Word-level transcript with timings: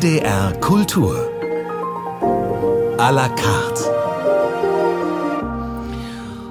NDR 0.00 0.58
Kultur. 0.62 1.14
A 2.96 3.10
la 3.10 3.28
carte. 3.28 3.84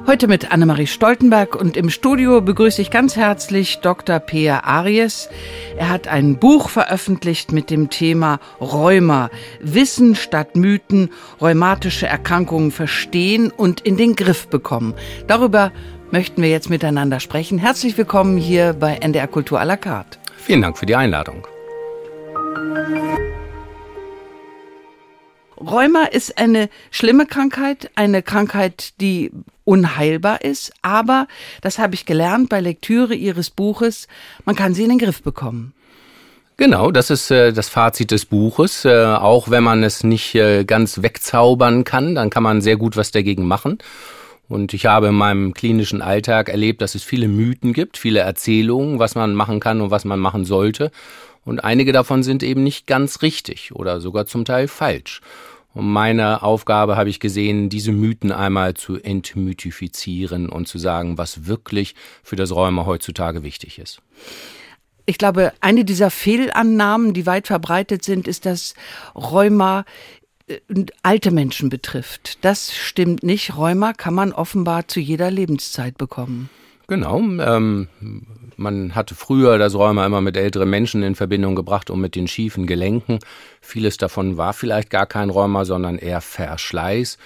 Heute 0.05 0.27
mit 0.27 0.51
Annemarie 0.51 0.85
Stoltenberg 0.85 1.55
und 1.55 1.75
im 1.75 1.89
Studio 1.89 2.41
begrüße 2.41 2.79
ich 2.79 2.91
ganz 2.91 3.15
herzlich 3.15 3.79
Dr. 3.79 4.19
Peer 4.19 4.65
Aries. 4.65 5.29
Er 5.79 5.89
hat 5.89 6.07
ein 6.07 6.37
Buch 6.37 6.69
veröffentlicht 6.69 7.51
mit 7.51 7.71
dem 7.71 7.89
Thema 7.89 8.39
Rheuma. 8.61 9.31
Wissen 9.61 10.13
statt 10.13 10.55
Mythen, 10.55 11.09
rheumatische 11.41 12.05
Erkrankungen 12.05 12.69
verstehen 12.69 13.49
und 13.49 13.81
in 13.81 13.97
den 13.97 14.15
Griff 14.15 14.47
bekommen. 14.47 14.93
Darüber 15.25 15.71
möchten 16.11 16.43
wir 16.43 16.51
jetzt 16.51 16.69
miteinander 16.69 17.19
sprechen. 17.19 17.57
Herzlich 17.57 17.97
willkommen 17.97 18.37
hier 18.37 18.73
bei 18.73 18.97
NDR 18.97 19.25
Kultur 19.27 19.59
à 19.59 19.63
la 19.63 19.75
carte. 19.75 20.19
Vielen 20.37 20.61
Dank 20.61 20.77
für 20.77 20.85
die 20.85 20.95
Einladung. 20.95 21.47
Rheuma 25.59 26.05
ist 26.05 26.37
eine 26.37 26.69
schlimme 26.91 27.25
Krankheit, 27.25 27.91
eine 27.95 28.23
Krankheit, 28.23 28.93
die 29.01 29.31
unheilbar 29.65 30.43
ist, 30.43 30.71
aber, 30.81 31.27
das 31.61 31.77
habe 31.77 31.95
ich 31.95 32.05
gelernt 32.05 32.49
bei 32.49 32.59
Lektüre 32.59 33.13
Ihres 33.13 33.49
Buches, 33.49 34.07
man 34.45 34.55
kann 34.55 34.73
sie 34.73 34.83
in 34.83 34.89
den 34.89 34.99
Griff 34.99 35.21
bekommen. 35.21 35.73
Genau, 36.57 36.91
das 36.91 37.09
ist 37.09 37.31
äh, 37.31 37.53
das 37.53 37.69
Fazit 37.69 38.11
des 38.11 38.25
Buches. 38.25 38.83
Äh, 38.83 38.91
auch 38.91 39.49
wenn 39.49 39.63
man 39.63 39.81
es 39.81 40.03
nicht 40.03 40.35
äh, 40.35 40.65
ganz 40.65 41.01
wegzaubern 41.01 41.85
kann, 41.85 42.15
dann 42.15 42.29
kann 42.29 42.43
man 42.43 42.59
sehr 42.59 42.75
gut 42.75 42.97
was 42.97 43.11
dagegen 43.11 43.47
machen. 43.47 43.77
Und 44.49 44.73
ich 44.73 44.85
habe 44.85 45.07
in 45.07 45.15
meinem 45.15 45.53
klinischen 45.53 46.01
Alltag 46.01 46.49
erlebt, 46.49 46.81
dass 46.81 46.95
es 46.95 47.03
viele 47.03 47.29
Mythen 47.29 47.71
gibt, 47.71 47.97
viele 47.97 48.19
Erzählungen, 48.19 48.99
was 48.99 49.15
man 49.15 49.35
machen 49.35 49.61
kann 49.61 49.79
und 49.79 49.89
was 49.89 50.03
man 50.03 50.19
machen 50.19 50.43
sollte. 50.43 50.91
Und 51.45 51.63
einige 51.63 51.93
davon 51.93 52.23
sind 52.23 52.43
eben 52.43 52.63
nicht 52.63 52.87
ganz 52.87 53.21
richtig 53.21 53.73
oder 53.73 54.01
sogar 54.01 54.25
zum 54.25 54.43
Teil 54.43 54.67
falsch. 54.67 55.21
Und 55.73 55.91
meine 55.91 56.41
Aufgabe 56.41 56.97
habe 56.97 57.09
ich 57.09 57.19
gesehen, 57.19 57.69
diese 57.69 57.91
Mythen 57.91 58.31
einmal 58.31 58.73
zu 58.73 58.95
entmythifizieren 58.95 60.49
und 60.49 60.67
zu 60.67 60.77
sagen, 60.77 61.17
was 61.17 61.45
wirklich 61.45 61.95
für 62.23 62.35
das 62.35 62.51
Rheuma 62.51 62.85
heutzutage 62.85 63.43
wichtig 63.43 63.79
ist. 63.79 64.01
Ich 65.05 65.17
glaube, 65.17 65.53
eine 65.59 65.85
dieser 65.85 66.11
Fehlannahmen, 66.11 67.13
die 67.13 67.25
weit 67.25 67.47
verbreitet 67.47 68.03
sind, 68.03 68.27
ist, 68.27 68.45
dass 68.45 68.73
Rheuma 69.15 69.85
äh, 70.47 70.59
alte 71.03 71.31
Menschen 71.31 71.69
betrifft. 71.69 72.43
Das 72.43 72.75
stimmt 72.75 73.23
nicht. 73.23 73.55
Rheuma 73.55 73.93
kann 73.93 74.13
man 74.13 74.33
offenbar 74.33 74.87
zu 74.87 74.99
jeder 74.99 75.31
Lebenszeit 75.31 75.97
bekommen. 75.97 76.49
Genau. 76.89 77.19
Ähm, 77.19 77.87
man 78.57 78.95
hatte 78.95 79.15
früher 79.15 79.57
das 79.57 79.75
Rheuma 79.75 80.05
immer 80.05 80.21
mit 80.21 80.35
älteren 80.35 80.69
Menschen 80.69 81.03
in 81.03 81.15
Verbindung 81.15 81.55
gebracht 81.55 81.89
und 81.89 82.01
mit 82.01 82.15
den 82.15 82.27
schiefen 82.27 82.65
Gelenken. 82.65 83.19
Vieles 83.61 83.97
davon 83.97 84.37
war 84.37 84.53
vielleicht 84.53 84.89
gar 84.89 85.05
kein 85.05 85.29
Rheuma, 85.29 85.63
sondern 85.63 85.97
eher 85.97 86.19
Verschleiß. 86.19 87.17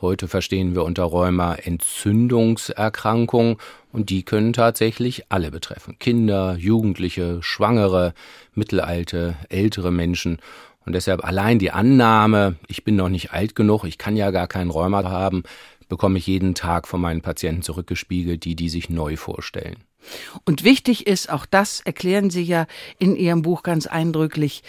Heute 0.00 0.26
verstehen 0.26 0.74
wir 0.74 0.82
unter 0.82 1.04
Rheuma 1.04 1.54
Entzündungserkrankungen 1.54 3.56
und 3.92 4.10
die 4.10 4.24
können 4.24 4.52
tatsächlich 4.52 5.24
alle 5.28 5.52
betreffen. 5.52 5.96
Kinder, 6.00 6.56
Jugendliche, 6.58 7.38
Schwangere, 7.42 8.12
mittelalte, 8.54 9.36
ältere 9.48 9.92
Menschen. 9.92 10.38
Und 10.84 10.94
deshalb 10.94 11.24
allein 11.24 11.60
die 11.60 11.70
Annahme, 11.70 12.56
ich 12.66 12.82
bin 12.82 12.96
noch 12.96 13.08
nicht 13.08 13.32
alt 13.32 13.54
genug, 13.54 13.84
ich 13.84 13.98
kann 13.98 14.16
ja 14.16 14.32
gar 14.32 14.48
keinen 14.48 14.70
Rheuma 14.70 15.04
haben, 15.04 15.44
bekomme 15.92 16.16
ich 16.16 16.26
jeden 16.26 16.54
Tag 16.54 16.88
von 16.88 17.02
meinen 17.02 17.20
Patienten 17.20 17.60
zurückgespiegelt, 17.60 18.46
die 18.46 18.56
die 18.56 18.70
sich 18.70 18.88
neu 18.88 19.18
vorstellen. 19.18 19.76
Und 20.46 20.64
wichtig 20.64 21.06
ist, 21.06 21.30
auch 21.30 21.44
das 21.44 21.80
erklären 21.80 22.30
Sie 22.30 22.44
ja 22.44 22.66
in 22.98 23.14
Ihrem 23.14 23.42
Buch 23.42 23.62
ganz 23.62 23.86
eindrücklich, 23.86 24.62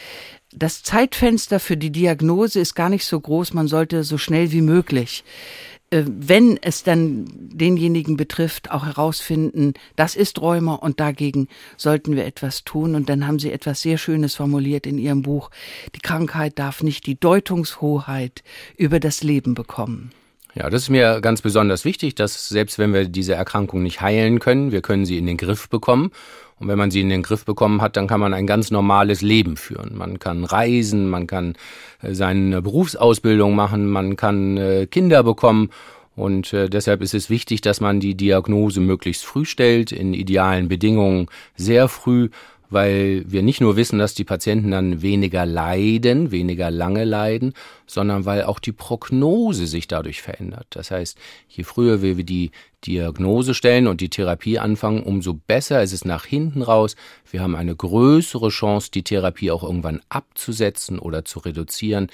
das 0.51 0.83
Zeitfenster 0.83 1.61
für 1.61 1.77
die 1.77 1.93
Diagnose 1.93 2.59
ist 2.59 2.75
gar 2.75 2.89
nicht 2.89 3.05
so 3.05 3.17
groß, 3.21 3.53
man 3.53 3.69
sollte 3.69 4.03
so 4.03 4.17
schnell 4.17 4.51
wie 4.51 4.59
möglich 4.59 5.23
äh, 5.91 6.03
wenn 6.05 6.59
es 6.61 6.83
dann 6.83 7.23
denjenigen 7.31 8.17
betrifft, 8.17 8.71
auch 8.71 8.85
herausfinden, 8.85 9.75
das 9.95 10.17
ist 10.17 10.41
Rheuma 10.41 10.75
und 10.75 10.99
dagegen 10.99 11.47
sollten 11.77 12.17
wir 12.17 12.25
etwas 12.25 12.65
tun. 12.65 12.95
Und 12.95 13.07
dann 13.07 13.25
haben 13.25 13.39
Sie 13.39 13.49
etwas 13.49 13.81
sehr 13.81 13.97
Schönes 13.97 14.35
formuliert 14.35 14.85
in 14.85 14.97
Ihrem 14.97 15.21
Buch. 15.21 15.51
Die 15.95 16.01
Krankheit 16.01 16.59
darf 16.59 16.83
nicht 16.83 17.05
die 17.05 17.17
Deutungshoheit 17.17 18.43
über 18.75 18.99
das 18.99 19.23
Leben 19.23 19.53
bekommen. 19.53 20.11
Ja, 20.55 20.69
das 20.69 20.83
ist 20.83 20.89
mir 20.89 21.19
ganz 21.21 21.41
besonders 21.41 21.83
wichtig, 21.83 22.13
dass 22.13 22.47
selbst 22.47 22.77
wenn 22.77 22.93
wir 22.93 23.05
diese 23.05 23.33
Erkrankung 23.33 23.81
nicht 23.81 24.01
heilen 24.01 24.39
können, 24.39 24.71
wir 24.71 24.81
können 24.81 25.05
sie 25.05 25.17
in 25.17 25.25
den 25.25 25.37
Griff 25.37 25.67
bekommen. 25.67 26.11
Und 26.59 26.67
wenn 26.67 26.77
man 26.77 26.91
sie 26.91 27.01
in 27.01 27.09
den 27.09 27.23
Griff 27.23 27.43
bekommen 27.43 27.81
hat, 27.81 27.97
dann 27.97 28.07
kann 28.07 28.19
man 28.19 28.33
ein 28.33 28.45
ganz 28.45 28.69
normales 28.69 29.21
Leben 29.21 29.57
führen. 29.57 29.97
Man 29.97 30.19
kann 30.19 30.45
reisen, 30.45 31.09
man 31.09 31.25
kann 31.25 31.55
äh, 32.01 32.13
seine 32.13 32.61
Berufsausbildung 32.61 33.55
machen, 33.55 33.87
man 33.87 34.15
kann 34.15 34.57
äh, 34.57 34.85
Kinder 34.85 35.23
bekommen. 35.23 35.71
Und 36.15 36.53
äh, 36.53 36.69
deshalb 36.69 37.01
ist 37.01 37.15
es 37.15 37.31
wichtig, 37.31 37.61
dass 37.61 37.81
man 37.81 37.99
die 37.99 38.15
Diagnose 38.15 38.79
möglichst 38.79 39.25
früh 39.25 39.45
stellt, 39.45 39.91
in 39.91 40.13
idealen 40.13 40.67
Bedingungen 40.67 41.27
sehr 41.55 41.87
früh, 41.87 42.29
weil 42.73 43.23
wir 43.27 43.43
nicht 43.43 43.61
nur 43.61 43.75
wissen, 43.75 43.99
dass 43.99 44.13
die 44.13 44.23
Patienten 44.23 44.71
dann 44.71 45.01
weniger 45.01 45.45
leiden, 45.45 46.31
weniger 46.31 46.71
lange 46.71 47.03
leiden, 47.03 47.53
sondern 47.87 48.25
weil 48.25 48.43
auch 48.43 48.59
die 48.59 48.71
Prognose 48.71 49.67
sich 49.67 49.87
dadurch 49.87 50.21
verändert. 50.21 50.67
Das 50.71 50.91
heißt, 50.91 51.17
je 51.47 51.63
früher 51.63 52.01
wir 52.01 52.15
die 52.23 52.51
Diagnose 52.85 53.53
stellen 53.53 53.87
und 53.87 54.01
die 54.01 54.09
Therapie 54.09 54.59
anfangen, 54.59 55.03
umso 55.03 55.33
besser 55.33 55.81
ist 55.83 55.93
es 55.93 56.03
nach 56.03 56.25
hinten 56.25 56.61
raus. 56.61 56.95
Wir 57.29 57.41
haben 57.41 57.55
eine 57.55 57.75
größere 57.75 58.49
Chance, 58.49 58.91
die 58.91 59.03
Therapie 59.03 59.51
auch 59.51 59.63
irgendwann 59.63 60.01
abzusetzen 60.09 60.99
oder 60.99 61.23
zu 61.23 61.39
reduzieren. 61.39 62.07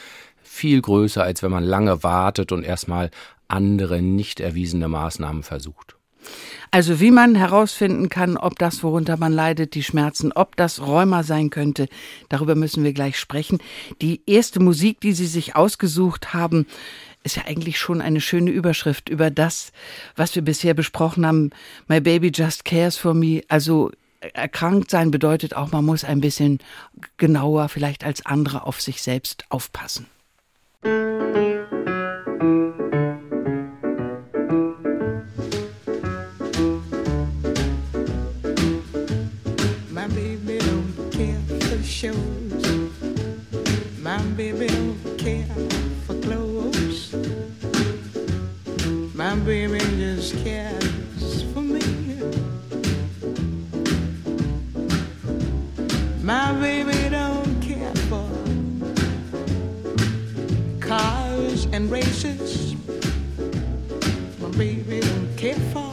Viel 0.43 0.81
größer, 0.81 1.23
als 1.23 1.41
wenn 1.41 1.51
man 1.51 1.63
lange 1.63 2.03
wartet 2.03 2.51
und 2.51 2.63
erstmal 2.63 3.09
andere 3.47 4.01
nicht 4.01 4.39
erwiesene 4.39 4.87
Maßnahmen 4.87 5.43
versucht. 5.43 5.98
Also 6.71 6.99
wie 6.99 7.11
man 7.11 7.35
herausfinden 7.35 8.09
kann, 8.09 8.37
ob 8.37 8.59
das, 8.59 8.83
worunter 8.83 9.17
man 9.17 9.33
leidet, 9.33 9.73
die 9.73 9.83
Schmerzen, 9.83 10.31
ob 10.31 10.55
das 10.55 10.79
Rheuma 10.79 11.23
sein 11.23 11.49
könnte, 11.49 11.87
darüber 12.29 12.55
müssen 12.55 12.83
wir 12.83 12.93
gleich 12.93 13.17
sprechen. 13.17 13.59
Die 14.01 14.21
erste 14.27 14.59
Musik, 14.59 15.01
die 15.01 15.13
Sie 15.13 15.25
sich 15.25 15.55
ausgesucht 15.55 16.33
haben, 16.33 16.67
ist 17.23 17.37
ja 17.37 17.45
eigentlich 17.45 17.79
schon 17.79 18.01
eine 18.01 18.21
schöne 18.21 18.51
Überschrift 18.51 19.09
über 19.09 19.31
das, 19.31 19.71
was 20.15 20.35
wir 20.35 20.43
bisher 20.43 20.73
besprochen 20.73 21.25
haben. 21.25 21.49
My 21.87 21.99
baby 21.99 22.31
just 22.33 22.65
cares 22.65 22.97
for 22.97 23.13
me. 23.13 23.41
Also 23.47 23.91
erkrankt 24.33 24.91
sein 24.91 25.11
bedeutet 25.11 25.55
auch, 25.55 25.71
man 25.71 25.85
muss 25.85 26.03
ein 26.03 26.21
bisschen 26.21 26.59
genauer 27.17 27.67
vielleicht 27.69 28.03
als 28.03 28.25
andere 28.25 28.65
auf 28.65 28.79
sich 28.79 29.01
selbst 29.01 29.45
aufpassen. 29.49 30.05
Musik 30.83 31.58
baby 44.37 44.67
don't 44.67 45.17
care 45.17 45.45
for 46.05 46.15
clothes 46.21 47.13
My 49.13 49.35
baby 49.35 49.79
just 49.97 50.33
cares 50.45 51.43
for 51.51 51.61
me. 51.61 51.81
My 56.23 56.53
baby 56.53 57.09
don't 57.09 57.59
care 57.61 57.93
for 58.07 58.29
cars 60.79 61.65
and 61.73 61.91
races. 61.91 62.75
My 64.39 64.49
baby 64.57 65.01
don't 65.01 65.35
care 65.35 65.59
for. 65.73 65.91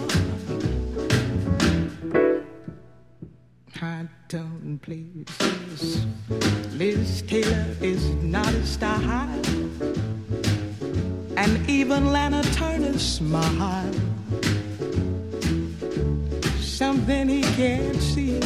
I 3.83 4.06
don't 4.28 4.78
please. 4.81 5.66
Liz 6.73 7.23
Taylor 7.23 7.67
is 7.82 8.02
not 8.23 8.49
a 8.49 8.67
star 8.67 9.28
and 11.37 11.69
even 11.69 12.12
Lana 12.12 12.43
Turner 12.55 12.99
smile. 12.99 13.93
Something 16.61 17.28
he 17.28 17.43
can't 17.43 18.00
see. 18.00 18.40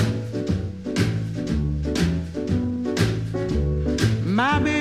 My 4.25 4.59
baby 4.59 4.80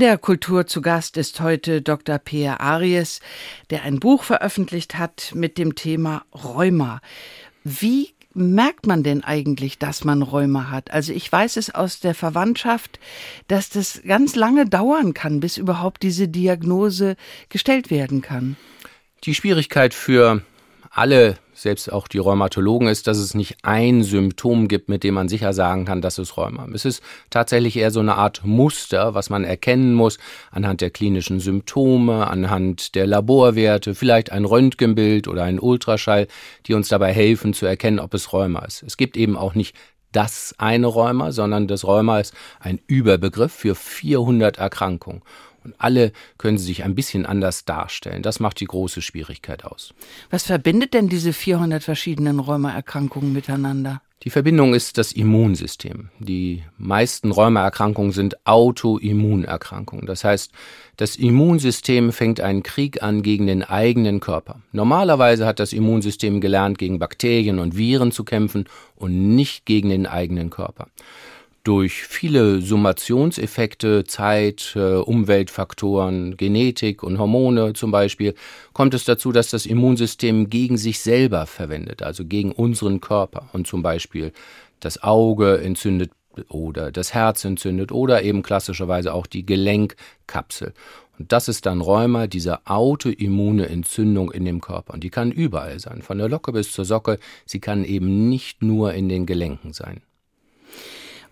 NDR 0.00 0.16
Kultur 0.16 0.66
zu 0.66 0.80
Gast 0.80 1.18
ist 1.18 1.42
heute 1.42 1.82
Dr. 1.82 2.16
Peer 2.16 2.62
Aries, 2.62 3.20
der 3.68 3.82
ein 3.82 4.00
Buch 4.00 4.22
veröffentlicht 4.22 4.96
hat 4.96 5.32
mit 5.34 5.58
dem 5.58 5.74
Thema 5.74 6.24
Rheuma. 6.32 7.02
Wie 7.64 8.14
merkt 8.32 8.86
man 8.86 9.02
denn 9.02 9.22
eigentlich, 9.22 9.78
dass 9.78 10.02
man 10.04 10.22
Rheuma 10.22 10.70
hat? 10.70 10.90
Also 10.90 11.12
ich 11.12 11.30
weiß 11.30 11.58
es 11.58 11.74
aus 11.74 12.00
der 12.00 12.14
Verwandtschaft, 12.14 12.98
dass 13.46 13.68
das 13.68 14.00
ganz 14.02 14.36
lange 14.36 14.64
dauern 14.64 15.12
kann, 15.12 15.38
bis 15.38 15.58
überhaupt 15.58 16.02
diese 16.02 16.28
Diagnose 16.28 17.16
gestellt 17.50 17.90
werden 17.90 18.22
kann. 18.22 18.56
Die 19.24 19.34
Schwierigkeit 19.34 19.92
für 19.92 20.40
alle, 20.90 21.36
selbst 21.60 21.92
auch 21.92 22.08
die 22.08 22.18
Rheumatologen, 22.18 22.88
ist, 22.88 23.06
dass 23.06 23.18
es 23.18 23.34
nicht 23.34 23.58
ein 23.62 24.02
Symptom 24.02 24.68
gibt, 24.68 24.88
mit 24.88 25.04
dem 25.04 25.14
man 25.14 25.28
sicher 25.28 25.52
sagen 25.52 25.84
kann, 25.84 26.00
das 26.00 26.18
ist 26.18 26.36
Rheuma. 26.36 26.66
Es 26.72 26.84
ist 26.84 27.02
tatsächlich 27.28 27.76
eher 27.76 27.90
so 27.90 28.00
eine 28.00 28.14
Art 28.14 28.42
Muster, 28.44 29.14
was 29.14 29.30
man 29.30 29.44
erkennen 29.44 29.94
muss 29.94 30.18
anhand 30.50 30.80
der 30.80 30.90
klinischen 30.90 31.40
Symptome, 31.40 32.26
anhand 32.26 32.94
der 32.94 33.06
Laborwerte, 33.06 33.94
vielleicht 33.94 34.32
ein 34.32 34.44
Röntgenbild 34.44 35.28
oder 35.28 35.44
ein 35.44 35.60
Ultraschall, 35.60 36.28
die 36.66 36.74
uns 36.74 36.88
dabei 36.88 37.12
helfen 37.12 37.52
zu 37.52 37.66
erkennen, 37.66 37.98
ob 37.98 38.14
es 38.14 38.32
Rheuma 38.32 38.60
ist. 38.60 38.82
Es 38.82 38.96
gibt 38.96 39.16
eben 39.16 39.36
auch 39.36 39.54
nicht 39.54 39.76
das 40.12 40.54
eine 40.58 40.86
Rheuma, 40.86 41.30
sondern 41.32 41.68
das 41.68 41.84
Rheuma 41.84 42.20
ist 42.20 42.34
ein 42.58 42.80
Überbegriff 42.86 43.52
für 43.52 43.74
400 43.74 44.58
Erkrankungen. 44.58 45.22
Und 45.64 45.74
alle 45.78 46.12
können 46.38 46.58
sie 46.58 46.66
sich 46.66 46.84
ein 46.84 46.94
bisschen 46.94 47.26
anders 47.26 47.64
darstellen. 47.64 48.22
Das 48.22 48.40
macht 48.40 48.60
die 48.60 48.66
große 48.66 49.02
Schwierigkeit 49.02 49.64
aus. 49.64 49.94
Was 50.30 50.44
verbindet 50.44 50.94
denn 50.94 51.08
diese 51.08 51.32
400 51.32 51.82
verschiedenen 51.82 52.40
Rheumaerkrankungen 52.40 53.32
miteinander? 53.32 54.00
Die 54.22 54.30
Verbindung 54.30 54.74
ist 54.74 54.98
das 54.98 55.12
Immunsystem. 55.12 56.10
Die 56.18 56.62
meisten 56.76 57.30
Rheumaerkrankungen 57.30 58.12
sind 58.12 58.46
Autoimmunerkrankungen. 58.46 60.04
Das 60.04 60.24
heißt, 60.24 60.52
das 60.98 61.16
Immunsystem 61.16 62.12
fängt 62.12 62.38
einen 62.38 62.62
Krieg 62.62 63.02
an 63.02 63.22
gegen 63.22 63.46
den 63.46 63.64
eigenen 63.64 64.20
Körper. 64.20 64.60
Normalerweise 64.72 65.46
hat 65.46 65.58
das 65.58 65.72
Immunsystem 65.72 66.42
gelernt, 66.42 66.76
gegen 66.76 66.98
Bakterien 66.98 67.58
und 67.58 67.78
Viren 67.78 68.12
zu 68.12 68.24
kämpfen 68.24 68.66
und 68.94 69.34
nicht 69.34 69.64
gegen 69.64 69.88
den 69.88 70.06
eigenen 70.06 70.50
Körper 70.50 70.88
durch 71.70 72.02
viele 72.02 72.60
Summationseffekte, 72.62 74.02
Zeit, 74.02 74.72
äh, 74.74 74.96
Umweltfaktoren, 74.96 76.36
Genetik 76.36 77.04
und 77.04 77.20
Hormone 77.20 77.74
zum 77.74 77.92
Beispiel, 77.92 78.34
kommt 78.72 78.92
es 78.92 79.04
dazu, 79.04 79.30
dass 79.30 79.50
das 79.50 79.66
Immunsystem 79.66 80.50
gegen 80.50 80.76
sich 80.76 80.98
selber 80.98 81.46
verwendet, 81.46 82.02
also 82.02 82.24
gegen 82.24 82.50
unseren 82.50 83.00
Körper 83.00 83.50
und 83.52 83.68
zum 83.68 83.84
Beispiel 83.84 84.32
das 84.80 85.04
Auge 85.04 85.60
entzündet 85.60 86.10
oder 86.48 86.90
das 86.90 87.14
Herz 87.14 87.44
entzündet 87.44 87.92
oder 87.92 88.24
eben 88.24 88.42
klassischerweise 88.42 89.14
auch 89.14 89.28
die 89.28 89.46
Gelenkkapsel. 89.46 90.74
Und 91.20 91.30
das 91.30 91.46
ist 91.46 91.66
dann 91.66 91.82
Rheuma, 91.82 92.26
diese 92.26 92.66
autoimmune 92.66 93.68
Entzündung 93.68 94.32
in 94.32 94.44
dem 94.44 94.60
Körper. 94.60 94.94
Und 94.94 95.04
die 95.04 95.10
kann 95.10 95.30
überall 95.30 95.78
sein, 95.78 96.02
von 96.02 96.18
der 96.18 96.28
Locke 96.28 96.50
bis 96.50 96.72
zur 96.72 96.84
Socke. 96.84 97.20
Sie 97.46 97.60
kann 97.60 97.84
eben 97.84 98.28
nicht 98.28 98.60
nur 98.60 98.92
in 98.92 99.08
den 99.08 99.24
Gelenken 99.24 99.72
sein. 99.72 100.00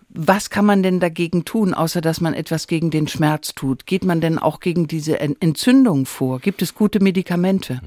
Was 0.09 0.49
kann 0.49 0.65
man 0.65 0.81
denn 0.81 0.99
dagegen 0.99 1.45
tun, 1.45 1.73
außer 1.75 2.01
dass 2.01 2.19
man 2.19 2.33
etwas 2.33 2.65
gegen 2.65 2.89
den 2.89 3.07
Schmerz 3.07 3.53
tut? 3.53 3.85
Geht 3.85 4.03
man 4.03 4.21
denn 4.21 4.39
auch 4.39 4.59
gegen 4.59 4.87
diese 4.87 5.19
Entzündung 5.19 6.07
vor? 6.07 6.39
Gibt 6.39 6.63
es 6.63 6.73
gute 6.73 6.99
Medikamente? 6.99 7.79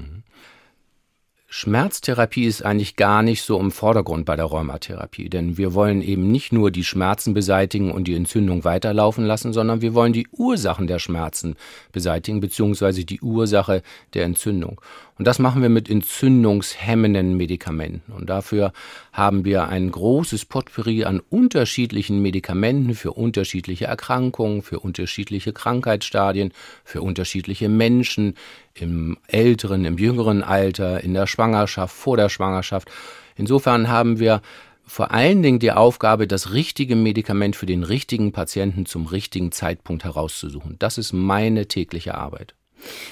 Schmerztherapie 1.55 2.45
ist 2.45 2.65
eigentlich 2.65 2.95
gar 2.95 3.21
nicht 3.21 3.43
so 3.43 3.59
im 3.59 3.69
Vordergrund 3.69 4.25
bei 4.25 4.35
der 4.35 4.45
Rheumatherapie, 4.45 5.29
denn 5.29 5.55
wir 5.55 5.75
wollen 5.75 6.01
eben 6.01 6.31
nicht 6.31 6.51
nur 6.51 6.71
die 6.71 6.83
Schmerzen 6.83 7.35
beseitigen 7.35 7.91
und 7.91 8.05
die 8.05 8.15
Entzündung 8.15 8.63
weiterlaufen 8.63 9.23
lassen, 9.23 9.53
sondern 9.53 9.79
wir 9.79 9.93
wollen 9.93 10.13
die 10.13 10.27
Ursachen 10.31 10.87
der 10.87 10.97
Schmerzen 10.97 11.55
beseitigen, 11.91 12.39
beziehungsweise 12.39 13.05
die 13.05 13.21
Ursache 13.21 13.83
der 14.15 14.25
Entzündung. 14.25 14.81
Und 15.19 15.27
das 15.27 15.37
machen 15.37 15.61
wir 15.61 15.69
mit 15.69 15.91
entzündungshemmenden 15.91 17.37
Medikamenten. 17.37 18.11
Und 18.13 18.31
dafür 18.31 18.73
haben 19.11 19.45
wir 19.45 19.67
ein 19.67 19.91
großes 19.91 20.45
Potpourri 20.45 21.03
an 21.03 21.21
unterschiedlichen 21.29 22.19
Medikamenten 22.19 22.95
für 22.95 23.11
unterschiedliche 23.11 23.85
Erkrankungen, 23.85 24.63
für 24.63 24.79
unterschiedliche 24.79 25.53
Krankheitsstadien, 25.53 26.51
für 26.83 27.03
unterschiedliche 27.03 27.69
Menschen 27.69 28.33
im 28.75 29.17
älteren, 29.27 29.85
im 29.85 29.97
jüngeren 29.97 30.43
Alter, 30.43 31.03
in 31.03 31.13
der 31.13 31.27
Schwangerschaft, 31.27 31.95
vor 31.95 32.17
der 32.17 32.29
Schwangerschaft. 32.29 32.89
Insofern 33.35 33.89
haben 33.89 34.19
wir 34.19 34.41
vor 34.85 35.11
allen 35.11 35.41
Dingen 35.41 35.59
die 35.59 35.71
Aufgabe, 35.71 36.27
das 36.27 36.51
richtige 36.51 36.95
Medikament 36.95 37.55
für 37.55 37.65
den 37.65 37.83
richtigen 37.83 38.31
Patienten 38.31 38.85
zum 38.85 39.05
richtigen 39.05 39.51
Zeitpunkt 39.51 40.03
herauszusuchen. 40.03 40.75
Das 40.79 40.97
ist 40.97 41.13
meine 41.13 41.67
tägliche 41.67 42.15
Arbeit. 42.15 42.55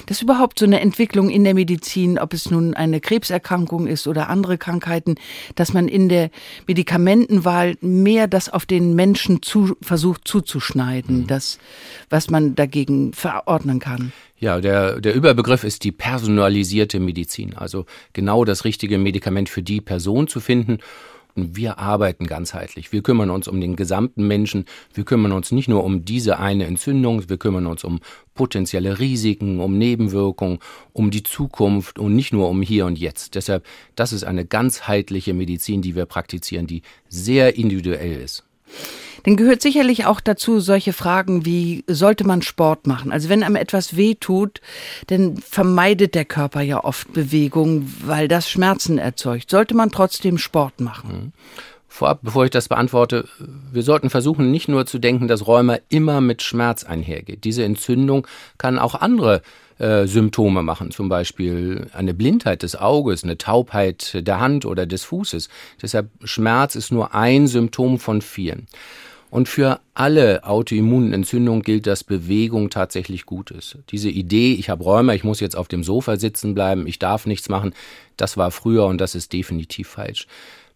Das 0.06 0.18
ist 0.18 0.22
überhaupt 0.22 0.58
so 0.58 0.64
eine 0.64 0.80
Entwicklung 0.80 1.30
in 1.30 1.44
der 1.44 1.54
Medizin, 1.54 2.18
ob 2.18 2.34
es 2.34 2.50
nun 2.50 2.74
eine 2.74 3.00
Krebserkrankung 3.00 3.86
ist 3.86 4.06
oder 4.06 4.28
andere 4.28 4.58
Krankheiten, 4.58 5.16
dass 5.54 5.72
man 5.72 5.88
in 5.88 6.08
der 6.08 6.30
Medikamentenwahl 6.66 7.76
mehr 7.80 8.26
das 8.26 8.48
auf 8.48 8.66
den 8.66 8.94
Menschen 8.94 9.42
zu, 9.42 9.76
versucht 9.82 10.26
zuzuschneiden, 10.26 11.20
mhm. 11.20 11.26
das, 11.26 11.58
was 12.10 12.30
man 12.30 12.54
dagegen 12.54 13.12
verordnen 13.12 13.78
kann. 13.78 14.12
Ja, 14.38 14.60
der, 14.60 15.00
der 15.00 15.14
Überbegriff 15.14 15.62
ist 15.62 15.84
die 15.84 15.92
personalisierte 15.92 16.98
Medizin, 16.98 17.54
also 17.54 17.86
genau 18.12 18.44
das 18.44 18.64
richtige 18.64 18.98
Medikament 18.98 19.48
für 19.48 19.62
die 19.62 19.80
Person 19.80 20.26
zu 20.26 20.40
finden 20.40 20.78
wir 21.34 21.78
arbeiten 21.78 22.26
ganzheitlich. 22.26 22.92
Wir 22.92 23.02
kümmern 23.02 23.30
uns 23.30 23.48
um 23.48 23.60
den 23.60 23.76
gesamten 23.76 24.26
Menschen. 24.26 24.66
Wir 24.92 25.04
kümmern 25.04 25.32
uns 25.32 25.52
nicht 25.52 25.68
nur 25.68 25.84
um 25.84 26.04
diese 26.04 26.38
eine 26.38 26.66
Entzündung, 26.66 27.28
wir 27.28 27.38
kümmern 27.38 27.66
uns 27.66 27.84
um 27.84 28.00
potenzielle 28.34 28.98
Risiken, 28.98 29.60
um 29.60 29.78
Nebenwirkungen, 29.78 30.58
um 30.92 31.10
die 31.10 31.22
Zukunft 31.22 31.98
und 31.98 32.14
nicht 32.14 32.32
nur 32.32 32.48
um 32.48 32.62
hier 32.62 32.86
und 32.86 32.98
jetzt. 32.98 33.34
Deshalb, 33.34 33.64
das 33.94 34.12
ist 34.12 34.24
eine 34.24 34.44
ganzheitliche 34.44 35.34
Medizin, 35.34 35.82
die 35.82 35.94
wir 35.94 36.06
praktizieren, 36.06 36.66
die 36.66 36.82
sehr 37.08 37.56
individuell 37.56 38.20
ist. 38.22 38.44
Dann 39.24 39.36
gehört 39.36 39.62
sicherlich 39.62 40.06
auch 40.06 40.20
dazu 40.20 40.60
solche 40.60 40.92
Fragen 40.92 41.44
wie, 41.44 41.84
sollte 41.86 42.26
man 42.26 42.42
Sport 42.42 42.86
machen? 42.86 43.12
Also 43.12 43.28
wenn 43.28 43.42
einem 43.42 43.56
etwas 43.56 43.96
weh 43.96 44.14
tut, 44.14 44.60
dann 45.06 45.36
vermeidet 45.36 46.14
der 46.14 46.24
Körper 46.24 46.60
ja 46.62 46.82
oft 46.82 47.12
Bewegung, 47.12 47.92
weil 48.04 48.26
das 48.26 48.50
Schmerzen 48.50 48.98
erzeugt. 48.98 49.50
Sollte 49.50 49.74
man 49.74 49.90
trotzdem 49.90 50.38
Sport 50.38 50.80
machen? 50.80 51.12
Mhm. 51.12 51.32
Vorab, 51.92 52.20
bevor 52.22 52.46
ich 52.46 52.50
das 52.50 52.68
beantworte, 52.68 53.28
wir 53.70 53.82
sollten 53.82 54.08
versuchen, 54.08 54.50
nicht 54.50 54.66
nur 54.66 54.86
zu 54.86 54.98
denken, 54.98 55.28
dass 55.28 55.46
Rheuma 55.46 55.76
immer 55.90 56.22
mit 56.22 56.40
Schmerz 56.40 56.84
einhergeht. 56.84 57.44
Diese 57.44 57.64
Entzündung 57.64 58.26
kann 58.56 58.78
auch 58.78 58.94
andere 58.94 59.42
äh, 59.78 60.06
Symptome 60.06 60.62
machen, 60.62 60.90
zum 60.90 61.10
Beispiel 61.10 61.88
eine 61.92 62.14
Blindheit 62.14 62.62
des 62.62 62.76
Auges, 62.76 63.24
eine 63.24 63.36
Taubheit 63.36 64.26
der 64.26 64.40
Hand 64.40 64.64
oder 64.64 64.86
des 64.86 65.04
Fußes. 65.04 65.50
Deshalb 65.82 66.08
Schmerz 66.24 66.76
ist 66.76 66.92
nur 66.92 67.14
ein 67.14 67.46
Symptom 67.46 67.98
von 67.98 68.22
vielen. 68.22 68.68
Und 69.28 69.46
für 69.46 69.80
alle 69.92 70.44
Autoimmunentzündungen 70.44 71.62
gilt, 71.62 71.86
dass 71.86 72.04
Bewegung 72.04 72.70
tatsächlich 72.70 73.26
gut 73.26 73.50
ist. 73.50 73.76
Diese 73.90 74.08
Idee, 74.08 74.54
ich 74.54 74.70
habe 74.70 74.82
Rheuma, 74.82 75.12
ich 75.12 75.24
muss 75.24 75.40
jetzt 75.40 75.56
auf 75.58 75.68
dem 75.68 75.84
Sofa 75.84 76.16
sitzen 76.16 76.54
bleiben, 76.54 76.86
ich 76.86 76.98
darf 76.98 77.26
nichts 77.26 77.50
machen, 77.50 77.74
das 78.16 78.38
war 78.38 78.50
früher 78.50 78.86
und 78.86 78.98
das 78.98 79.14
ist 79.14 79.34
definitiv 79.34 79.88
falsch. 79.88 80.26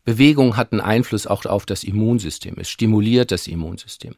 Bewegung 0.07 0.57
hat 0.57 0.73
einen 0.73 0.81
Einfluss 0.81 1.27
auch 1.27 1.45
auf 1.45 1.67
das 1.67 1.83
Immunsystem. 1.85 2.55
Es 2.59 2.71
stimuliert 2.71 3.33
das 3.33 3.49
Immunsystem. 3.49 4.15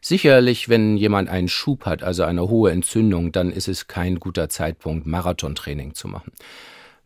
Sicherlich, 0.00 0.68
wenn 0.70 0.96
jemand 0.96 1.28
einen 1.28 1.48
Schub 1.48 1.84
hat, 1.84 2.02
also 2.02 2.22
eine 2.22 2.48
hohe 2.48 2.70
Entzündung, 2.70 3.32
dann 3.32 3.52
ist 3.52 3.68
es 3.68 3.86
kein 3.86 4.18
guter 4.18 4.48
Zeitpunkt, 4.48 5.06
Marathontraining 5.06 5.94
zu 5.94 6.08
machen. 6.08 6.32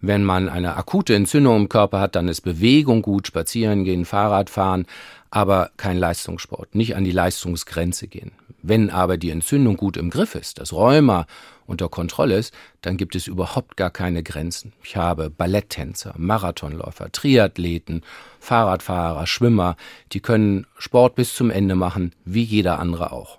Wenn 0.00 0.24
man 0.24 0.48
eine 0.48 0.76
akute 0.76 1.14
Entzündung 1.14 1.56
im 1.56 1.68
Körper 1.68 2.00
hat, 2.00 2.14
dann 2.14 2.28
ist 2.28 2.42
Bewegung 2.42 3.02
gut, 3.02 3.26
spazieren 3.26 3.84
gehen, 3.84 4.04
Fahrrad 4.04 4.48
fahren, 4.48 4.86
aber 5.30 5.70
kein 5.76 5.96
Leistungssport, 5.96 6.74
nicht 6.74 6.96
an 6.96 7.04
die 7.04 7.12
Leistungsgrenze 7.12 8.08
gehen. 8.08 8.32
Wenn 8.62 8.90
aber 8.90 9.16
die 9.16 9.30
Entzündung 9.30 9.76
gut 9.76 9.96
im 9.96 10.10
Griff 10.10 10.34
ist, 10.34 10.58
das 10.58 10.72
Rheuma 10.72 11.26
unter 11.66 11.88
Kontrolle 11.88 12.36
ist, 12.36 12.52
dann 12.82 12.96
gibt 12.96 13.14
es 13.14 13.26
überhaupt 13.26 13.76
gar 13.76 13.90
keine 13.90 14.22
Grenzen. 14.22 14.72
Ich 14.82 14.96
habe 14.96 15.30
Balletttänzer, 15.30 16.14
Marathonläufer, 16.18 17.10
Triathleten, 17.12 18.02
Fahrradfahrer, 18.38 19.26
Schwimmer, 19.26 19.76
die 20.12 20.20
können 20.20 20.66
Sport 20.76 21.14
bis 21.14 21.34
zum 21.34 21.50
Ende 21.50 21.74
machen, 21.74 22.12
wie 22.24 22.42
jeder 22.42 22.78
andere 22.78 23.12
auch. 23.12 23.38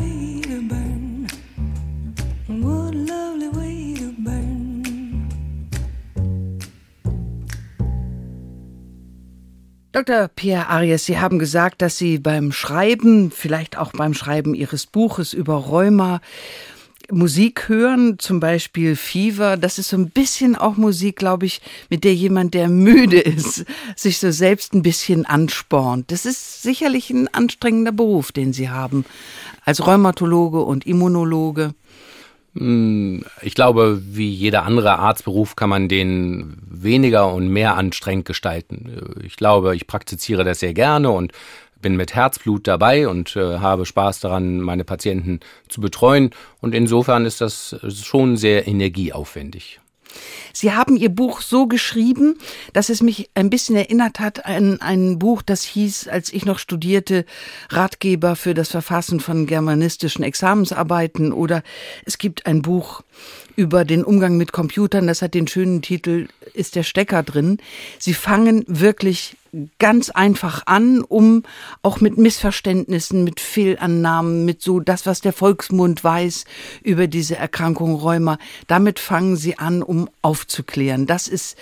Dr. 10.01 10.29
Pierre 10.29 10.67
Arias, 10.67 11.05
Sie 11.05 11.19
haben 11.19 11.37
gesagt, 11.37 11.83
dass 11.83 11.95
Sie 11.95 12.17
beim 12.17 12.51
Schreiben, 12.51 13.29
vielleicht 13.29 13.77
auch 13.77 13.91
beim 13.91 14.15
Schreiben 14.15 14.55
Ihres 14.55 14.87
Buches 14.87 15.31
über 15.31 15.53
Rheuma, 15.53 16.21
Musik 17.11 17.69
hören, 17.69 18.17
zum 18.17 18.39
Beispiel 18.39 18.95
Fever. 18.95 19.57
Das 19.57 19.77
ist 19.77 19.89
so 19.89 19.97
ein 19.97 20.09
bisschen 20.09 20.55
auch 20.55 20.75
Musik, 20.75 21.17
glaube 21.17 21.45
ich, 21.45 21.61
mit 21.91 22.03
der 22.03 22.15
jemand, 22.15 22.55
der 22.55 22.67
müde 22.67 23.19
ist, 23.19 23.65
sich 23.95 24.17
so 24.17 24.31
selbst 24.31 24.73
ein 24.73 24.81
bisschen 24.81 25.27
anspornt. 25.27 26.11
Das 26.11 26.25
ist 26.25 26.63
sicherlich 26.63 27.11
ein 27.11 27.27
anstrengender 27.31 27.91
Beruf, 27.91 28.31
den 28.31 28.53
Sie 28.53 28.71
haben, 28.71 29.05
als 29.65 29.85
Rheumatologe 29.85 30.61
und 30.61 30.87
Immunologe. 30.87 31.75
Ich 32.53 33.55
glaube, 33.55 34.01
wie 34.03 34.29
jeder 34.29 34.63
andere 34.63 34.99
Arztberuf 34.99 35.55
kann 35.55 35.69
man 35.69 35.87
den 35.87 36.57
weniger 36.69 37.31
und 37.33 37.47
mehr 37.47 37.77
anstrengend 37.77 38.25
gestalten. 38.25 39.21
Ich 39.23 39.37
glaube, 39.37 39.75
ich 39.75 39.87
praktiziere 39.87 40.43
das 40.43 40.59
sehr 40.59 40.73
gerne 40.73 41.11
und 41.11 41.31
bin 41.81 41.95
mit 41.95 42.13
Herzblut 42.13 42.67
dabei 42.67 43.07
und 43.07 43.35
äh, 43.35 43.57
habe 43.59 43.85
Spaß 43.85 44.19
daran, 44.19 44.61
meine 44.61 44.83
Patienten 44.83 45.39
zu 45.67 45.81
betreuen. 45.81 46.31
Und 46.59 46.75
insofern 46.75 47.25
ist 47.25 47.41
das 47.41 47.75
schon 47.89 48.37
sehr 48.37 48.67
energieaufwendig. 48.67 49.80
Sie 50.53 50.73
haben 50.73 50.97
Ihr 50.97 51.09
Buch 51.09 51.41
so 51.41 51.67
geschrieben, 51.67 52.37
dass 52.73 52.89
es 52.89 53.01
mich 53.01 53.29
ein 53.35 53.49
bisschen 53.49 53.75
erinnert 53.75 54.19
hat 54.19 54.45
an 54.45 54.81
ein 54.81 55.19
Buch, 55.19 55.41
das 55.41 55.63
hieß, 55.63 56.07
als 56.07 56.31
ich 56.31 56.45
noch 56.45 56.59
studierte, 56.59 57.25
Ratgeber 57.69 58.35
für 58.35 58.53
das 58.53 58.69
Verfassen 58.69 59.19
von 59.19 59.45
germanistischen 59.45 60.23
Examensarbeiten 60.23 61.31
oder 61.31 61.63
es 62.05 62.17
gibt 62.17 62.45
ein 62.45 62.61
Buch 62.61 63.01
über 63.55 63.85
den 63.85 64.03
Umgang 64.03 64.37
mit 64.37 64.51
Computern, 64.51 65.07
das 65.07 65.21
hat 65.21 65.33
den 65.33 65.47
schönen 65.47 65.81
Titel 65.81 66.27
Ist 66.53 66.75
der 66.75 66.83
Stecker 66.83 67.23
drin. 67.23 67.57
Sie 67.99 68.13
fangen 68.13 68.63
wirklich 68.67 69.35
ganz 69.79 70.09
einfach 70.09 70.63
an, 70.65 71.01
um 71.01 71.43
auch 71.81 71.99
mit 71.99 72.17
Missverständnissen, 72.17 73.23
mit 73.23 73.39
Fehlannahmen, 73.39 74.45
mit 74.45 74.61
so 74.61 74.79
das, 74.79 75.05
was 75.05 75.21
der 75.21 75.33
Volksmund 75.33 76.03
weiß 76.03 76.45
über 76.83 77.07
diese 77.07 77.35
Erkrankung 77.35 77.95
Rheuma, 77.95 78.37
damit 78.67 78.99
fangen 78.99 79.35
sie 79.35 79.57
an, 79.57 79.83
um 79.83 80.09
aufzuklären. 80.21 81.05
Das 81.05 81.27
ist 81.27 81.57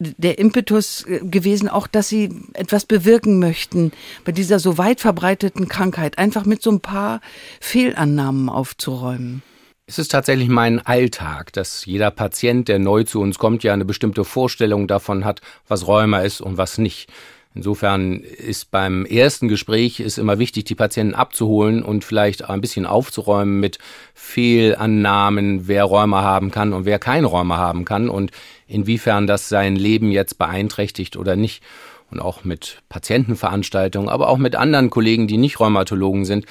der 0.00 0.38
Impetus 0.38 1.04
äh, 1.06 1.20
gewesen, 1.22 1.68
auch 1.68 1.86
dass 1.86 2.08
sie 2.08 2.30
etwas 2.54 2.86
bewirken 2.86 3.38
möchten 3.38 3.92
bei 4.24 4.32
dieser 4.32 4.58
so 4.58 4.78
weit 4.78 5.00
verbreiteten 5.00 5.68
Krankheit, 5.68 6.18
einfach 6.18 6.46
mit 6.46 6.62
so 6.62 6.70
ein 6.70 6.80
paar 6.80 7.20
Fehlannahmen 7.60 8.48
aufzuräumen. 8.48 9.42
Es 9.90 9.98
ist 9.98 10.12
tatsächlich 10.12 10.48
mein 10.48 10.78
Alltag, 10.86 11.52
dass 11.52 11.84
jeder 11.84 12.12
Patient, 12.12 12.68
der 12.68 12.78
neu 12.78 13.02
zu 13.02 13.20
uns 13.20 13.40
kommt, 13.40 13.64
ja 13.64 13.72
eine 13.72 13.84
bestimmte 13.84 14.24
Vorstellung 14.24 14.86
davon 14.86 15.24
hat, 15.24 15.40
was 15.66 15.88
Rheuma 15.88 16.20
ist 16.20 16.40
und 16.40 16.56
was 16.58 16.78
nicht. 16.78 17.10
Insofern 17.56 18.20
ist 18.20 18.70
beim 18.70 19.04
ersten 19.04 19.48
Gespräch 19.48 19.98
ist 19.98 20.16
immer 20.16 20.38
wichtig, 20.38 20.62
die 20.66 20.76
Patienten 20.76 21.16
abzuholen 21.16 21.82
und 21.82 22.04
vielleicht 22.04 22.48
ein 22.48 22.60
bisschen 22.60 22.86
aufzuräumen 22.86 23.58
mit 23.58 23.78
Fehlannahmen, 24.14 25.66
wer 25.66 25.82
Rheuma 25.82 26.22
haben 26.22 26.52
kann 26.52 26.72
und 26.72 26.84
wer 26.84 27.00
kein 27.00 27.24
Rheuma 27.24 27.56
haben 27.56 27.84
kann 27.84 28.08
und 28.08 28.30
inwiefern 28.68 29.26
das 29.26 29.48
sein 29.48 29.74
Leben 29.74 30.12
jetzt 30.12 30.38
beeinträchtigt 30.38 31.16
oder 31.16 31.34
nicht. 31.34 31.64
Und 32.12 32.20
auch 32.20 32.44
mit 32.44 32.82
Patientenveranstaltungen, 32.88 34.08
aber 34.08 34.28
auch 34.28 34.38
mit 34.38 34.56
anderen 34.56 34.90
Kollegen, 34.90 35.28
die 35.28 35.36
nicht 35.36 35.60
Rheumatologen 35.60 36.24
sind, 36.24 36.44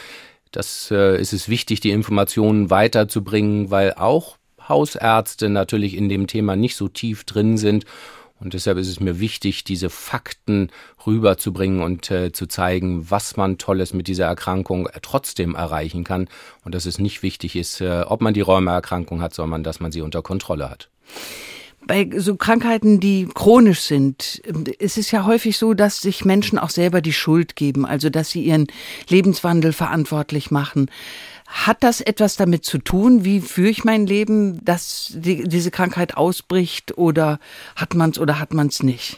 das 0.51 0.89
äh, 0.91 1.19
ist 1.19 1.33
es 1.33 1.49
wichtig, 1.49 1.79
die 1.79 1.91
Informationen 1.91 2.69
weiterzubringen, 2.69 3.71
weil 3.71 3.93
auch 3.93 4.37
Hausärzte 4.67 5.49
natürlich 5.49 5.95
in 5.95 6.09
dem 6.09 6.27
Thema 6.27 6.55
nicht 6.55 6.75
so 6.75 6.87
tief 6.87 7.23
drin 7.23 7.57
sind. 7.57 7.85
Und 8.39 8.53
deshalb 8.53 8.77
ist 8.77 8.87
es 8.87 9.01
mir 9.01 9.19
wichtig, 9.19 9.65
diese 9.65 9.89
Fakten 9.89 10.69
rüberzubringen 11.05 11.81
und 11.81 12.09
äh, 12.09 12.31
zu 12.31 12.45
zeigen, 12.45 13.09
was 13.09 13.35
man 13.35 13.57
Tolles 13.57 13.93
mit 13.93 14.07
dieser 14.07 14.25
Erkrankung 14.27 14.87
trotzdem 15.01 15.55
erreichen 15.55 16.05
kann. 16.05 16.29
Und 16.63 16.73
dass 16.73 16.85
es 16.85 16.99
nicht 16.99 17.21
wichtig 17.21 17.57
ist, 17.57 17.81
äh, 17.81 18.03
ob 18.07 18.21
man 18.21 18.33
die 18.33 18.41
Rheumaerkrankung 18.41 19.21
hat, 19.21 19.33
sondern 19.33 19.63
dass 19.63 19.81
man 19.81 19.91
sie 19.91 20.01
unter 20.01 20.21
Kontrolle 20.21 20.69
hat 20.69 20.89
bei 21.89 22.07
so 22.17 22.35
Krankheiten, 22.35 22.99
die 22.99 23.27
chronisch 23.33 23.81
sind, 23.81 24.43
ist 24.77 24.99
es 24.99 25.09
ja 25.09 25.25
häufig 25.25 25.57
so, 25.57 25.73
dass 25.73 26.01
sich 26.01 26.23
Menschen 26.23 26.59
auch 26.59 26.69
selber 26.69 27.01
die 27.01 27.13
Schuld 27.13 27.55
geben, 27.55 27.83
also 27.83 28.11
dass 28.11 28.29
sie 28.29 28.43
ihren 28.43 28.67
Lebenswandel 29.09 29.73
verantwortlich 29.73 30.51
machen. 30.51 30.91
Hat 31.47 31.81
das 31.81 31.99
etwas 31.99 32.35
damit 32.35 32.63
zu 32.63 32.77
tun, 32.77 33.25
wie 33.25 33.41
führe 33.41 33.71
ich 33.71 33.85
mein 33.85 34.05
Leben, 34.05 34.63
dass 34.63 35.13
die, 35.15 35.45
diese 35.45 35.71
Krankheit 35.71 36.15
ausbricht 36.15 36.95
oder 36.95 37.39
hat 37.75 37.95
man 37.95 38.11
es 38.11 38.19
oder 38.19 38.39
hat 38.39 38.53
man 38.53 38.67
es 38.67 38.83
nicht? 38.83 39.17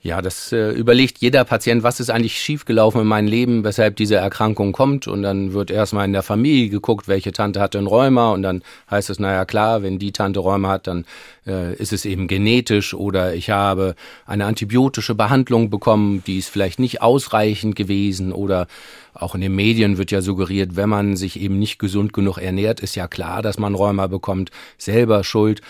Ja, 0.00 0.22
das 0.22 0.52
äh, 0.52 0.70
überlegt 0.70 1.18
jeder 1.18 1.44
Patient, 1.44 1.82
was 1.82 1.98
ist 1.98 2.08
eigentlich 2.08 2.38
schiefgelaufen 2.40 3.00
in 3.00 3.06
meinem 3.08 3.26
Leben, 3.26 3.64
weshalb 3.64 3.96
diese 3.96 4.14
Erkrankung 4.14 4.70
kommt. 4.70 5.08
Und 5.08 5.24
dann 5.24 5.52
wird 5.54 5.72
erstmal 5.72 6.04
in 6.04 6.12
der 6.12 6.22
Familie 6.22 6.68
geguckt, 6.68 7.08
welche 7.08 7.32
Tante 7.32 7.58
hatte 7.60 7.78
ein 7.78 7.88
Rheuma. 7.88 8.30
Und 8.30 8.44
dann 8.44 8.62
heißt 8.88 9.10
es, 9.10 9.18
naja 9.18 9.44
klar, 9.44 9.82
wenn 9.82 9.98
die 9.98 10.12
Tante 10.12 10.38
Rheuma 10.38 10.68
hat, 10.68 10.86
dann 10.86 11.04
äh, 11.48 11.74
ist 11.74 11.92
es 11.92 12.04
eben 12.04 12.28
genetisch 12.28 12.94
oder 12.94 13.34
ich 13.34 13.50
habe 13.50 13.96
eine 14.24 14.44
antibiotische 14.44 15.16
Behandlung 15.16 15.68
bekommen, 15.68 16.22
die 16.28 16.38
ist 16.38 16.48
vielleicht 16.48 16.78
nicht 16.78 17.02
ausreichend 17.02 17.74
gewesen. 17.74 18.32
Oder 18.32 18.68
auch 19.14 19.34
in 19.34 19.40
den 19.40 19.56
Medien 19.56 19.98
wird 19.98 20.12
ja 20.12 20.22
suggeriert, 20.22 20.76
wenn 20.76 20.88
man 20.88 21.16
sich 21.16 21.40
eben 21.40 21.58
nicht 21.58 21.80
gesund 21.80 22.12
genug 22.12 22.38
ernährt, 22.38 22.78
ist 22.78 22.94
ja 22.94 23.08
klar, 23.08 23.42
dass 23.42 23.58
man 23.58 23.74
Rheuma 23.74 24.06
bekommt, 24.06 24.52
selber 24.76 25.24
schuld. 25.24 25.60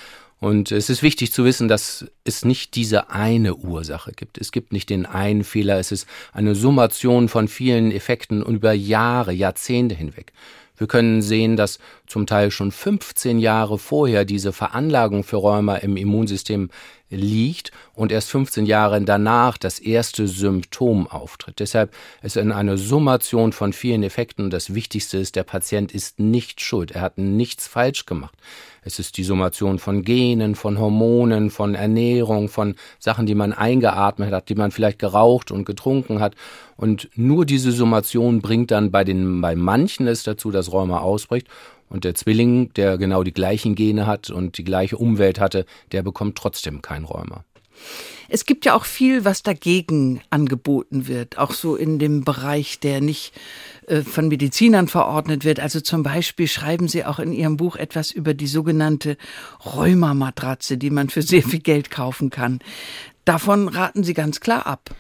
Und 0.40 0.70
es 0.70 0.88
ist 0.88 1.03
wichtig 1.03 1.33
zu 1.33 1.44
wissen, 1.44 1.66
dass 1.66 2.07
es 2.24 2.44
nicht 2.44 2.77
diese 2.77 3.11
eine 3.11 3.57
Ursache 3.57 4.12
gibt. 4.12 4.38
Es 4.38 4.53
gibt 4.53 4.72
nicht 4.72 4.88
den 4.88 5.05
einen 5.05 5.42
Fehler. 5.42 5.79
Es 5.79 5.90
ist 5.90 6.07
eine 6.33 6.55
Summation 6.55 7.29
von 7.29 7.48
vielen 7.48 7.90
Effekten 7.90 8.42
und 8.42 8.55
über 8.55 8.72
Jahre, 8.72 9.33
Jahrzehnte 9.33 9.96
hinweg. 9.96 10.33
Wir 10.77 10.87
können 10.87 11.22
sehen, 11.22 11.57
dass 11.57 11.81
zum 12.07 12.27
Teil 12.27 12.53
schon 12.53 12.70
15 12.70 13.40
Jahre 13.40 13.79
vorher 13.79 14.24
diese 14.24 14.53
Veranlagung 14.53 15.24
für 15.24 15.37
Rheuma 15.37 15.77
im 15.77 15.96
Immunsystem 15.96 16.70
liegt 17.10 17.72
und 17.94 18.12
erst 18.12 18.30
15 18.30 18.66
Jahre 18.66 19.00
danach 19.00 19.58
das 19.58 19.78
erste 19.78 20.28
Symptom 20.28 21.06
auftritt. 21.06 21.58
Deshalb 21.58 21.94
ist 22.22 22.36
es 22.36 22.50
eine 22.50 22.78
Summation 22.78 23.52
von 23.52 23.72
vielen 23.72 24.02
Effekten. 24.02 24.50
Das 24.50 24.74
Wichtigste 24.74 25.18
ist, 25.18 25.36
der 25.36 25.44
Patient 25.44 25.92
ist 25.92 26.18
nicht 26.18 26.60
schuld. 26.60 26.90
Er 26.92 27.02
hat 27.02 27.18
nichts 27.18 27.66
falsch 27.66 28.06
gemacht. 28.06 28.34
Es 28.82 28.98
ist 28.98 29.16
die 29.16 29.24
Summation 29.24 29.78
von 29.78 30.02
Genen, 30.02 30.54
von 30.54 30.78
Hormonen, 30.78 31.50
von 31.50 31.74
Ernährung, 31.74 32.48
von 32.48 32.74
Sachen, 32.98 33.26
die 33.26 33.34
man 33.34 33.52
eingeatmet 33.52 34.32
hat, 34.32 34.48
die 34.48 34.54
man 34.54 34.70
vielleicht 34.70 34.98
geraucht 34.98 35.50
und 35.50 35.64
getrunken 35.64 36.20
hat. 36.20 36.34
Und 36.76 37.10
nur 37.14 37.44
diese 37.44 37.72
Summation 37.72 38.40
bringt 38.40 38.70
dann 38.70 38.90
bei 38.90 39.04
den, 39.04 39.40
bei 39.40 39.56
manchen 39.56 40.06
es 40.06 40.22
dazu, 40.22 40.50
dass 40.50 40.72
Rheuma 40.72 41.00
ausbricht. 41.00 41.48
Und 41.88 42.05
der 42.05 42.14
Zwilling, 42.14 42.72
der 42.74 42.98
genau 42.98 43.22
die 43.22 43.33
gleichen 43.33 43.74
Gene 43.74 44.07
hat 44.07 44.31
und 44.31 44.59
die 44.59 44.64
gleiche 44.64 44.96
Umwelt 44.96 45.40
hatte, 45.40 45.64
der 45.92 46.03
bekommt 46.03 46.37
trotzdem 46.37 46.83
kein 46.83 47.05
Rheuma. 47.05 47.44
Es 48.29 48.44
gibt 48.44 48.66
ja 48.66 48.74
auch 48.74 48.85
viel, 48.85 49.24
was 49.24 49.42
dagegen 49.42 50.20
angeboten 50.29 51.09
wird, 51.09 51.38
auch 51.38 51.53
so 51.53 51.77
in 51.77 51.98
dem 51.98 52.24
Bereich, 52.24 52.79
der 52.79 53.01
nicht 53.01 53.33
äh, 53.87 54.03
von 54.03 54.29
Medizinern 54.29 54.87
verordnet 54.88 55.44
wird. 55.44 55.61
Also 55.61 55.81
zum 55.81 56.03
Beispiel 56.03 56.46
schreiben 56.46 56.88
Sie 56.88 57.05
auch 57.05 57.18
in 57.18 57.33
Ihrem 57.33 57.57
Buch 57.57 57.77
etwas 57.77 58.11
über 58.11 58.35
die 58.35 58.46
sogenannte 58.46 59.16
Rheumamatratze, 59.64 60.77
die 60.77 60.90
man 60.90 61.09
für 61.09 61.22
sehr 61.22 61.42
viel 61.42 61.61
Geld 61.61 61.90
kaufen 61.90 62.29
kann. 62.29 62.59
Davon 63.24 63.68
raten 63.68 64.05
Sie 64.05 64.14
ganz 64.14 64.40
klar 64.40 64.66
ab. 64.66 64.90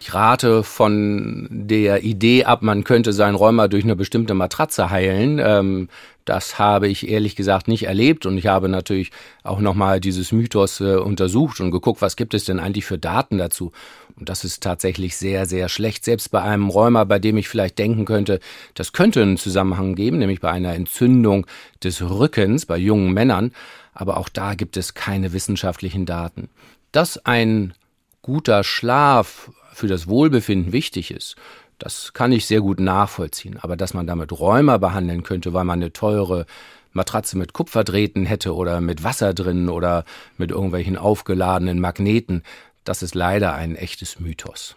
Ich 0.00 0.14
rate 0.14 0.62
von 0.62 1.48
der 1.50 2.04
Idee 2.04 2.44
ab, 2.44 2.62
man 2.62 2.84
könnte 2.84 3.12
sein 3.12 3.34
Rheuma 3.34 3.66
durch 3.66 3.84
eine 3.84 3.96
bestimmte 3.96 4.34
Matratze 4.34 4.90
heilen. 4.90 5.40
Ähm, 5.42 5.88
das 6.26 6.58
habe 6.58 6.88
ich 6.88 7.08
ehrlich 7.08 7.36
gesagt 7.36 7.68
nicht 7.68 7.84
erlebt 7.84 8.26
und 8.26 8.36
ich 8.36 8.46
habe 8.46 8.68
natürlich 8.68 9.10
auch 9.42 9.60
nochmal 9.60 10.00
dieses 10.00 10.32
Mythos 10.32 10.80
äh, 10.80 10.96
untersucht 10.96 11.60
und 11.60 11.70
geguckt, 11.70 12.02
was 12.02 12.16
gibt 12.16 12.34
es 12.34 12.44
denn 12.44 12.58
eigentlich 12.58 12.84
für 12.84 12.98
Daten 12.98 13.38
dazu. 13.38 13.72
Und 14.16 14.28
das 14.28 14.44
ist 14.44 14.62
tatsächlich 14.62 15.16
sehr, 15.16 15.46
sehr 15.46 15.68
schlecht. 15.68 16.04
Selbst 16.04 16.30
bei 16.30 16.42
einem 16.42 16.68
Rheuma, 16.68 17.04
bei 17.04 17.18
dem 17.18 17.36
ich 17.36 17.48
vielleicht 17.48 17.78
denken 17.78 18.04
könnte, 18.04 18.40
das 18.74 18.92
könnte 18.92 19.22
einen 19.22 19.36
Zusammenhang 19.36 19.94
geben, 19.94 20.18
nämlich 20.18 20.40
bei 20.40 20.50
einer 20.50 20.74
Entzündung 20.74 21.46
des 21.82 22.02
Rückens 22.02 22.66
bei 22.66 22.76
jungen 22.76 23.12
Männern. 23.12 23.52
Aber 23.94 24.16
auch 24.16 24.28
da 24.28 24.54
gibt 24.54 24.76
es 24.76 24.94
keine 24.94 25.32
wissenschaftlichen 25.32 26.06
Daten. 26.06 26.48
Dass 26.92 27.24
ein 27.24 27.72
guter 28.22 28.64
Schlaf 28.64 29.50
für 29.76 29.88
das 29.88 30.08
Wohlbefinden 30.08 30.72
wichtig 30.72 31.10
ist, 31.10 31.36
das 31.78 32.14
kann 32.14 32.32
ich 32.32 32.46
sehr 32.46 32.62
gut 32.62 32.80
nachvollziehen. 32.80 33.58
Aber 33.60 33.76
dass 33.76 33.92
man 33.92 34.06
damit 34.06 34.32
Rheuma 34.32 34.78
behandeln 34.78 35.22
könnte, 35.22 35.52
weil 35.52 35.64
man 35.64 35.80
eine 35.80 35.92
teure 35.92 36.46
Matratze 36.92 37.36
mit 37.36 37.52
Kupferdrähten 37.52 38.24
hätte 38.24 38.54
oder 38.54 38.80
mit 38.80 39.04
Wasser 39.04 39.34
drin 39.34 39.68
oder 39.68 40.06
mit 40.38 40.50
irgendwelchen 40.50 40.96
aufgeladenen 40.96 41.78
Magneten, 41.78 42.42
das 42.84 43.02
ist 43.02 43.14
leider 43.14 43.54
ein 43.54 43.76
echtes 43.76 44.18
Mythos. 44.18 44.76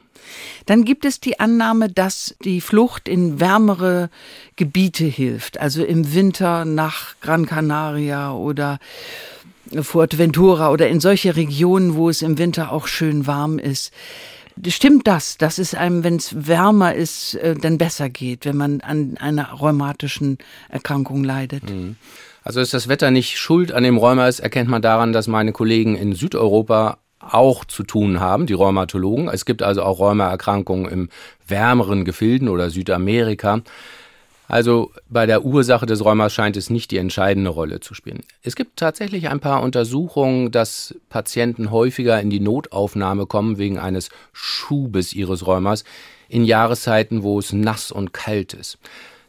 Dann 0.65 0.83
gibt 0.83 1.05
es 1.05 1.21
die 1.21 1.39
Annahme, 1.39 1.89
dass 1.89 2.35
die 2.43 2.59
Flucht 2.59 3.07
in 3.07 3.39
wärmere 3.39 4.09
Gebiete 4.57 5.05
hilft, 5.05 5.61
also 5.61 5.81
im 5.85 6.13
Winter 6.13 6.65
nach 6.65 7.15
Gran 7.21 7.45
Canaria 7.45 8.33
oder 8.33 8.79
Fuerteventura 9.81 10.71
oder 10.71 10.89
in 10.89 10.99
solche 10.99 11.37
Regionen, 11.37 11.95
wo 11.95 12.09
es 12.09 12.21
im 12.21 12.37
Winter 12.37 12.73
auch 12.73 12.87
schön 12.87 13.27
warm 13.27 13.59
ist. 13.59 13.93
Stimmt 14.67 15.07
das, 15.07 15.37
dass 15.37 15.57
es 15.57 15.73
einem, 15.73 16.03
wenn 16.03 16.17
es 16.17 16.47
wärmer 16.47 16.93
ist, 16.93 17.35
äh, 17.35 17.55
dann 17.55 17.77
besser 17.77 18.09
geht, 18.09 18.45
wenn 18.45 18.57
man 18.57 18.81
an 18.81 19.17
einer 19.17 19.51
rheumatischen 19.53 20.37
Erkrankung 20.69 21.23
leidet? 21.23 21.69
Mhm. 21.69 21.95
Also 22.43 22.59
ist 22.61 22.73
das 22.73 22.87
Wetter 22.87 23.11
nicht 23.11 23.37
schuld 23.37 23.71
an 23.71 23.83
dem 23.83 23.97
Rheuma 23.97 24.27
ist, 24.27 24.39
erkennt 24.39 24.69
man 24.69 24.81
daran, 24.81 25.13
dass 25.13 25.27
meine 25.27 25.51
Kollegen 25.51 25.95
in 25.95 26.13
Südeuropa 26.13 26.97
auch 27.19 27.65
zu 27.65 27.83
tun 27.83 28.19
haben, 28.19 28.47
die 28.47 28.53
Rheumatologen. 28.53 29.27
Es 29.27 29.45
gibt 29.45 29.61
also 29.61 29.83
auch 29.83 29.99
Rheumaerkrankungen 29.99 30.89
im 30.89 31.09
wärmeren 31.47 32.05
Gefilden 32.05 32.47
oder 32.47 32.69
Südamerika. 32.69 33.61
Also 34.49 34.91
bei 35.07 35.27
der 35.27 35.45
Ursache 35.45 35.85
des 35.85 36.03
Rheumas 36.03 36.33
scheint 36.33 36.57
es 36.57 36.71
nicht 36.71 36.89
die 36.89 36.97
entscheidende 36.97 37.51
Rolle 37.51 37.81
zu 37.81 37.93
spielen. 37.93 38.23
Es 38.41 38.55
gibt 38.55 38.77
tatsächlich 38.77 39.29
ein 39.29 39.39
paar 39.39 39.61
Untersuchungen, 39.61 40.51
dass 40.51 40.95
Patienten 41.07 41.69
häufiger 41.69 42.19
in 42.19 42.31
die 42.31 42.39
Notaufnahme 42.39 43.27
kommen 43.27 43.59
wegen 43.59 43.77
eines 43.77 44.09
Schubes 44.33 45.13
ihres 45.13 45.45
Rheumas 45.45 45.83
in 46.29 46.43
Jahreszeiten, 46.43 47.21
wo 47.21 47.37
es 47.37 47.53
nass 47.53 47.91
und 47.91 48.11
kalt 48.11 48.55
ist. 48.55 48.79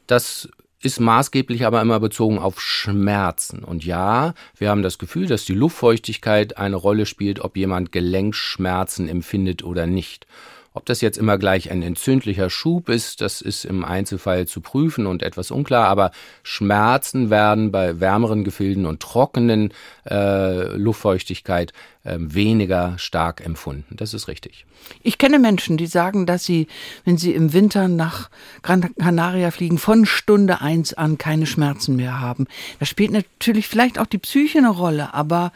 Das 0.06 0.48
ist 0.82 1.00
maßgeblich 1.00 1.66
aber 1.66 1.82
immer 1.82 2.00
bezogen 2.00 2.38
auf 2.38 2.58
Schmerzen. 2.58 3.62
Und 3.62 3.84
ja, 3.84 4.32
wir 4.56 4.70
haben 4.70 4.82
das 4.82 4.98
Gefühl, 4.98 5.26
dass 5.26 5.44
die 5.44 5.54
Luftfeuchtigkeit 5.54 6.56
eine 6.56 6.76
Rolle 6.76 7.04
spielt, 7.04 7.40
ob 7.40 7.58
jemand 7.58 7.92
Gelenkschmerzen 7.92 9.06
empfindet 9.06 9.62
oder 9.62 9.86
nicht. 9.86 10.26
Ob 10.72 10.86
das 10.86 11.00
jetzt 11.00 11.18
immer 11.18 11.36
gleich 11.36 11.72
ein 11.72 11.82
entzündlicher 11.82 12.48
Schub 12.48 12.88
ist, 12.88 13.20
das 13.20 13.40
ist 13.40 13.64
im 13.64 13.84
Einzelfall 13.84 14.46
zu 14.46 14.60
prüfen 14.60 15.06
und 15.06 15.22
etwas 15.22 15.50
unklar, 15.50 15.88
aber 15.88 16.12
Schmerzen 16.44 17.28
werden 17.28 17.72
bei 17.72 17.98
wärmeren 17.98 18.44
Gefilden 18.44 18.86
und 18.86 19.00
trockenen 19.00 19.72
äh, 20.08 20.76
Luftfeuchtigkeit 20.76 21.72
äh, 22.04 22.16
weniger 22.18 22.94
stark 22.98 23.44
empfunden. 23.44 23.96
Das 23.96 24.14
ist 24.14 24.28
richtig. 24.28 24.64
Ich 25.02 25.18
kenne 25.18 25.38
Menschen, 25.38 25.76
die 25.76 25.86
sagen, 25.86 26.24
dass 26.24 26.44
sie, 26.44 26.66
wenn 27.04 27.18
sie 27.18 27.34
im 27.34 27.52
Winter 27.52 27.88
nach 27.88 28.30
Gran 28.62 28.94
Canaria 28.94 29.50
fliegen, 29.50 29.76
von 29.76 30.06
Stunde 30.06 30.60
eins 30.60 30.94
an 30.94 31.18
keine 31.18 31.46
Schmerzen 31.46 31.96
mehr 31.96 32.20
haben. 32.20 32.46
Da 32.78 32.86
spielt 32.86 33.10
natürlich 33.10 33.68
vielleicht 33.68 33.98
auch 33.98 34.06
die 34.06 34.18
Psyche 34.18 34.58
eine 34.58 34.70
Rolle, 34.70 35.14
aber 35.14 35.52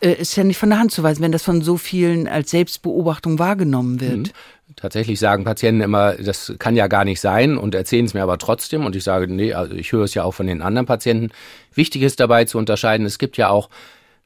äh, 0.00 0.14
ist 0.14 0.36
ja 0.36 0.44
nicht 0.44 0.58
von 0.58 0.70
der 0.70 0.78
Hand 0.78 0.90
zu 0.90 1.02
weisen, 1.02 1.22
wenn 1.22 1.32
das 1.32 1.42
von 1.42 1.62
so 1.62 1.76
vielen 1.76 2.26
als 2.26 2.50
Selbstbeobachtung 2.50 3.38
wahrgenommen 3.38 4.00
wird. 4.00 4.16
Mhm. 4.16 4.32
Tatsächlich 4.76 5.20
sagen 5.20 5.44
Patienten 5.44 5.82
immer, 5.82 6.14
das 6.14 6.54
kann 6.58 6.74
ja 6.74 6.86
gar 6.86 7.04
nicht 7.04 7.20
sein 7.20 7.58
und 7.58 7.74
erzählen 7.74 8.06
es 8.06 8.14
mir 8.14 8.22
aber 8.22 8.38
trotzdem. 8.38 8.86
Und 8.86 8.96
ich 8.96 9.04
sage, 9.04 9.32
nee, 9.32 9.52
also 9.52 9.74
ich 9.74 9.92
höre 9.92 10.04
es 10.04 10.14
ja 10.14 10.24
auch 10.24 10.32
von 10.32 10.46
den 10.46 10.62
anderen 10.62 10.86
Patienten. 10.86 11.30
Wichtig 11.74 12.02
ist 12.02 12.18
dabei 12.18 12.46
zu 12.46 12.56
unterscheiden, 12.58 13.04
es 13.04 13.18
gibt 13.18 13.36
ja 13.36 13.50
auch 13.50 13.68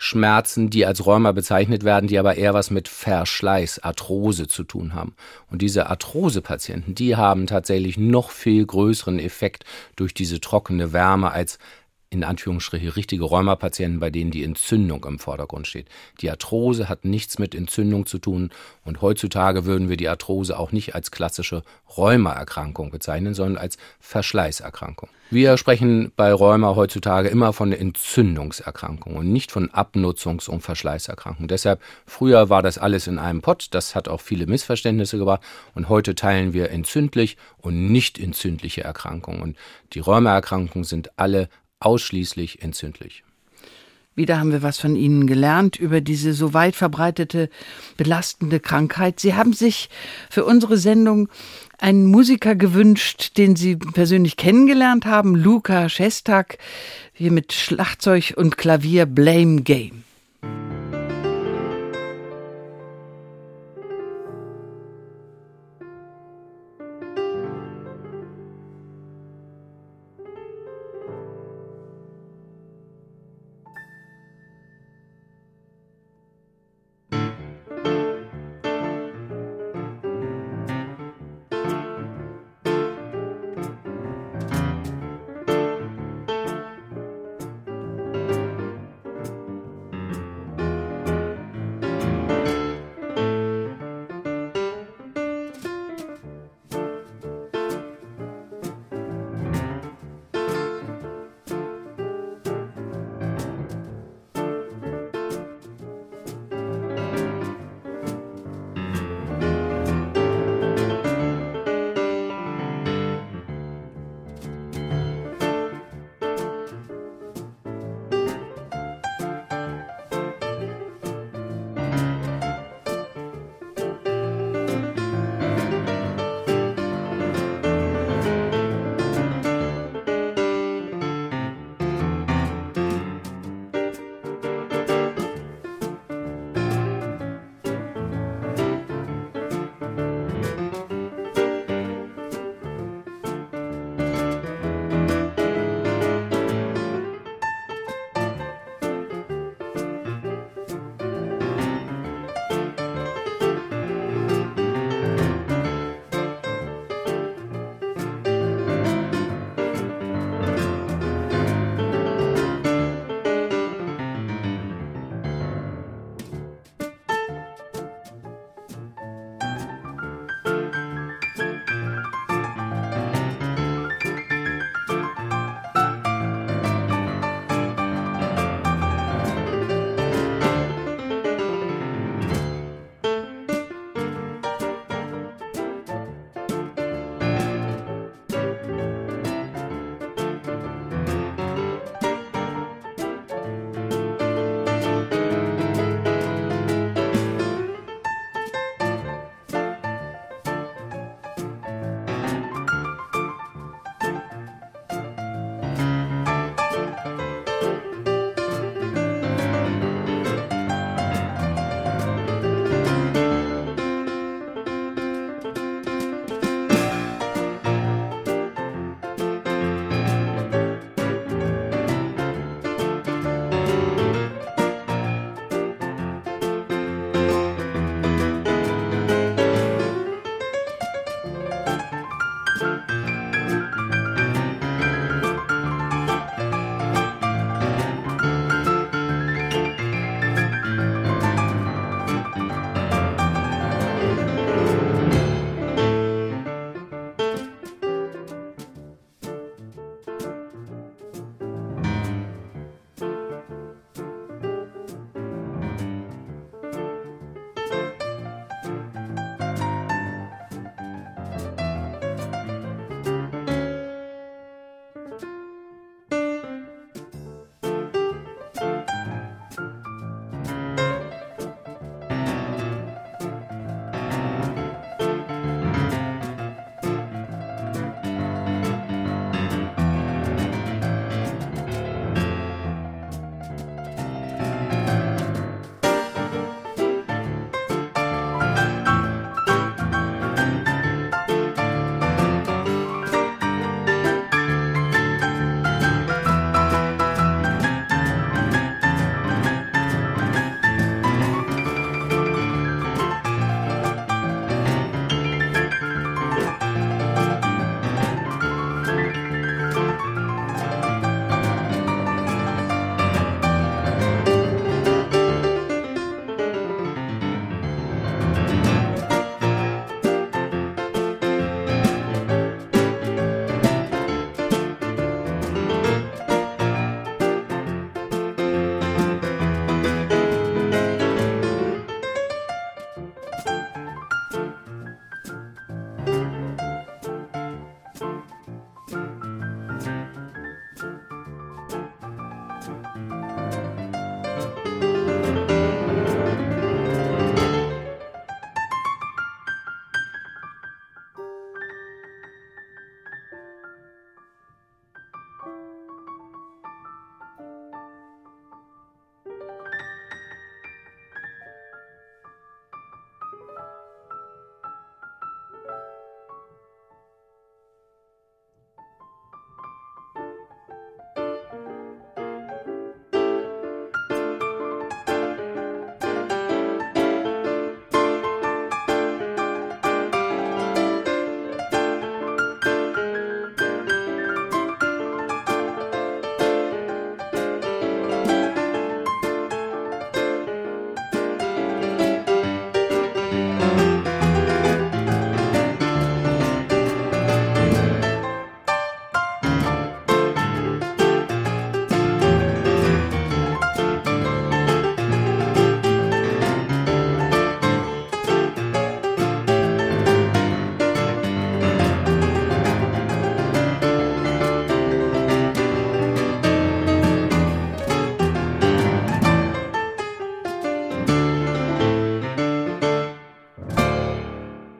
Schmerzen, 0.00 0.70
die 0.70 0.86
als 0.86 1.04
Rheuma 1.04 1.32
bezeichnet 1.32 1.82
werden, 1.82 2.06
die 2.06 2.20
aber 2.20 2.36
eher 2.36 2.54
was 2.54 2.70
mit 2.70 2.86
Verschleiß, 2.86 3.80
Arthrose 3.80 4.46
zu 4.46 4.62
tun 4.62 4.94
haben. 4.94 5.16
Und 5.50 5.60
diese 5.60 5.90
Arthrose-Patienten, 5.90 6.94
die 6.94 7.16
haben 7.16 7.48
tatsächlich 7.48 7.98
noch 7.98 8.30
viel 8.30 8.64
größeren 8.64 9.18
Effekt 9.18 9.64
durch 9.96 10.14
diese 10.14 10.40
trockene 10.40 10.92
Wärme 10.92 11.32
als 11.32 11.58
in 12.10 12.24
Anführungsstriche 12.24 12.96
richtige 12.96 13.24
Rheumapatienten, 13.24 14.00
bei 14.00 14.10
denen 14.10 14.30
die 14.30 14.44
Entzündung 14.44 15.04
im 15.04 15.18
Vordergrund 15.18 15.66
steht. 15.66 15.88
Die 16.20 16.30
Arthrose 16.30 16.88
hat 16.88 17.04
nichts 17.04 17.38
mit 17.38 17.54
Entzündung 17.54 18.06
zu 18.06 18.18
tun 18.18 18.50
und 18.84 19.02
heutzutage 19.02 19.66
würden 19.66 19.88
wir 19.88 19.96
die 19.98 20.08
Arthrose 20.08 20.58
auch 20.58 20.72
nicht 20.72 20.94
als 20.94 21.10
klassische 21.10 21.62
Rheumaerkrankung 21.96 22.90
bezeichnen, 22.90 23.34
sondern 23.34 23.58
als 23.58 23.76
Verschleißerkrankung. 24.00 25.10
Wir 25.30 25.58
sprechen 25.58 26.10
bei 26.16 26.32
Rheuma 26.32 26.74
heutzutage 26.74 27.28
immer 27.28 27.52
von 27.52 27.72
Entzündungserkrankung 27.72 29.14
und 29.14 29.30
nicht 29.30 29.52
von 29.52 29.68
Abnutzungs- 29.68 30.48
und 30.48 30.62
Verschleißerkrankung. 30.62 31.48
Deshalb, 31.48 31.82
früher 32.06 32.48
war 32.48 32.62
das 32.62 32.78
alles 32.78 33.06
in 33.06 33.18
einem 33.18 33.42
Pott, 33.42 33.68
das 33.72 33.94
hat 33.94 34.08
auch 34.08 34.22
viele 34.22 34.46
Missverständnisse 34.46 35.18
gebracht 35.18 35.42
und 35.74 35.90
heute 35.90 36.14
teilen 36.14 36.54
wir 36.54 36.70
entzündlich 36.70 37.36
und 37.58 37.90
nicht 37.92 38.18
entzündliche 38.18 38.84
Erkrankungen. 38.84 39.42
Und 39.42 39.56
die 39.92 40.00
Rheumaerkrankungen 40.00 40.84
sind 40.84 41.10
alle 41.18 41.50
ausschließlich 41.80 42.62
entzündlich. 42.62 43.24
Wieder 44.18 44.40
haben 44.40 44.50
wir 44.50 44.62
was 44.62 44.78
von 44.78 44.96
Ihnen 44.96 45.28
gelernt 45.28 45.76
über 45.76 46.00
diese 46.00 46.32
so 46.32 46.52
weit 46.52 46.74
verbreitete 46.74 47.48
belastende 47.96 48.58
Krankheit. 48.58 49.20
Sie 49.20 49.34
haben 49.34 49.52
sich 49.52 49.90
für 50.28 50.44
unsere 50.44 50.76
Sendung 50.76 51.28
einen 51.78 52.06
Musiker 52.06 52.56
gewünscht, 52.56 53.38
den 53.38 53.54
Sie 53.54 53.76
persönlich 53.76 54.36
kennengelernt 54.36 55.06
haben, 55.06 55.36
Luca 55.36 55.88
Schestak, 55.88 56.58
hier 57.12 57.30
mit 57.30 57.52
Schlagzeug 57.52 58.34
und 58.36 58.58
Klavier 58.58 59.06
Blame 59.06 59.62
Game. 59.62 60.02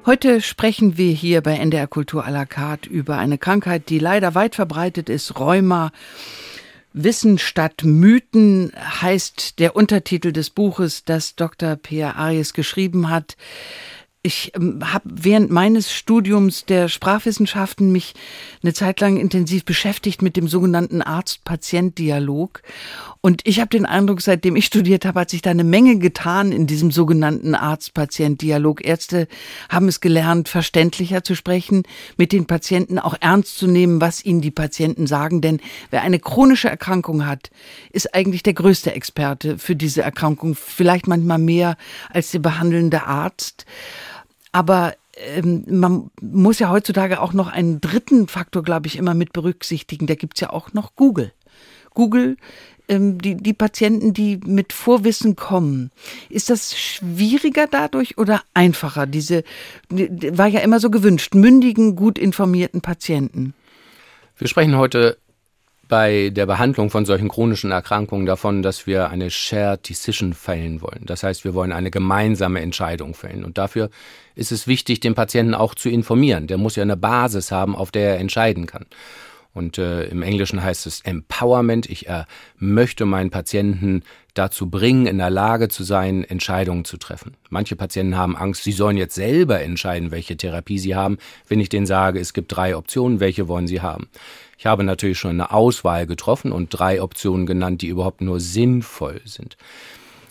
Heute 0.08 0.40
sprechen 0.40 0.96
wir 0.96 1.12
hier 1.12 1.42
bei 1.42 1.58
NDR 1.58 1.86
Kultur 1.86 2.24
à 2.24 2.30
la 2.30 2.46
carte 2.46 2.88
über 2.88 3.18
eine 3.18 3.36
Krankheit, 3.36 3.90
die 3.90 3.98
leider 3.98 4.34
weit 4.34 4.54
verbreitet 4.54 5.10
ist, 5.10 5.38
Rheuma. 5.38 5.92
Wissen 6.94 7.36
statt 7.36 7.82
Mythen 7.84 8.72
heißt 8.74 9.58
der 9.58 9.76
Untertitel 9.76 10.32
des 10.32 10.48
Buches, 10.48 11.04
das 11.04 11.36
Dr. 11.36 11.76
Pierre 11.76 12.16
Arias 12.16 12.54
geschrieben 12.54 13.10
hat. 13.10 13.36
Ich 14.22 14.52
ähm, 14.56 14.80
habe 14.82 15.04
während 15.12 15.50
meines 15.50 15.92
Studiums 15.92 16.64
der 16.64 16.88
Sprachwissenschaften 16.88 17.92
mich 17.92 18.14
eine 18.62 18.72
Zeit 18.72 19.00
lang 19.00 19.18
intensiv 19.18 19.66
beschäftigt 19.66 20.22
mit 20.22 20.38
dem 20.38 20.48
sogenannten 20.48 21.02
Arzt-Patient-Dialog. 21.02 22.62
Und 23.20 23.42
ich 23.44 23.58
habe 23.58 23.68
den 23.68 23.84
Eindruck, 23.84 24.20
seitdem 24.20 24.54
ich 24.54 24.66
studiert 24.66 25.04
habe, 25.04 25.20
hat 25.20 25.30
sich 25.30 25.42
da 25.42 25.50
eine 25.50 25.64
Menge 25.64 25.98
getan 25.98 26.52
in 26.52 26.66
diesem 26.66 26.92
sogenannten 26.92 27.54
Arzt-Patient-Dialog. 27.54 28.84
Ärzte 28.84 29.26
haben 29.68 29.88
es 29.88 30.00
gelernt, 30.00 30.48
verständlicher 30.48 31.24
zu 31.24 31.34
sprechen, 31.34 31.82
mit 32.16 32.32
den 32.32 32.46
Patienten 32.46 32.98
auch 32.98 33.16
ernst 33.20 33.58
zu 33.58 33.66
nehmen, 33.66 34.00
was 34.00 34.24
ihnen 34.24 34.40
die 34.40 34.52
Patienten 34.52 35.06
sagen. 35.08 35.40
Denn 35.40 35.60
wer 35.90 36.02
eine 36.02 36.20
chronische 36.20 36.68
Erkrankung 36.68 37.26
hat, 37.26 37.50
ist 37.90 38.14
eigentlich 38.14 38.44
der 38.44 38.54
größte 38.54 38.92
Experte 38.92 39.58
für 39.58 39.74
diese 39.74 40.02
Erkrankung. 40.02 40.54
Vielleicht 40.54 41.08
manchmal 41.08 41.38
mehr 41.38 41.76
als 42.10 42.30
der 42.30 42.38
behandelnde 42.38 43.02
Arzt. 43.02 43.66
Aber 44.52 44.94
ähm, 45.16 45.64
man 45.68 46.10
muss 46.20 46.60
ja 46.60 46.70
heutzutage 46.70 47.20
auch 47.20 47.32
noch 47.32 47.48
einen 47.48 47.80
dritten 47.80 48.28
Faktor, 48.28 48.62
glaube 48.62 48.86
ich, 48.86 48.96
immer 48.96 49.14
mit 49.14 49.32
berücksichtigen. 49.32 50.06
Da 50.06 50.14
gibt's 50.14 50.40
ja 50.40 50.50
auch 50.50 50.72
noch 50.72 50.94
Google. 50.94 51.32
Google, 51.94 52.36
die, 52.88 53.36
die 53.36 53.52
Patienten, 53.52 54.14
die 54.14 54.40
mit 54.44 54.72
Vorwissen 54.72 55.36
kommen. 55.36 55.90
Ist 56.30 56.50
das 56.50 56.76
schwieriger 56.76 57.66
dadurch 57.66 58.16
oder 58.18 58.42
einfacher? 58.54 59.06
Diese 59.06 59.44
war 59.90 60.46
ja 60.46 60.60
immer 60.60 60.80
so 60.80 60.90
gewünscht, 60.90 61.34
mündigen, 61.34 61.96
gut 61.96 62.18
informierten 62.18 62.80
Patienten. 62.80 63.54
Wir 64.38 64.48
sprechen 64.48 64.76
heute 64.76 65.18
bei 65.88 66.30
der 66.30 66.46
Behandlung 66.46 66.90
von 66.90 67.06
solchen 67.06 67.28
chronischen 67.28 67.70
Erkrankungen 67.70 68.26
davon, 68.26 68.62
dass 68.62 68.86
wir 68.86 69.08
eine 69.08 69.30
Shared 69.30 69.88
Decision 69.88 70.34
fällen 70.34 70.82
wollen. 70.82 71.04
Das 71.06 71.22
heißt, 71.22 71.44
wir 71.44 71.54
wollen 71.54 71.72
eine 71.72 71.90
gemeinsame 71.90 72.60
Entscheidung 72.60 73.14
fällen. 73.14 73.44
Und 73.44 73.58
dafür 73.58 73.88
ist 74.34 74.52
es 74.52 74.66
wichtig, 74.66 75.00
den 75.00 75.14
Patienten 75.14 75.54
auch 75.54 75.74
zu 75.74 75.88
informieren. 75.88 76.46
Der 76.46 76.58
muss 76.58 76.76
ja 76.76 76.82
eine 76.82 76.96
Basis 76.96 77.50
haben, 77.50 77.74
auf 77.74 77.90
der 77.90 78.10
er 78.10 78.18
entscheiden 78.18 78.66
kann. 78.66 78.84
Und 79.58 79.76
äh, 79.76 80.04
im 80.04 80.22
Englischen 80.22 80.62
heißt 80.62 80.86
es 80.86 81.00
Empowerment. 81.00 81.90
Ich 81.90 82.08
äh, 82.08 82.24
möchte 82.56 83.04
meinen 83.04 83.30
Patienten 83.30 84.04
dazu 84.34 84.70
bringen, 84.70 85.06
in 85.06 85.18
der 85.18 85.30
Lage 85.30 85.68
zu 85.68 85.82
sein, 85.82 86.22
Entscheidungen 86.22 86.84
zu 86.84 86.96
treffen. 86.96 87.34
Manche 87.50 87.74
Patienten 87.74 88.16
haben 88.16 88.36
Angst, 88.36 88.62
sie 88.62 88.72
sollen 88.72 88.96
jetzt 88.96 89.16
selber 89.16 89.60
entscheiden, 89.60 90.12
welche 90.12 90.36
Therapie 90.36 90.78
sie 90.78 90.94
haben. 90.94 91.18
Wenn 91.48 91.58
ich 91.58 91.68
denen 91.68 91.86
sage, 91.86 92.20
es 92.20 92.32
gibt 92.32 92.54
drei 92.54 92.76
Optionen, 92.76 93.18
welche 93.18 93.48
wollen 93.48 93.66
sie 93.66 93.82
haben? 93.82 94.08
Ich 94.56 94.66
habe 94.66 94.84
natürlich 94.84 95.18
schon 95.18 95.32
eine 95.32 95.50
Auswahl 95.50 96.06
getroffen 96.06 96.52
und 96.52 96.68
drei 96.70 97.02
Optionen 97.02 97.46
genannt, 97.46 97.82
die 97.82 97.88
überhaupt 97.88 98.20
nur 98.20 98.38
sinnvoll 98.38 99.20
sind. 99.24 99.56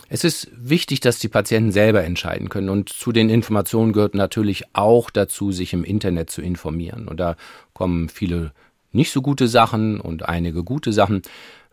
Es 0.10 0.24
ist 0.24 0.50
wichtig, 0.56 1.02
dass 1.02 1.20
die 1.20 1.28
Patienten 1.28 1.74
selber 1.74 2.04
entscheiden 2.04 2.48
können 2.48 2.70
und 2.70 2.88
zu 2.88 3.12
den 3.12 3.30
Informationen 3.30 3.92
gehört 3.92 4.16
natürlich 4.16 4.64
auch 4.72 5.10
dazu, 5.10 5.52
sich 5.52 5.74
im 5.74 5.84
Internet 5.84 6.30
zu 6.30 6.42
informieren. 6.42 7.10
Und 7.10 7.20
da 7.20 7.36
kommen 7.74 8.08
viele 8.08 8.54
nicht 8.98 9.12
so 9.12 9.22
gute 9.22 9.48
Sachen 9.48 10.02
und 10.02 10.28
einige 10.28 10.64
gute 10.64 10.92
Sachen. 10.92 11.22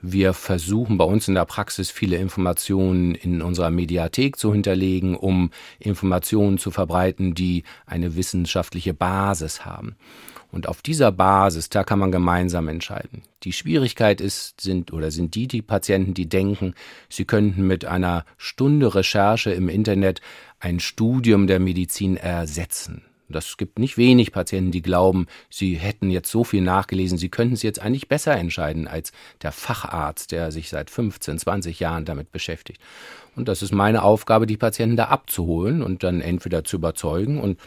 Wir 0.01 0.35
versuchen 0.35 0.99
bei 0.99 1.07
uns 1.07 1.27
in 1.27 1.35
der 1.35 1.47
Praxis 1.47 1.91
viele 1.91 2.17
Informationen 2.19 3.15
in 3.15 3.41
unserer 3.41 3.71
Mediathek 3.71 4.37
zu 4.37 4.53
hinterlegen, 4.53 5.17
um 5.17 5.51
Informationen 5.79 6.59
zu 6.59 6.71
verbreiten, 6.71 7.35
die 7.35 7.65
eine 7.87 8.15
wissenschaftliche 8.15 8.93
Basis 8.93 9.65
haben. 9.65 9.97
Und 10.53 10.69
auf 10.69 10.83
dieser 10.83 11.11
Basis, 11.11 11.71
da 11.71 11.83
kann 11.83 11.99
man 11.99 12.13
gemeinsam 12.13 12.69
entscheiden. 12.69 13.23
Die 13.43 13.55
Schwierigkeit 13.55 14.21
ist, 14.21 14.61
sind 14.61 14.93
oder 14.93 15.11
sind 15.11 15.35
die, 15.35 15.49
die 15.49 15.63
Patienten, 15.63 16.13
die 16.13 16.29
denken, 16.29 16.75
sie 17.09 17.25
könnten 17.25 17.67
mit 17.67 17.87
einer 17.87 18.27
Stunde 18.37 18.95
Recherche 18.95 19.51
im 19.51 19.71
Internet 19.71 20.21
ein 20.61 20.79
Studium 20.79 21.47
der 21.47 21.59
Medizin 21.59 22.19
ersetzen. 22.19 23.03
Das 23.29 23.57
gibt 23.57 23.79
nicht 23.79 23.97
wenig 23.97 24.33
Patienten, 24.33 24.71
die 24.71 24.83
glauben, 24.83 25.27
sie 25.49 25.75
hätten 25.75 26.11
jetzt 26.11 26.31
so 26.31 26.45
viel 26.45 26.61
nachgelesen, 26.61 27.17
sie 27.17 27.31
könnten 27.31 27.55
es 27.55 27.63
jetzt 27.63 27.81
eigentlich 27.81 28.09
besser 28.09 28.37
entscheiden 28.37 28.87
als 28.87 29.13
der 29.43 29.53
Facharzt, 29.53 30.33
der 30.33 30.53
sich 30.53 30.69
seit 30.69 30.91
15, 30.91 31.39
20 31.39 31.81
Jahren 31.81 32.05
damit 32.05 32.33
beschäftigt. 32.33 32.81
Und 33.35 33.49
das 33.49 33.63
ist 33.63 33.73
meine 33.73 34.03
Aufgabe, 34.03 34.47
die 34.47 34.57
Patienten 34.57 34.97
da 34.97 35.07
abzuholen 35.07 35.83
und 35.83 36.03
dann 36.03 36.21
entweder 36.21 36.65
zu 36.65 36.77
überzeugen 36.77 37.41
und 37.41 37.59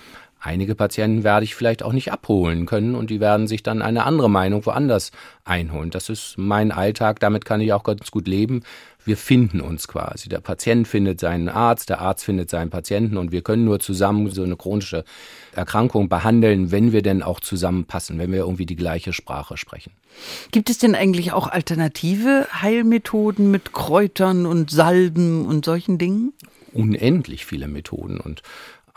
Einige 0.48 0.76
Patienten 0.76 1.26
werde 1.26 1.44
ich 1.44 1.56
vielleicht 1.56 1.84
auch 1.84 1.92
nicht 1.92 2.14
abholen 2.14 2.66
können 2.68 2.96
und 2.96 3.10
die 3.10 3.20
werden 3.20 3.48
sich 3.48 3.64
dann 3.64 3.82
eine 3.82 4.06
andere 4.06 4.30
Meinung 4.30 4.66
woanders 4.66 5.12
einholen. 5.44 5.90
Das 5.90 6.08
ist 6.08 6.38
mein 6.38 6.72
Alltag, 6.72 7.20
damit 7.20 7.44
kann 7.44 7.60
ich 7.60 7.74
auch 7.74 7.84
ganz 7.84 8.12
gut 8.12 8.30
leben. 8.30 8.62
Wir 9.04 9.18
finden 9.18 9.60
uns 9.60 9.90
quasi. 9.90 10.30
Der 10.30 10.40
Patient 10.40 10.88
findet 10.88 11.20
seinen 11.20 11.50
Arzt, 11.50 11.90
der 11.90 12.00
Arzt 12.00 12.24
findet 12.24 12.50
seinen 12.50 12.70
Patienten 12.70 13.18
und 13.18 13.34
wir 13.34 13.42
können 13.42 13.66
nur 13.66 13.82
zusammen 13.82 14.30
so 14.30 14.42
eine 14.42 14.56
chronische 14.56 15.04
Erkrankung 15.52 16.08
behandeln, 16.08 16.72
wenn 16.72 16.94
wir 16.94 17.02
denn 17.02 17.24
auch 17.24 17.42
zusammenpassen, 17.42 18.18
wenn 18.18 18.32
wir 18.32 18.40
irgendwie 18.40 18.66
die 18.66 18.78
gleiche 18.78 19.12
Sprache 19.12 19.58
sprechen. 19.58 19.92
Gibt 20.52 20.70
es 20.70 20.78
denn 20.78 20.96
eigentlich 20.96 21.34
auch 21.34 21.50
alternative 21.50 22.48
Heilmethoden 22.54 23.52
mit 23.52 23.74
Kräutern 23.74 24.46
und 24.46 24.72
Salben 24.72 25.46
und 25.46 25.66
solchen 25.66 25.98
Dingen? 25.98 26.32
Unendlich 26.72 27.46
viele 27.46 27.68
Methoden 27.68 28.22
und 28.22 28.44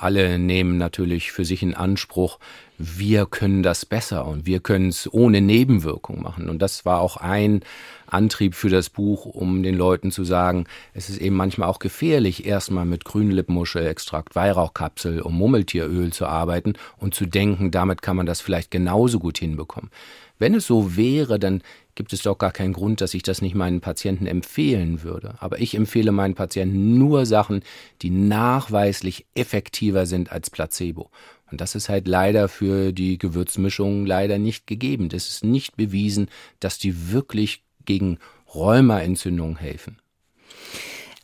alle 0.02 0.38
nehmen 0.38 0.78
natürlich 0.78 1.32
für 1.32 1.44
sich 1.44 1.62
in 1.62 1.74
Anspruch, 1.74 2.38
wir 2.78 3.26
können 3.26 3.62
das 3.62 3.84
besser 3.84 4.26
und 4.26 4.46
wir 4.46 4.60
können 4.60 4.88
es 4.88 5.12
ohne 5.12 5.42
Nebenwirkung 5.42 6.22
machen. 6.22 6.48
Und 6.48 6.62
das 6.62 6.86
war 6.86 7.00
auch 7.00 7.18
ein 7.18 7.60
Antrieb 8.06 8.54
für 8.54 8.70
das 8.70 8.88
Buch, 8.88 9.26
um 9.26 9.62
den 9.62 9.76
Leuten 9.76 10.10
zu 10.10 10.24
sagen, 10.24 10.64
es 10.94 11.10
ist 11.10 11.18
eben 11.18 11.36
manchmal 11.36 11.68
auch 11.68 11.78
gefährlich, 11.78 12.46
erstmal 12.46 12.86
mit 12.86 13.04
Grünlippmuschelextrakt, 13.04 14.34
Weihrauchkapsel 14.34 15.20
und 15.20 15.34
Mummeltieröl 15.34 16.12
zu 16.12 16.26
arbeiten 16.26 16.72
und 16.96 17.14
zu 17.14 17.26
denken, 17.26 17.70
damit 17.70 18.00
kann 18.00 18.16
man 18.16 18.26
das 18.26 18.40
vielleicht 18.40 18.70
genauso 18.70 19.18
gut 19.18 19.38
hinbekommen. 19.38 19.90
Wenn 20.38 20.54
es 20.54 20.66
so 20.66 20.96
wäre, 20.96 21.38
dann 21.38 21.62
gibt 22.00 22.14
es 22.14 22.22
doch 22.22 22.38
gar 22.38 22.50
keinen 22.50 22.72
Grund, 22.72 23.02
dass 23.02 23.12
ich 23.12 23.22
das 23.22 23.42
nicht 23.42 23.54
meinen 23.54 23.82
Patienten 23.82 24.26
empfehlen 24.26 25.02
würde. 25.02 25.34
Aber 25.38 25.60
ich 25.60 25.74
empfehle 25.74 26.12
meinen 26.12 26.34
Patienten 26.34 26.96
nur 26.96 27.26
Sachen, 27.26 27.62
die 28.00 28.08
nachweislich 28.08 29.26
effektiver 29.34 30.06
sind 30.06 30.32
als 30.32 30.48
Placebo. 30.48 31.10
Und 31.50 31.60
das 31.60 31.74
ist 31.74 31.90
halt 31.90 32.08
leider 32.08 32.48
für 32.48 32.92
die 32.92 33.18
Gewürzmischungen 33.18 34.06
leider 34.06 34.38
nicht 34.38 34.66
gegeben. 34.66 35.10
Es 35.12 35.28
ist 35.28 35.44
nicht 35.44 35.76
bewiesen, 35.76 36.30
dass 36.58 36.78
die 36.78 37.12
wirklich 37.12 37.64
gegen 37.84 38.16
Rheumaentzündungen 38.54 39.58
helfen. 39.58 39.98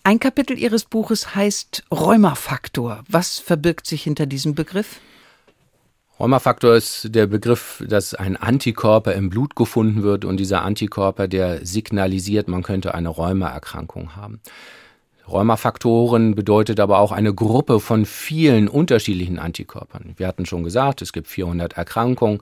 Ein 0.02 0.20
Kapitel 0.20 0.58
Ihres 0.58 0.84
Buches 0.84 1.34
heißt 1.34 1.84
Rheumafaktor. 1.90 3.02
Was 3.08 3.38
verbirgt 3.38 3.86
sich 3.86 4.02
hinter 4.02 4.26
diesem 4.26 4.54
Begriff? 4.54 5.00
Rheumafaktor 6.18 6.74
ist 6.74 7.14
der 7.14 7.26
Begriff, 7.26 7.84
dass 7.86 8.14
ein 8.14 8.38
Antikörper 8.38 9.12
im 9.12 9.28
Blut 9.28 9.54
gefunden 9.54 10.02
wird 10.02 10.24
und 10.24 10.38
dieser 10.38 10.62
Antikörper, 10.62 11.28
der 11.28 11.66
signalisiert, 11.66 12.48
man 12.48 12.62
könnte 12.62 12.94
eine 12.94 13.10
Rheumaerkrankung 13.10 14.16
haben. 14.16 14.40
Rheumafaktoren 15.28 16.34
bedeutet 16.34 16.80
aber 16.80 17.00
auch 17.00 17.12
eine 17.12 17.34
Gruppe 17.34 17.80
von 17.80 18.06
vielen 18.06 18.68
unterschiedlichen 18.68 19.38
Antikörpern. 19.38 20.14
Wir 20.16 20.26
hatten 20.26 20.46
schon 20.46 20.62
gesagt, 20.62 21.02
es 21.02 21.12
gibt 21.12 21.28
400 21.28 21.74
Erkrankungen. 21.74 22.40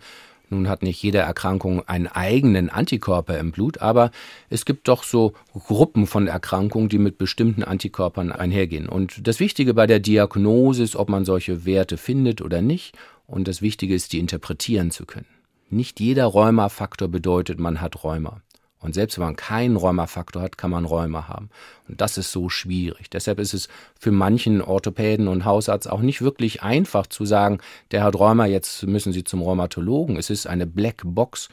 Nun 0.51 0.69
hat 0.69 0.83
nicht 0.83 1.03
jede 1.03 1.19
Erkrankung 1.19 1.89
einen 1.89 2.07
eigenen 2.07 2.69
Antikörper 2.69 3.39
im 3.39 3.51
Blut, 3.51 3.79
aber 3.79 4.11
es 4.51 4.67
gibt 4.67 4.87
doch 4.87 5.03
so 5.03 5.33
Gruppen 5.53 6.07
von 6.07 6.29
Erkrankungen, 6.29 6.91
die 6.91 6.99
mit 6.99 7.19
bestimmten 7.19 7.65
Antikörpern 7.65 8.31
einhergehen. 8.31 8.89
Und 8.89 9.27
das 9.27 9.41
Wichtige 9.41 9.75
bei 9.75 9.87
der 9.87 10.01
Diagnose 10.01 10.83
ist, 10.83 10.95
ob 10.95 11.09
man 11.09 11.25
solche 11.25 11.65
Werte 11.65 11.97
findet 11.97 12.43
oder 12.43 12.61
nicht 12.61 12.95
und 13.27 13.49
das 13.49 13.63
Wichtige 13.63 13.95
ist, 13.95 14.13
die 14.13 14.19
interpretieren 14.19 14.91
zu 14.91 15.07
können. 15.07 15.27
Nicht 15.71 16.01
jeder 16.01 16.27
Rheumafaktor 16.27 17.09
bedeutet, 17.09 17.59
man 17.59 17.81
hat 17.81 18.05
Rheuma. 18.05 18.41
Und 18.85 18.95
selbst 18.95 19.17
wenn 19.17 19.25
man 19.25 19.37
keinen 19.37 19.77
Rheumafaktor 19.77 20.43
hat, 20.43 20.59
kann 20.59 20.71
man 20.71 20.85
Rheuma 20.85 21.27
haben. 21.27 21.49
Und 21.89 22.03
das 22.03 22.19
ist 22.19 22.31
so 22.31 22.51
schwierig. 22.51 23.09
Deshalb 23.09 23.39
ist 23.39 23.55
es 23.55 23.69
für 23.99 24.13
manchen 24.13 24.61
Orthopäden 24.61 25.27
und 25.27 25.47
Hausarzt 25.47 25.89
auch 25.91 26.03
nicht 26.03 26.21
wirklich 26.21 26.63
einfach 26.63 27.07
zu 27.07 27.25
sagen, 27.25 27.61
der 27.93 28.03
hat 28.03 28.15
Rheuma, 28.15 28.45
jetzt 28.45 28.83
müssen 28.87 29.15
Sie 29.15 29.25
zum 29.25 29.41
Rheumatologen. 29.41 30.19
Es 30.19 30.29
ist 30.29 30.47
eine 30.47 30.67
Black 30.67 31.01
Box 31.03 31.49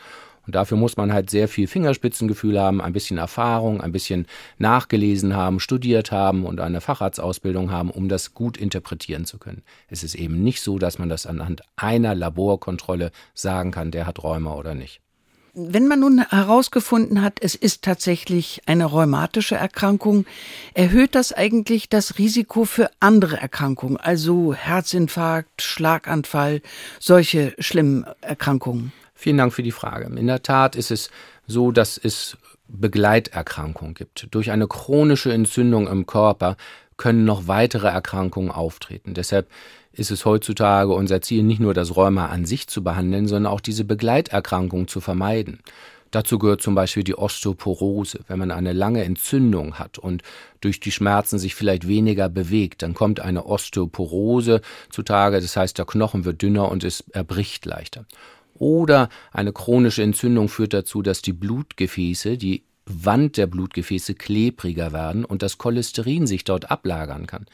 und 0.45 0.55
dafür 0.55 0.77
muss 0.77 0.97
man 0.97 1.13
halt 1.13 1.29
sehr 1.29 1.47
viel 1.47 1.67
Fingerspitzengefühl 1.67 2.59
haben, 2.59 2.81
ein 2.81 2.93
bisschen 2.93 3.17
Erfahrung, 3.17 3.81
ein 3.81 3.91
bisschen 3.91 4.25
nachgelesen 4.57 5.35
haben, 5.35 5.59
studiert 5.59 6.11
haben 6.11 6.45
und 6.45 6.59
eine 6.59 6.81
Facharztausbildung 6.81 7.71
haben, 7.71 7.89
um 7.91 8.09
das 8.09 8.33
gut 8.33 8.57
interpretieren 8.57 9.25
zu 9.25 9.37
können. 9.37 9.63
Es 9.87 10.03
ist 10.03 10.15
eben 10.15 10.43
nicht 10.43 10.61
so, 10.61 10.79
dass 10.79 10.99
man 10.99 11.09
das 11.09 11.25
anhand 11.25 11.61
einer 11.75 12.15
Laborkontrolle 12.15 13.11
sagen 13.33 13.71
kann, 13.71 13.91
der 13.91 14.07
hat 14.07 14.23
Rheuma 14.23 14.55
oder 14.55 14.73
nicht. 14.73 15.01
Wenn 15.53 15.89
man 15.89 15.99
nun 15.99 16.25
herausgefunden 16.29 17.21
hat, 17.21 17.39
es 17.41 17.55
ist 17.55 17.81
tatsächlich 17.81 18.61
eine 18.67 18.85
rheumatische 18.85 19.55
Erkrankung, 19.55 20.25
erhöht 20.73 21.13
das 21.13 21.33
eigentlich 21.33 21.89
das 21.89 22.17
Risiko 22.17 22.63
für 22.63 22.89
andere 23.01 23.35
Erkrankungen, 23.35 23.97
also 23.97 24.53
Herzinfarkt, 24.53 25.61
Schlaganfall, 25.61 26.61
solche 26.99 27.53
schlimmen 27.59 28.05
Erkrankungen? 28.21 28.93
Vielen 29.21 29.37
Dank 29.37 29.53
für 29.53 29.61
die 29.61 29.71
Frage. 29.71 30.05
In 30.17 30.25
der 30.25 30.41
Tat 30.41 30.75
ist 30.75 30.89
es 30.89 31.11
so, 31.45 31.71
dass 31.71 31.95
es 31.99 32.37
Begleiterkrankungen 32.67 33.93
gibt. 33.93 34.27
Durch 34.31 34.49
eine 34.49 34.67
chronische 34.67 35.31
Entzündung 35.31 35.87
im 35.87 36.07
Körper 36.07 36.57
können 36.97 37.23
noch 37.23 37.45
weitere 37.45 37.89
Erkrankungen 37.89 38.49
auftreten. 38.49 39.13
Deshalb 39.13 39.47
ist 39.91 40.09
es 40.09 40.25
heutzutage 40.25 40.91
unser 40.91 41.21
Ziel, 41.21 41.43
nicht 41.43 41.59
nur 41.59 41.75
das 41.75 41.95
Rheuma 41.95 42.29
an 42.29 42.45
sich 42.45 42.65
zu 42.65 42.83
behandeln, 42.83 43.27
sondern 43.27 43.53
auch 43.53 43.61
diese 43.61 43.83
Begleiterkrankung 43.83 44.87
zu 44.87 45.01
vermeiden. 45.01 45.59
Dazu 46.09 46.39
gehört 46.39 46.63
zum 46.63 46.73
Beispiel 46.73 47.03
die 47.03 47.15
Osteoporose. 47.15 48.21
Wenn 48.27 48.39
man 48.39 48.49
eine 48.49 48.73
lange 48.73 49.03
Entzündung 49.03 49.77
hat 49.77 49.99
und 49.99 50.23
durch 50.61 50.79
die 50.79 50.91
Schmerzen 50.91 51.37
sich 51.37 51.53
vielleicht 51.53 51.87
weniger 51.87 52.27
bewegt, 52.27 52.81
dann 52.81 52.95
kommt 52.95 53.19
eine 53.19 53.45
Osteoporose 53.45 54.61
zutage. 54.89 55.39
Das 55.41 55.55
heißt, 55.55 55.77
der 55.77 55.85
Knochen 55.85 56.25
wird 56.25 56.41
dünner 56.41 56.71
und 56.71 56.83
es 56.83 57.01
erbricht 57.11 57.67
leichter. 57.67 58.07
Oder 58.61 59.09
eine 59.31 59.53
chronische 59.53 60.03
Entzündung 60.03 60.47
führt 60.47 60.73
dazu, 60.73 61.01
dass 61.01 61.23
die 61.23 61.33
Blutgefäße, 61.33 62.37
die 62.37 62.63
Wand 62.85 63.37
der 63.37 63.47
Blutgefäße 63.47 64.13
klebriger 64.13 64.93
werden 64.93 65.25
und 65.25 65.41
das 65.41 65.57
Cholesterin 65.57 66.27
sich 66.27 66.43
dort 66.43 66.69
ablagern 66.69 67.25
kann. 67.25 67.47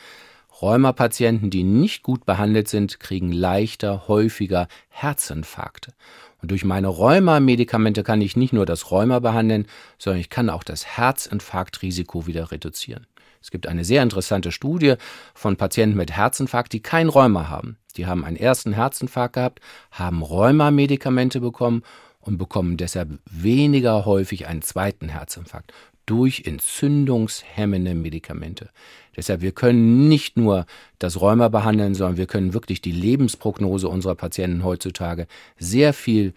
Rheumapatienten, 0.61 1.49
die 1.49 1.63
nicht 1.63 2.03
gut 2.03 2.25
behandelt 2.25 2.67
sind, 2.67 2.99
kriegen 2.99 3.31
leichter, 3.31 4.09
häufiger 4.09 4.67
Herzinfarkte. 4.89 5.93
Und 6.41 6.51
durch 6.51 6.65
meine 6.65 6.89
Rheuma-Medikamente 6.89 8.03
kann 8.03 8.19
ich 8.19 8.35
nicht 8.35 8.51
nur 8.51 8.65
das 8.65 8.91
Rheuma 8.91 9.19
behandeln, 9.19 9.65
sondern 9.97 10.19
ich 10.19 10.29
kann 10.29 10.49
auch 10.49 10.65
das 10.65 10.97
Herzinfarktrisiko 10.97 12.27
wieder 12.27 12.51
reduzieren. 12.51 13.07
Es 13.41 13.49
gibt 13.49 13.67
eine 13.67 13.85
sehr 13.85 14.03
interessante 14.03 14.51
Studie 14.51 14.95
von 15.33 15.55
Patienten 15.55 15.95
mit 15.95 16.11
Herzinfarkt, 16.11 16.73
die 16.73 16.81
kein 16.81 17.07
Rheuma 17.07 17.47
haben. 17.47 17.77
Die 17.97 18.05
haben 18.05 18.23
einen 18.23 18.37
ersten 18.37 18.73
Herzinfarkt 18.73 19.33
gehabt, 19.33 19.59
haben 19.91 20.21
Rheuma-Medikamente 20.21 21.39
bekommen 21.39 21.83
und 22.19 22.37
bekommen 22.37 22.77
deshalb 22.77 23.19
weniger 23.29 24.05
häufig 24.05 24.47
einen 24.47 24.61
zweiten 24.61 25.09
Herzinfarkt 25.09 25.73
durch 26.05 26.43
entzündungshemmende 26.45 27.93
Medikamente. 27.93 28.69
Deshalb, 29.15 29.41
wir 29.41 29.51
können 29.51 30.07
nicht 30.07 30.37
nur 30.37 30.65
das 30.99 31.19
Rheuma 31.19 31.49
behandeln, 31.49 31.95
sondern 31.95 32.17
wir 32.17 32.27
können 32.27 32.53
wirklich 32.53 32.81
die 32.81 32.91
Lebensprognose 32.91 33.89
unserer 33.89 34.15
Patienten 34.15 34.63
heutzutage 34.63 35.27
sehr 35.57 35.93
viel 35.93 36.33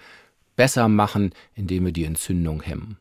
besser 0.57 0.89
machen, 0.89 1.33
indem 1.55 1.87
wir 1.87 1.93
die 1.93 2.05
Entzündung 2.05 2.63
hemmen. 2.63 2.97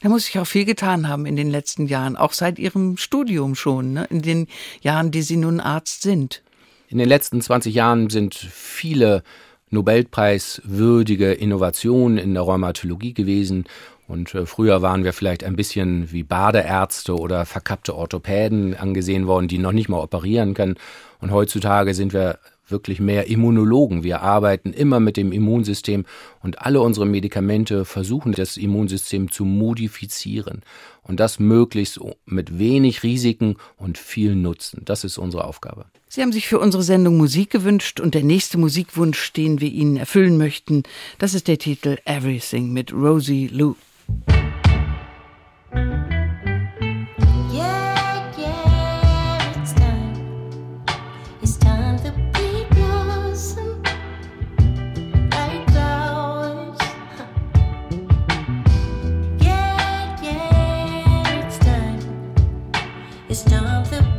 Da 0.00 0.08
muss 0.08 0.26
sich 0.26 0.38
auch 0.38 0.46
viel 0.46 0.64
getan 0.64 1.08
haben 1.08 1.26
in 1.26 1.34
den 1.34 1.50
letzten 1.50 1.86
Jahren, 1.86 2.16
auch 2.16 2.32
seit 2.32 2.58
Ihrem 2.58 2.96
Studium 2.96 3.54
schon, 3.54 3.94
ne? 3.94 4.06
in 4.10 4.22
den 4.22 4.46
Jahren, 4.80 5.10
die 5.10 5.22
Sie 5.22 5.36
nun 5.36 5.58
Arzt 5.58 6.02
sind. 6.02 6.42
In 6.88 6.98
den 6.98 7.08
letzten 7.08 7.40
20 7.40 7.74
Jahren 7.74 8.10
sind 8.10 8.34
viele 8.34 9.24
Nobelpreiswürdige 9.70 11.32
Innovationen 11.32 12.18
in 12.18 12.34
der 12.34 12.44
Rheumatologie 12.44 13.12
gewesen. 13.12 13.64
Und 14.06 14.34
äh, 14.36 14.46
früher 14.46 14.82
waren 14.82 15.02
wir 15.02 15.12
vielleicht 15.12 15.42
ein 15.42 15.56
bisschen 15.56 16.12
wie 16.12 16.22
Badeärzte 16.22 17.16
oder 17.16 17.44
verkappte 17.44 17.96
Orthopäden 17.96 18.76
angesehen 18.76 19.26
worden, 19.26 19.48
die 19.48 19.58
noch 19.58 19.72
nicht 19.72 19.88
mal 19.88 19.98
operieren 19.98 20.54
können. 20.54 20.76
Und 21.20 21.32
heutzutage 21.32 21.92
sind 21.92 22.12
wir 22.12 22.38
wirklich 22.68 23.00
mehr 23.00 23.28
Immunologen. 23.28 24.04
Wir 24.04 24.22
arbeiten 24.22 24.72
immer 24.72 25.00
mit 25.00 25.16
dem 25.16 25.32
Immunsystem 25.32 26.04
und 26.40 26.62
alle 26.62 26.80
unsere 26.80 27.06
Medikamente 27.06 27.84
versuchen, 27.84 28.32
das 28.32 28.56
Immunsystem 28.56 29.30
zu 29.30 29.44
modifizieren. 29.44 30.62
Und 31.06 31.20
das 31.20 31.38
möglichst 31.38 32.00
mit 32.24 32.58
wenig 32.58 33.02
Risiken 33.02 33.56
und 33.76 33.96
viel 33.96 34.34
Nutzen. 34.34 34.82
Das 34.84 35.04
ist 35.04 35.18
unsere 35.18 35.44
Aufgabe. 35.44 35.86
Sie 36.08 36.22
haben 36.22 36.32
sich 36.32 36.48
für 36.48 36.58
unsere 36.58 36.82
Sendung 36.82 37.16
Musik 37.16 37.50
gewünscht 37.50 38.00
und 38.00 38.14
der 38.14 38.24
nächste 38.24 38.58
Musikwunsch, 38.58 39.32
den 39.32 39.60
wir 39.60 39.70
Ihnen 39.70 39.96
erfüllen 39.96 40.36
möchten, 40.36 40.82
das 41.18 41.34
ist 41.34 41.46
der 41.46 41.58
Titel 41.58 41.98
Everything 42.04 42.72
mit 42.72 42.92
Rosie 42.92 43.48
Lou. 43.48 43.76
It's 63.28 63.42
time 63.42 63.84
to 63.86 64.15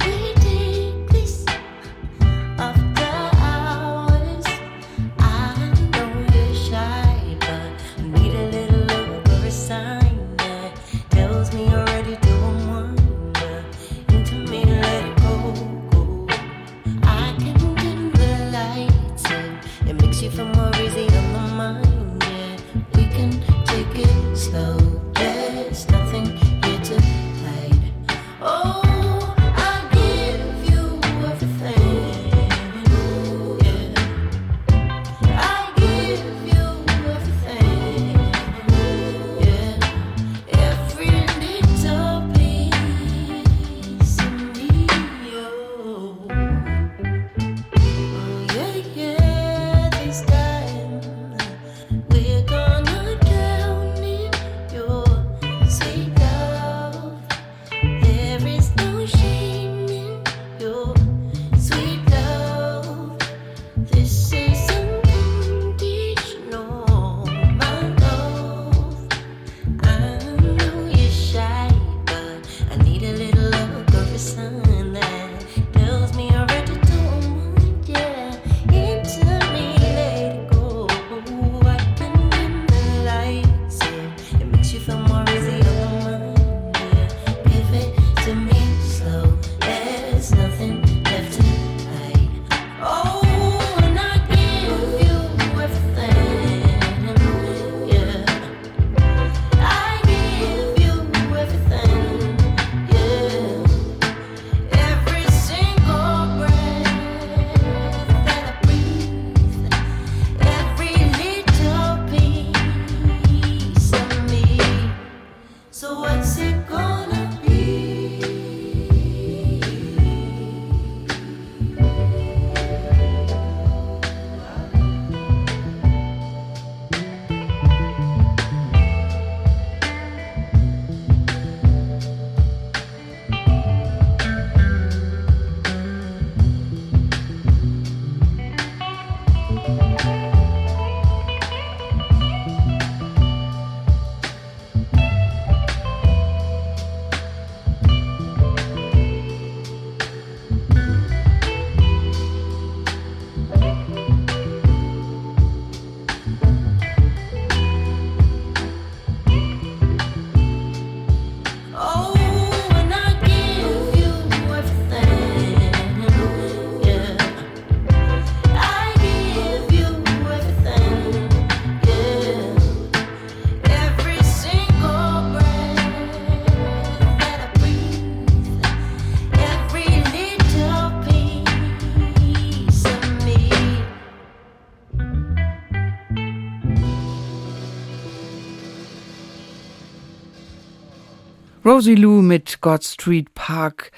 Rosie 191.77 191.93
Lou 191.93 192.23
mit 192.23 192.59
God 192.61 192.83
Street 192.83 193.35
Park, 193.35 193.91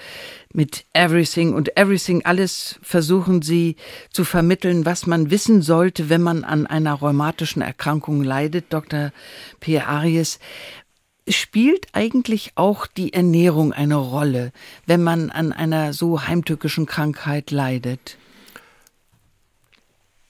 mit 0.51 0.83
Everything 0.91 1.53
und 1.53 1.77
Everything, 1.77 2.25
alles 2.25 2.77
versuchen 2.81 3.41
sie 3.41 3.77
zu 4.11 4.25
vermitteln, 4.25 4.85
was 4.85 5.07
man 5.07 5.31
wissen 5.31 5.61
sollte, 5.61 6.09
wenn 6.09 6.21
man 6.21 6.43
an 6.43 6.67
einer 6.67 6.95
rheumatischen 6.95 7.61
Erkrankung 7.61 8.21
leidet. 8.21 8.65
Dr. 8.73 9.13
P. 9.61 9.79
Aries, 9.79 10.39
spielt 11.25 11.87
eigentlich 11.93 12.51
auch 12.55 12.85
die 12.85 13.13
Ernährung 13.13 13.71
eine 13.71 13.95
Rolle, 13.95 14.51
wenn 14.85 15.01
man 15.01 15.29
an 15.29 15.53
einer 15.53 15.93
so 15.93 16.27
heimtückischen 16.27 16.85
Krankheit 16.85 17.49
leidet? 17.49 18.17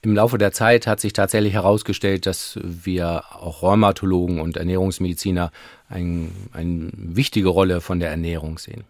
Im 0.02 0.16
Laufe 0.16 0.38
der 0.38 0.54
Zeit 0.54 0.88
hat 0.88 1.02
sich 1.02 1.12
tatsächlich 1.12 1.54
herausgestellt, 1.54 2.26
dass 2.26 2.58
wir 2.64 3.24
auch 3.32 3.62
Rheumatologen 3.62 4.40
und 4.40 4.56
Ernährungsmediziner 4.56 5.52
ein, 5.90 6.32
eine 6.54 6.90
wichtige 6.94 7.50
Rolle 7.50 7.82
von 7.82 8.00
der 8.00 8.10
Ernährung 8.10 8.60
sehen. 8.60 8.86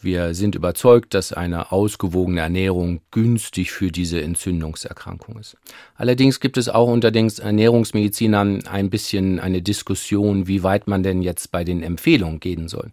Wir 0.00 0.34
sind 0.34 0.56
überzeugt, 0.56 1.14
dass 1.14 1.32
eine 1.32 1.70
ausgewogene 1.70 2.40
Ernährung 2.40 3.00
günstig 3.12 3.70
für 3.70 3.92
diese 3.92 4.20
Entzündungserkrankung 4.20 5.38
ist. 5.38 5.56
Allerdings 5.94 6.40
gibt 6.40 6.56
es 6.56 6.68
auch 6.68 6.88
unter 6.88 7.12
den 7.12 7.30
Ernährungsmedizinern 7.30 8.66
ein 8.66 8.90
bisschen 8.90 9.38
eine 9.38 9.62
Diskussion, 9.62 10.48
wie 10.48 10.64
weit 10.64 10.88
man 10.88 11.04
denn 11.04 11.22
jetzt 11.22 11.52
bei 11.52 11.62
den 11.62 11.84
Empfehlungen 11.84 12.40
gehen 12.40 12.66
soll. 12.66 12.90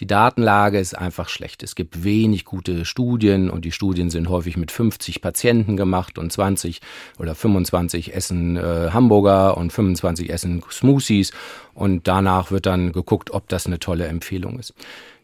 Die 0.00 0.06
Datenlage 0.06 0.78
ist 0.78 0.96
einfach 0.96 1.28
schlecht. 1.28 1.62
Es 1.62 1.74
gibt 1.74 2.02
wenig 2.02 2.46
gute 2.46 2.86
Studien 2.86 3.50
und 3.50 3.66
die 3.66 3.72
Studien 3.72 4.08
sind 4.08 4.30
häufig 4.30 4.56
mit 4.56 4.70
50 4.70 5.20
Patienten 5.20 5.76
gemacht 5.76 6.18
und 6.18 6.32
20 6.32 6.80
oder 7.18 7.34
25 7.34 8.14
essen 8.14 8.56
äh, 8.56 8.90
Hamburger 8.92 9.58
und 9.58 9.72
25 9.72 10.30
essen 10.30 10.62
Smoothies 10.70 11.32
und 11.74 12.08
danach 12.08 12.50
wird 12.50 12.64
dann 12.64 12.92
geguckt, 12.92 13.30
ob 13.30 13.48
das 13.50 13.66
eine 13.66 13.78
tolle 13.78 14.06
Empfehlung 14.06 14.58
ist. 14.58 14.72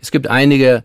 Es 0.03 0.11
gibt 0.11 0.29
einige 0.29 0.85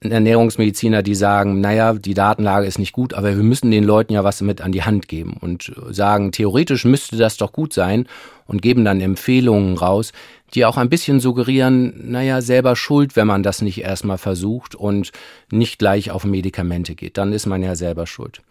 Ernährungsmediziner, 0.00 1.02
die 1.02 1.14
sagen, 1.14 1.60
naja, 1.60 1.92
die 1.92 2.14
Datenlage 2.14 2.66
ist 2.66 2.78
nicht 2.78 2.92
gut, 2.92 3.14
aber 3.14 3.36
wir 3.36 3.42
müssen 3.42 3.70
den 3.70 3.84
Leuten 3.84 4.14
ja 4.14 4.24
was 4.24 4.40
mit 4.40 4.60
an 4.60 4.72
die 4.72 4.82
Hand 4.82 5.06
geben 5.06 5.36
und 5.40 5.72
sagen, 5.90 6.32
theoretisch 6.32 6.84
müsste 6.84 7.16
das 7.16 7.36
doch 7.36 7.52
gut 7.52 7.72
sein 7.72 8.06
und 8.52 8.62
geben 8.62 8.84
dann 8.84 9.00
Empfehlungen 9.00 9.76
raus, 9.76 10.12
die 10.54 10.64
auch 10.66 10.76
ein 10.76 10.90
bisschen 10.90 11.18
suggerieren, 11.18 12.10
naja, 12.10 12.42
selber 12.42 12.76
schuld, 12.76 13.16
wenn 13.16 13.26
man 13.26 13.42
das 13.42 13.62
nicht 13.62 13.80
erstmal 13.80 14.18
versucht 14.18 14.74
und 14.74 15.10
nicht 15.50 15.78
gleich 15.78 16.10
auf 16.10 16.24
Medikamente 16.24 16.94
geht. 16.94 17.16
Dann 17.16 17.32
ist 17.32 17.46
man 17.46 17.62
ja 17.62 17.74
selber 17.74 18.06
schuld. 18.06 18.42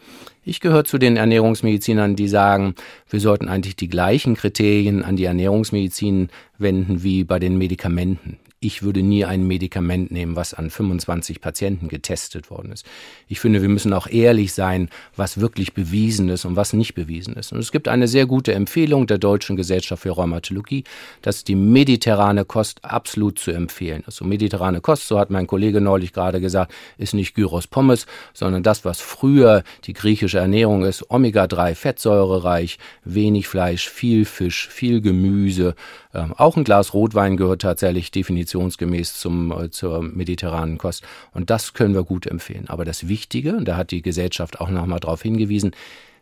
Ich 0.44 0.60
gehöre 0.60 0.84
zu 0.84 0.98
den 0.98 1.18
Ernährungsmedizinern, 1.18 2.16
die 2.16 2.28
sagen, 2.28 2.74
wir 3.10 3.20
sollten 3.20 3.48
eigentlich 3.48 3.76
die 3.76 3.90
gleichen 3.90 4.36
Kriterien 4.36 5.04
an 5.04 5.16
die 5.16 5.26
Ernährungsmedizin 5.26 6.30
wenden 6.58 7.04
wie 7.04 7.24
bei 7.24 7.38
den 7.38 7.60
Medikamenten. 7.60 8.40
Ich 8.64 8.84
würde 8.84 9.02
nie 9.02 9.26
ein 9.26 9.48
Medikament 9.48 10.12
nehmen, 10.12 10.36
was 10.36 10.54
an 10.54 10.70
25 10.70 11.42
Patienten 11.42 11.88
getestet 11.88 12.52
worden 12.52 12.72
ist. 12.72 12.86
Ich 13.28 13.40
finde, 13.40 13.64
wir 13.64 13.70
müssen 13.70 13.92
auch 13.92 14.06
ehrlich 14.06 14.54
sein, 14.54 14.90
was 15.16 15.42
wirklich 15.42 15.74
bewiesen 15.74 16.30
ist 16.30 16.46
und 16.46 16.56
was 16.56 16.74
nicht 16.74 16.94
bewiesen 16.94 17.34
ist. 17.38 17.52
Und 17.52 17.58
es 17.58 17.72
gibt 17.72 17.88
eine 17.88 18.08
sehr 18.08 18.28
gute 18.28 18.54
Empfehlung 18.54 19.08
der 19.08 19.18
Deutschen 19.18 19.56
Gesellschaft 19.56 20.04
für 20.04 20.12
Rheumatologie, 20.12 20.84
dass 21.24 21.44
die 21.44 21.56
mediterrane 21.56 22.46
Kost 22.46 22.86
absolut 22.86 23.40
zu 23.40 23.50
empfehlen 23.50 24.04
ist. 24.06 24.22
Und 24.22 24.30
mediterrane 24.30 24.80
Kost, 24.80 25.08
so 25.08 25.18
hat 25.18 25.32
mein 25.32 25.48
Kollege 25.48 25.82
neulich 25.82 26.14
gerade 26.14 26.40
gesagt, 26.40 26.72
ist 27.00 27.16
nicht 27.16 27.34
Gyros 27.34 27.66
Pommes, 27.66 28.06
sondern 28.32 28.62
das, 28.62 28.86
was 28.86 29.02
früher 29.02 29.64
die 29.86 29.94
griechische 29.94 30.38
Ernährung 30.38 30.86
ist, 30.86 31.10
Omega-3 31.10 31.74
fettsäurereich, 31.74 32.78
wenig 33.06 33.48
Fleisch, 33.48 33.90
viel 33.90 34.24
Fisch, 34.26 34.68
viel 34.68 35.02
Gemüse. 35.02 35.74
Ähm, 36.14 36.34
auch 36.38 36.58
ein 36.58 36.64
Glas 36.64 36.94
Rotwein 36.94 37.38
gehört 37.38 37.64
tatsächlich 37.64 38.12
definitionsgemäß 38.52 39.20
zum, 39.20 39.52
äh, 39.52 39.70
zur 39.70 40.02
mediterranen 40.02 40.78
Kost. 40.78 41.04
Und 41.34 41.50
das 41.50 41.74
können 41.74 41.94
wir 41.94 42.04
gut 42.04 42.28
empfehlen. 42.28 42.66
Aber 42.68 42.86
das 42.86 43.08
Wichtige, 43.08 43.56
und 43.56 43.66
da 43.66 43.78
hat 43.78 43.92
die 43.92 44.02
Gesellschaft 44.02 44.60
auch 44.60 44.70
nochmal 44.70 45.00
darauf 45.00 45.22
hingewiesen, 45.22 45.72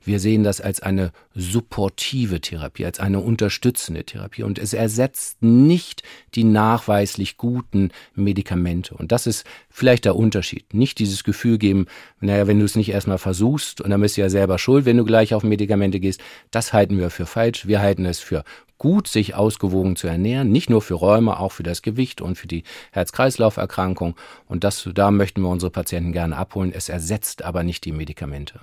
wir 0.06 0.22
sehen 0.22 0.46
das 0.46 0.62
als 0.62 0.82
eine 0.82 1.12
supportive 1.36 2.40
Therapie, 2.40 2.86
als 2.86 3.02
eine 3.02 3.20
unterstützende 3.20 4.06
Therapie. 4.06 4.44
Und 4.44 4.58
es 4.58 4.74
ersetzt 4.74 5.44
nicht 5.44 6.04
die 6.36 6.46
nachweislich 6.46 7.36
guten 7.36 7.92
Medikamente. 8.16 8.96
Und 8.96 9.12
das 9.12 9.28
ist 9.28 9.46
vielleicht 9.70 10.06
der 10.06 10.16
Unterschied. 10.16 10.74
Nicht 10.74 11.00
dieses 11.00 11.26
Gefühl 11.26 11.58
geben, 11.58 11.88
naja, 12.22 12.48
wenn 12.48 12.60
du 12.60 12.66
es 12.66 12.78
nicht 12.78 12.90
erstmal 12.90 13.18
versuchst, 13.18 13.82
und 13.82 13.90
dann 13.90 14.00
bist 14.00 14.16
du 14.16 14.22
ja 14.22 14.30
selber 14.30 14.58
schuld, 14.58 14.86
wenn 14.86 14.96
du 14.96 15.04
gleich 15.04 15.34
auf 15.34 15.44
Medikamente 15.44 16.00
gehst. 16.00 16.22
Das 16.50 16.72
halten 16.72 16.98
wir 16.98 17.10
für 17.10 17.26
falsch. 17.26 17.68
Wir 17.68 17.82
halten 17.82 18.06
es 18.06 18.20
für 18.20 18.46
gut, 18.80 19.08
sich 19.08 19.36
ausgewogen 19.36 19.96
zu 19.96 20.08
ernähren, 20.08 20.52
nicht 20.52 20.70
nur 20.70 20.82
für 20.82 20.96
Räume, 20.96 21.40
auch 21.40 21.52
für 21.52 21.64
das 21.64 21.84
Gewicht 21.84 22.22
und 22.22 22.36
für 22.36 22.48
die 22.48 22.64
Herz-Kreislauf-Erkrankung. 22.92 24.16
Und 24.48 24.64
das, 24.64 24.90
da 24.96 25.12
möchten 25.12 25.42
wir 25.42 25.50
unsere 25.50 25.70
Patienten 25.70 26.12
gerne 26.12 26.36
abholen. 26.36 26.74
Es 26.74 26.90
ersetzt 26.90 27.44
aber 27.44 27.64
nicht 27.64 27.86
die 27.86 27.92
Medikamente. 27.92 28.62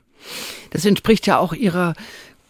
Das 0.71 0.85
entspricht 0.85 1.27
ja 1.27 1.39
auch 1.39 1.53
Ihrer 1.53 1.95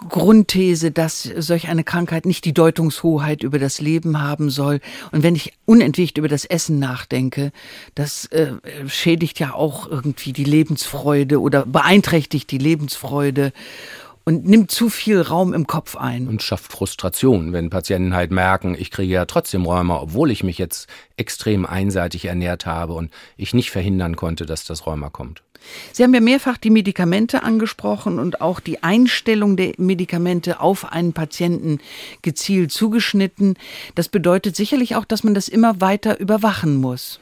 Grundthese, 0.08 0.90
dass 0.90 1.22
solch 1.22 1.68
eine 1.68 1.82
Krankheit 1.82 2.26
nicht 2.26 2.44
die 2.44 2.52
Deutungshoheit 2.52 3.42
über 3.42 3.58
das 3.58 3.80
Leben 3.80 4.20
haben 4.20 4.50
soll. 4.50 4.80
Und 5.10 5.22
wenn 5.22 5.34
ich 5.34 5.54
unentwegt 5.64 6.18
über 6.18 6.28
das 6.28 6.44
Essen 6.44 6.78
nachdenke, 6.78 7.50
das 7.94 8.26
äh, 8.26 8.52
schädigt 8.88 9.40
ja 9.40 9.54
auch 9.54 9.90
irgendwie 9.90 10.32
die 10.32 10.44
Lebensfreude 10.44 11.40
oder 11.40 11.64
beeinträchtigt 11.64 12.50
die 12.50 12.58
Lebensfreude 12.58 13.52
und 14.26 14.44
nimmt 14.44 14.72
zu 14.72 14.90
viel 14.90 15.20
Raum 15.20 15.54
im 15.54 15.68
Kopf 15.68 15.96
ein. 15.96 16.26
und 16.26 16.42
schafft 16.42 16.72
Frustration, 16.72 17.52
wenn 17.52 17.70
Patienten 17.70 18.12
halt 18.12 18.32
merken, 18.32 18.76
ich 18.78 18.90
kriege 18.90 19.12
ja 19.12 19.24
trotzdem 19.24 19.64
Rheuma, 19.64 20.00
obwohl 20.00 20.32
ich 20.32 20.42
mich 20.42 20.58
jetzt 20.58 20.88
extrem 21.16 21.64
einseitig 21.64 22.24
ernährt 22.24 22.66
habe 22.66 22.94
und 22.94 23.10
ich 23.36 23.54
nicht 23.54 23.70
verhindern 23.70 24.16
konnte, 24.16 24.44
dass 24.44 24.64
das 24.64 24.84
Rheuma 24.84 25.10
kommt. 25.10 25.42
Sie 25.92 26.02
haben 26.02 26.12
ja 26.12 26.20
mehrfach 26.20 26.58
die 26.58 26.70
Medikamente 26.70 27.44
angesprochen 27.44 28.18
und 28.18 28.40
auch 28.40 28.60
die 28.60 28.82
Einstellung 28.82 29.56
der 29.56 29.74
Medikamente 29.78 30.60
auf 30.60 30.92
einen 30.92 31.12
Patienten 31.12 31.78
gezielt 32.22 32.72
zugeschnitten. 32.72 33.54
Das 33.94 34.08
bedeutet 34.08 34.56
sicherlich 34.56 34.96
auch, 34.96 35.04
dass 35.04 35.24
man 35.24 35.34
das 35.34 35.48
immer 35.48 35.80
weiter 35.80 36.18
überwachen 36.18 36.76
muss. 36.76 37.20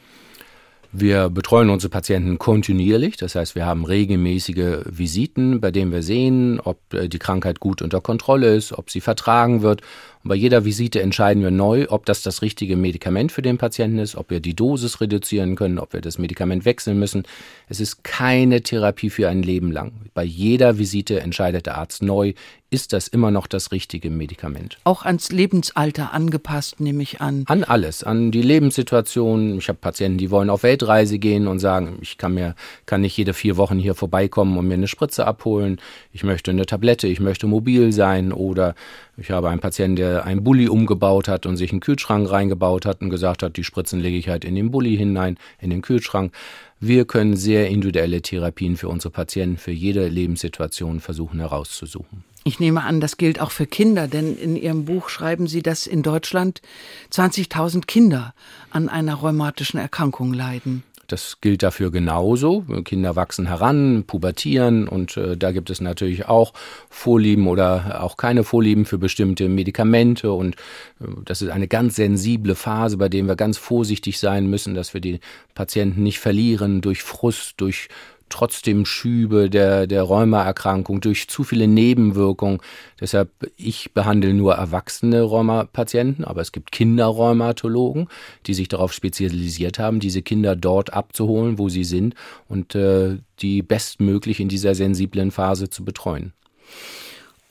Wir 0.97 1.29
betreuen 1.29 1.71
unsere 1.71 1.91
Patienten 1.91 2.39
kontinuierlich, 2.39 3.17
das 3.17 3.35
heißt, 3.35 3.57
wir 3.57 3.67
haben 3.67 3.85
regelmäßige 3.85 4.85
Visiten, 4.85 5.61
bei 5.61 5.73
denen 5.73 5.91
wir 5.91 6.05
sehen, 6.05 6.61
ob 6.61 6.79
äh, 6.95 7.09
die 7.09 7.19
Krankheit 7.19 7.59
gut 7.59 7.83
unter 7.83 8.01
Kontrolle 8.01 8.55
ist, 8.55 8.73
ob 8.73 8.91
sie 8.91 9.01
vertragen 9.01 9.63
wird. 9.63 9.83
Und 10.25 10.31
bei 10.31 10.35
jeder 10.35 10.65
Visite 10.65 11.03
entscheiden 11.03 11.43
wir 11.43 11.51
neu, 11.51 11.87
ob 11.91 12.07
das 12.07 12.23
das 12.23 12.41
richtige 12.41 12.77
Medikament 12.77 13.31
für 13.31 13.43
den 13.43 13.59
Patienten 13.59 13.99
ist, 13.99 14.17
ob 14.17 14.31
wir 14.31 14.41
die 14.41 14.57
Dosis 14.57 15.01
reduzieren 15.03 15.55
können, 15.55 15.79
ob 15.79 15.93
wir 15.93 16.01
das 16.01 16.17
Medikament 16.17 16.65
wechseln 16.65 16.99
müssen. 16.99 17.25
Es 17.69 17.79
ist 17.79 18.03
keine 18.05 18.63
Therapie 18.63 19.11
für 19.11 19.29
ein 19.29 19.43
Leben 19.43 19.71
lang. 19.71 19.93
Bei 20.15 20.25
jeder 20.25 20.79
Visite 20.79 21.21
entscheidet 21.21 21.67
der 21.67 21.77
Arzt 21.77 22.03
neu, 22.03 22.33
ist 22.71 22.93
das 22.93 23.07
immer 23.07 23.31
noch 23.31 23.47
das 23.47 23.71
richtige 23.71 24.11
Medikament. 24.11 24.79
Auch 24.83 25.05
ans 25.05 25.31
Lebensalter 25.31 26.13
angepasst, 26.13 26.81
nehme 26.81 27.05
ich 27.05 27.21
an. 27.21 27.45
An 27.47 27.63
alles, 27.63 28.03
an 28.03 28.33
die 28.33 28.43
Lebenssituation. 28.43 29.59
Ich 29.59 29.69
habe 29.69 29.79
Patienten, 29.79 30.19
die 30.19 30.33
wollen 30.33 30.51
auf 30.51 30.65
Weltreise 30.65 31.21
gehen 31.21 31.47
und 31.47 31.61
sagen, 31.61 31.99
ich 32.01 32.19
kann 32.19 32.35
mir 32.35 32.57
kann 32.87 33.03
nicht 33.03 33.17
jede 33.17 33.33
vier 33.33 33.57
Wochen 33.57 33.79
hier 33.79 33.95
vorbeikommen 33.95 34.59
und 34.59 34.67
mir 34.67 34.75
eine 34.75 34.89
Spritze 34.89 35.25
abholen. 35.25 35.79
Ich 36.13 36.25
möchte 36.25 36.51
eine 36.51 36.67
Tablette, 36.67 37.07
ich 37.07 37.21
möchte 37.21 37.47
mobil 37.47 37.93
sein 37.93 38.33
oder 38.33 38.75
ich 39.17 39.31
habe 39.31 39.49
einen 39.49 39.61
Patienten, 39.61 39.97
der 39.97 40.25
einen 40.25 40.43
Bulli 40.43 40.69
umgebaut 40.69 41.29
hat 41.29 41.47
und 41.47 41.57
sich 41.57 41.71
einen 41.71 41.81
Kühlschrank 41.81 42.31
reingebaut 42.31 42.85
hat 42.85 43.01
und 43.01 43.11
gesagt 43.11 43.43
hat, 43.43 43.57
die 43.57 43.65
Spritzen 43.65 44.01
lege 44.01 44.17
ich 44.17 44.29
halt 44.29 44.45
in 44.45 44.55
den 44.55 44.71
Bulli 44.71 44.97
hinein, 44.97 45.39
in 45.61 45.71
den 45.71 45.83
Kühlschrank. 45.83 46.33
Wir 46.81 47.05
können 47.05 47.37
sehr 47.37 47.69
individuelle 47.69 48.23
Therapien 48.23 48.77
für 48.77 48.89
unsere 48.89 49.13
Patienten, 49.13 49.57
für 49.57 49.71
jede 49.71 50.09
Lebenssituation 50.09 51.01
versuchen 51.01 51.41
herauszusuchen. 51.41 52.25
Ich 52.45 52.61
nehme 52.61 52.83
an, 52.83 53.01
das 53.01 53.17
gilt 53.17 53.41
auch 53.41 53.53
für 53.53 53.67
Kinder, 53.67 54.07
denn 54.07 54.37
in 54.37 54.57
Ihrem 54.57 54.85
Buch 54.85 55.09
schreiben 55.09 55.47
Sie, 55.47 55.63
dass 55.63 55.87
in 55.87 56.03
Deutschland 56.03 56.61
20.000 57.11 57.87
Kinder 57.87 58.35
an 58.71 58.91
einer 58.91 59.15
rheumatischen 59.15 59.81
Erkrankung 59.81 60.35
leiden. 60.35 60.83
Das 61.15 61.41
gilt 61.41 61.63
dafür 61.63 61.93
genauso. 61.93 62.65
Kinder 62.85 63.15
wachsen 63.15 63.47
heran, 63.47 64.03
pubertieren 64.05 64.89
und 64.89 65.17
äh, 65.17 65.37
da 65.37 65.53
gibt 65.53 65.71
es 65.71 65.81
natürlich 65.81 66.27
auch 66.27 66.53
Vorlieben 66.91 67.47
oder 67.47 68.03
auch 68.03 68.17
keine 68.17 68.43
Vorlieben 68.43 68.85
für 68.85 68.99
bestimmte 68.99 69.49
Medikamente 69.49 70.33
und 70.33 70.57
äh, 71.01 71.07
das 71.25 71.41
ist 71.41 71.51
eine 71.51 71.69
ganz 71.69 71.95
sensible 71.95 72.57
Phase, 72.57 72.97
bei 72.97 73.09
der 73.09 73.23
wir 73.29 73.37
ganz 73.37 73.59
vorsichtig 73.59 74.19
sein 74.19 74.51
müssen, 74.51 74.75
dass 74.75 74.93
wir 74.93 75.01
die 75.01 75.21
Patienten 75.55 76.03
nicht 76.03 76.19
verlieren 76.19 76.81
durch 76.81 77.05
Frust, 77.05 77.61
durch 77.61 77.87
trotzdem 78.29 78.87
Schübe 78.87 79.49
der, 79.51 79.87
der 79.87 80.03
Rheumaerkrankung, 80.03 81.01
durch 81.01 81.29
zu 81.29 81.45
viele 81.45 81.67
Nebenwirkungen. 81.67 82.61
Deshalb, 83.01 83.31
ich 83.57 83.93
behandle 83.93 84.35
nur 84.35 84.55
erwachsene 84.55 85.23
Rheumapatienten, 85.23 86.25
aber 86.25 86.41
es 86.41 86.53
gibt 86.53 86.73
Kinderrheumatologen, 86.73 88.09
die 88.47 88.55
sich 88.55 88.69
darauf 88.69 88.93
spezialisiert 88.93 89.79
haben, 89.79 90.01
diese 90.01 90.23
Kinder 90.23 90.57
dort 90.57 90.93
abzuholen, 90.93 91.59
wo 91.59 91.69
sie 91.69 91.85
sind 91.85 92.15
und 92.49 92.75
äh, 92.75 93.19
die 93.41 93.63
bestmöglich 93.63 94.41
in 94.41 94.49
dieser 94.49 94.75
sensiblen 94.75 95.31
Phase 95.31 95.71
zu 95.71 95.85
betreuen. 95.85 96.33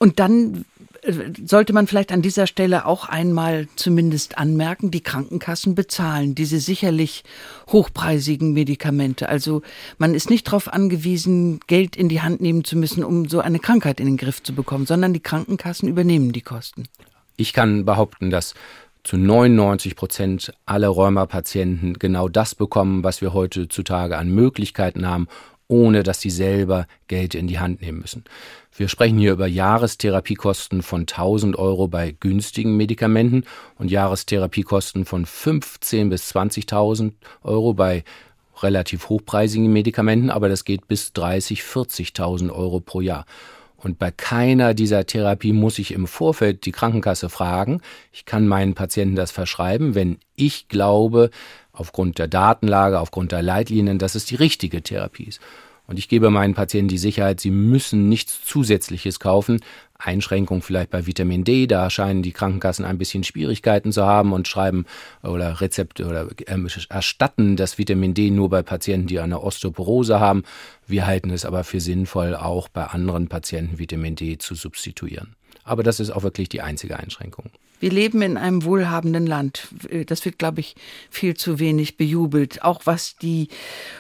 Und 0.03 0.19
dann 0.19 0.65
äh, 1.03 1.13
sollte 1.45 1.71
man 1.71 1.87
vielleicht 1.87 2.11
an 2.11 2.21
dieser 2.21 2.45
Stelle 2.45 2.85
auch 2.85 3.07
einmal 3.07 3.69
zumindest 3.77 4.37
anmerken, 4.37 4.91
die 4.91 4.99
Krankenkassen 4.99 5.75
bezahlen 5.75 6.35
diese 6.35 6.59
sicherlich 6.59 7.23
hochpreisigen 7.71 8.51
Medikamente. 8.51 9.29
Also 9.29 9.61
man 9.97 10.13
ist 10.13 10.29
nicht 10.29 10.47
darauf 10.47 10.67
angewiesen, 10.67 11.61
Geld 11.67 11.95
in 11.95 12.09
die 12.09 12.19
Hand 12.19 12.41
nehmen 12.41 12.65
zu 12.65 12.77
müssen, 12.77 13.05
um 13.05 13.29
so 13.29 13.39
eine 13.39 13.59
Krankheit 13.59 14.01
in 14.01 14.07
den 14.07 14.17
Griff 14.17 14.43
zu 14.43 14.53
bekommen, 14.53 14.85
sondern 14.85 15.13
die 15.13 15.21
Krankenkassen 15.21 15.87
übernehmen 15.87 16.33
die 16.33 16.41
Kosten. 16.41 16.83
Ich 17.37 17.53
kann 17.53 17.85
behaupten, 17.85 18.29
dass 18.29 18.55
zu 19.05 19.15
99 19.15 19.95
Prozent 19.95 20.53
alle 20.65 20.89
Rheumapatienten 20.89 21.93
genau 21.93 22.27
das 22.27 22.55
bekommen, 22.55 23.05
was 23.05 23.21
wir 23.21 23.33
heutzutage 23.33 24.17
an 24.17 24.27
Möglichkeiten 24.27 25.07
haben, 25.07 25.29
ohne 25.73 26.03
dass 26.03 26.21
sie 26.21 26.29
selber 26.29 26.85
Geld 27.07 27.33
in 27.33 27.47
die 27.47 27.57
Hand 27.57 27.81
nehmen 27.81 27.99
müssen. 27.99 28.23
Wir 28.75 28.87
sprechen 28.87 29.17
hier 29.17 29.31
über 29.31 29.47
Jahrestherapiekosten 29.47 30.83
von 30.83 31.01
1000 31.01 31.57
Euro 31.57 31.87
bei 31.87 32.15
günstigen 32.19 32.77
Medikamenten 32.77 33.43
und 33.79 33.89
Jahrestherapiekosten 33.89 35.05
von 35.05 35.25
15 35.25 36.09
bis 36.09 36.31
20.000 36.35 37.13
Euro 37.41 37.73
bei 37.73 38.03
relativ 38.61 39.09
hochpreisigen 39.09 39.73
Medikamenten, 39.73 40.29
aber 40.29 40.47
das 40.47 40.63
geht 40.63 40.87
bis 40.87 41.11
30, 41.13 41.61
40.000 41.61 42.51
Euro 42.51 42.79
pro 42.79 43.01
Jahr. 43.01 43.25
Und 43.75 43.99
bei 43.99 44.11
keiner 44.11 44.73
dieser 44.73 45.05
Therapie 45.05 45.53
muss 45.53 45.79
ich 45.79 45.91
im 45.91 46.07
Vorfeld 46.07 46.65
die 46.65 46.71
Krankenkasse 46.71 47.29
fragen. 47.29 47.81
Ich 48.13 48.25
kann 48.25 48.47
meinen 48.47 48.75
Patienten 48.75 49.15
das 49.15 49.31
verschreiben, 49.31 49.93
wenn 49.95 50.19
ich 50.35 50.69
glaube, 50.69 51.31
aufgrund 51.73 52.17
der 52.19 52.27
Datenlage, 52.27 52.99
aufgrund 52.99 53.31
der 53.31 53.41
Leitlinien, 53.41 53.99
dass 53.99 54.15
es 54.15 54.25
die 54.25 54.35
richtige 54.35 54.81
Therapie 54.83 55.25
ist. 55.25 55.41
Und 55.87 55.99
ich 55.99 56.07
gebe 56.07 56.29
meinen 56.29 56.53
Patienten 56.53 56.87
die 56.87 56.97
Sicherheit, 56.97 57.39
sie 57.39 57.51
müssen 57.51 58.07
nichts 58.07 58.43
Zusätzliches 58.45 59.19
kaufen. 59.19 59.59
Einschränkung 59.97 60.61
vielleicht 60.61 60.89
bei 60.89 61.05
Vitamin 61.05 61.43
D, 61.43 61.67
da 61.67 61.89
scheinen 61.89 62.23
die 62.23 62.31
Krankenkassen 62.31 62.85
ein 62.85 62.97
bisschen 62.97 63.23
Schwierigkeiten 63.23 63.91
zu 63.91 64.05
haben 64.05 64.33
und 64.33 64.47
schreiben 64.47 64.85
oder 65.23 65.61
Rezepte 65.61 66.05
oder 66.05 66.27
äh, 66.45 66.57
erstatten 66.89 67.55
das 67.55 67.77
Vitamin 67.77 68.13
D 68.13 68.29
nur 68.29 68.49
bei 68.49 68.63
Patienten, 68.63 69.07
die 69.07 69.19
eine 69.19 69.41
Osteoporose 69.41 70.19
haben. 70.19 70.43
Wir 70.87 71.05
halten 71.05 71.29
es 71.29 71.45
aber 71.45 71.63
für 71.63 71.79
sinnvoll, 71.79 72.35
auch 72.35 72.67
bei 72.67 72.85
anderen 72.85 73.27
Patienten 73.27 73.79
Vitamin 73.79 74.15
D 74.15 74.37
zu 74.37 74.55
substituieren. 74.55 75.35
Aber 75.63 75.83
das 75.83 75.99
ist 75.99 76.09
auch 76.09 76.23
wirklich 76.23 76.49
die 76.49 76.61
einzige 76.61 76.97
Einschränkung. 76.99 77.45
Wir 77.83 77.91
leben 77.91 78.21
in 78.21 78.37
einem 78.37 78.63
wohlhabenden 78.63 79.27
Land. 79.27 79.67
Das 80.07 80.23
wird, 80.23 80.39
glaube 80.39 80.61
ich, 80.61 80.75
viel 81.09 81.35
zu 81.35 81.59
wenig 81.59 81.97
bejubelt. 81.97 82.63
Auch 82.63 82.83
was 82.85 83.17
die 83.17 83.49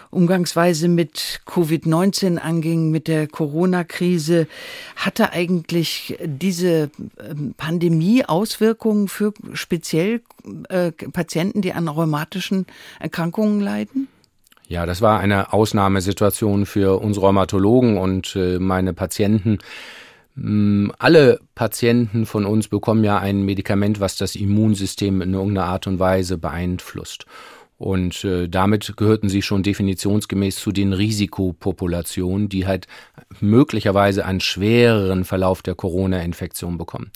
Umgangsweise 0.09 0.87
mit 0.87 1.41
Covid-19 1.45 2.37
anging, 2.37 2.91
mit 2.91 3.09
der 3.09 3.27
Corona-Krise, 3.27 4.47
hatte 4.95 5.33
eigentlich 5.33 6.17
diese 6.23 6.91
ähm, 7.19 7.55
Pandemie 7.57 8.23
Auswirkungen 8.23 9.09
für 9.09 9.33
speziell 9.51 10.21
äh, 10.69 10.93
Patienten, 10.93 11.61
die 11.61 11.73
an 11.73 11.89
rheumatischen 11.89 12.65
Erkrankungen 13.01 13.59
leiden? 13.59 14.07
Ja, 14.69 14.85
das 14.85 15.01
war 15.01 15.19
eine 15.19 15.51
Ausnahmesituation 15.51 16.65
für 16.65 17.01
uns 17.01 17.21
Rheumatologen 17.21 17.97
und 17.97 18.33
äh, 18.37 18.59
meine 18.59 18.93
Patienten. 18.93 19.59
Mm, 20.35 20.89
Alle 20.97 21.39
Patienten 21.55 22.25
von 22.25 22.45
uns 22.45 22.67
bekommen 22.67 23.03
ja 23.03 23.19
ein 23.19 23.43
Medikament, 23.43 23.99
was 23.99 24.17
das 24.17 24.35
Immunsystem 24.35 25.21
in 25.21 25.33
irgendeiner 25.33 25.67
Art 25.67 25.87
und 25.87 25.99
Weise 25.99 26.37
beeinflusst. 26.37 27.25
Und 27.77 28.23
äh, 28.23 28.47
damit 28.47 28.95
gehörten 28.95 29.29
sie 29.29 29.41
schon 29.41 29.63
definitionsgemäß 29.63 30.55
zu 30.55 30.71
den 30.71 30.93
Risikopopulationen, 30.93 32.47
die 32.47 32.65
halt 32.65 32.87
möglicherweise 33.41 34.25
einen 34.25 34.39
schwereren 34.39 35.25
Verlauf 35.25 35.61
der 35.61 35.75
Corona-Infektion 35.75 36.77
bekommen. 36.77 37.11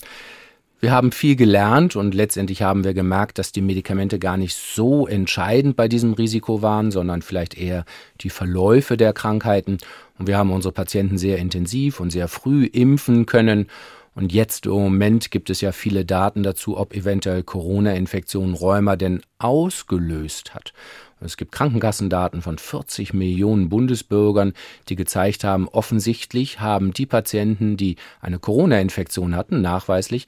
Wir 0.80 0.92
haben 0.92 1.10
viel 1.10 1.34
gelernt 1.34 1.96
und 1.96 2.14
letztendlich 2.14 2.62
haben 2.62 2.84
wir 2.84 2.94
gemerkt, 2.94 3.38
dass 3.38 3.50
die 3.50 3.62
Medikamente 3.62 4.20
gar 4.20 4.36
nicht 4.36 4.54
so 4.54 5.08
entscheidend 5.08 5.74
bei 5.74 5.88
diesem 5.88 6.12
Risiko 6.12 6.62
waren, 6.62 6.92
sondern 6.92 7.20
vielleicht 7.20 7.58
eher 7.58 7.84
die 8.20 8.30
Verläufe 8.30 8.96
der 8.96 9.12
Krankheiten. 9.12 9.78
Und 10.20 10.28
wir 10.28 10.38
haben 10.38 10.52
unsere 10.52 10.72
Patienten 10.72 11.18
sehr 11.18 11.38
intensiv 11.38 11.98
und 11.98 12.10
sehr 12.10 12.28
früh 12.28 12.64
impfen 12.64 13.26
können. 13.26 13.66
Und 14.14 14.32
jetzt 14.32 14.66
im 14.66 14.72
Moment 14.72 15.32
gibt 15.32 15.50
es 15.50 15.60
ja 15.60 15.72
viele 15.72 16.04
Daten 16.04 16.44
dazu, 16.44 16.76
ob 16.76 16.94
eventuell 16.94 17.42
Corona-Infektion 17.42 18.54
Rheuma 18.54 18.94
denn 18.94 19.22
ausgelöst 19.38 20.54
hat. 20.54 20.72
Es 21.20 21.36
gibt 21.36 21.52
Krankenkassendaten 21.52 22.42
von 22.42 22.58
40 22.58 23.12
Millionen 23.12 23.68
Bundesbürgern, 23.68 24.52
die 24.88 24.96
gezeigt 24.96 25.44
haben, 25.44 25.68
offensichtlich 25.68 26.60
haben 26.60 26.92
die 26.92 27.06
Patienten, 27.06 27.76
die 27.76 27.96
eine 28.20 28.38
Corona-Infektion 28.38 29.34
hatten, 29.34 29.60
nachweislich 29.60 30.26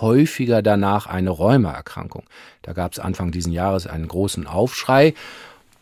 häufiger 0.00 0.62
danach 0.62 1.06
eine 1.06 1.30
Rheumaerkrankung. 1.30 2.24
Da 2.62 2.72
gab 2.72 2.92
es 2.92 2.98
Anfang 2.98 3.30
diesen 3.30 3.52
Jahres 3.52 3.86
einen 3.86 4.08
großen 4.08 4.46
Aufschrei. 4.46 5.14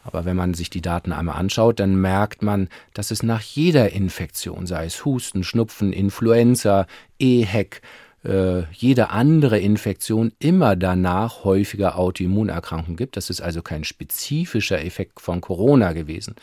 Aber 0.02 0.24
wenn 0.24 0.36
man 0.36 0.54
sich 0.54 0.70
die 0.70 0.80
Daten 0.80 1.12
einmal 1.12 1.36
anschaut, 1.36 1.78
dann 1.78 2.00
merkt 2.00 2.42
man, 2.42 2.68
dass 2.94 3.10
es 3.10 3.22
nach 3.22 3.42
jeder 3.42 3.92
Infektion, 3.92 4.66
sei 4.66 4.86
es 4.86 5.04
Husten, 5.04 5.44
Schnupfen, 5.44 5.92
Influenza, 5.92 6.86
EHEC, 7.18 7.82
äh, 8.24 8.62
jede 8.72 9.10
andere 9.10 9.58
Infektion 9.58 10.32
immer 10.38 10.76
danach 10.76 11.44
häufiger 11.44 11.98
Autoimmunerkrankungen 11.98 12.96
gibt. 12.96 13.16
Das 13.16 13.30
ist 13.30 13.40
also 13.40 13.62
kein 13.62 13.84
spezifischer 13.84 14.84
Effekt 14.84 15.20
von 15.20 15.40
Corona 15.40 15.92
gewesen. 15.92 16.34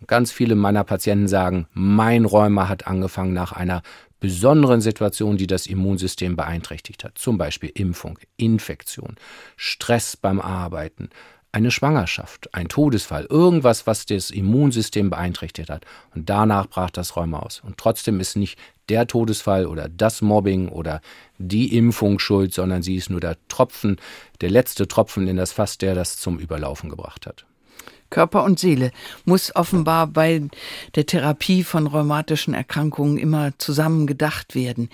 Und 0.00 0.08
ganz 0.08 0.32
viele 0.32 0.54
meiner 0.54 0.84
Patienten 0.84 1.28
sagen, 1.28 1.66
mein 1.72 2.24
Rheuma 2.24 2.68
hat 2.68 2.86
angefangen 2.86 3.34
nach 3.34 3.52
einer 3.52 3.82
besonderen 4.18 4.80
Situation, 4.80 5.36
die 5.36 5.46
das 5.46 5.66
Immunsystem 5.66 6.36
beeinträchtigt 6.36 7.04
hat. 7.04 7.16
Zum 7.16 7.38
Beispiel 7.38 7.70
Impfung, 7.74 8.18
Infektion, 8.36 9.16
Stress 9.56 10.16
beim 10.16 10.40
Arbeiten, 10.40 11.08
eine 11.52 11.70
Schwangerschaft, 11.70 12.54
ein 12.54 12.68
Todesfall, 12.68 13.26
irgendwas, 13.28 13.86
was 13.86 14.06
das 14.06 14.30
Immunsystem 14.30 15.10
beeinträchtigt 15.10 15.68
hat. 15.68 15.84
Und 16.14 16.30
danach 16.30 16.68
brach 16.68 16.90
das 16.90 17.16
Rheuma 17.16 17.40
aus. 17.40 17.60
Und 17.64 17.76
trotzdem 17.76 18.20
ist 18.20 18.36
nicht 18.36 18.58
der 18.90 19.06
Todesfall 19.06 19.66
oder 19.66 19.88
das 19.88 20.20
Mobbing 20.20 20.68
oder 20.68 21.00
die 21.38 21.76
Impfung 21.76 22.18
schuld, 22.18 22.52
sondern 22.52 22.82
sie 22.82 22.96
ist 22.96 23.08
nur 23.08 23.20
der 23.20 23.36
Tropfen, 23.48 23.96
der 24.40 24.50
letzte 24.50 24.88
Tropfen 24.88 25.28
in 25.28 25.36
das 25.36 25.52
Fass, 25.52 25.78
der 25.78 25.94
das 25.94 26.18
zum 26.18 26.38
Überlaufen 26.38 26.90
gebracht 26.90 27.26
hat. 27.26 27.46
Körper 28.10 28.42
und 28.42 28.58
Seele 28.58 28.90
muss 29.24 29.54
offenbar 29.54 30.08
bei 30.08 30.42
der 30.96 31.06
Therapie 31.06 31.62
von 31.62 31.86
rheumatischen 31.86 32.54
Erkrankungen 32.54 33.16
immer 33.16 33.52
zusammen 33.58 34.08
gedacht 34.08 34.56
werden. 34.56 34.90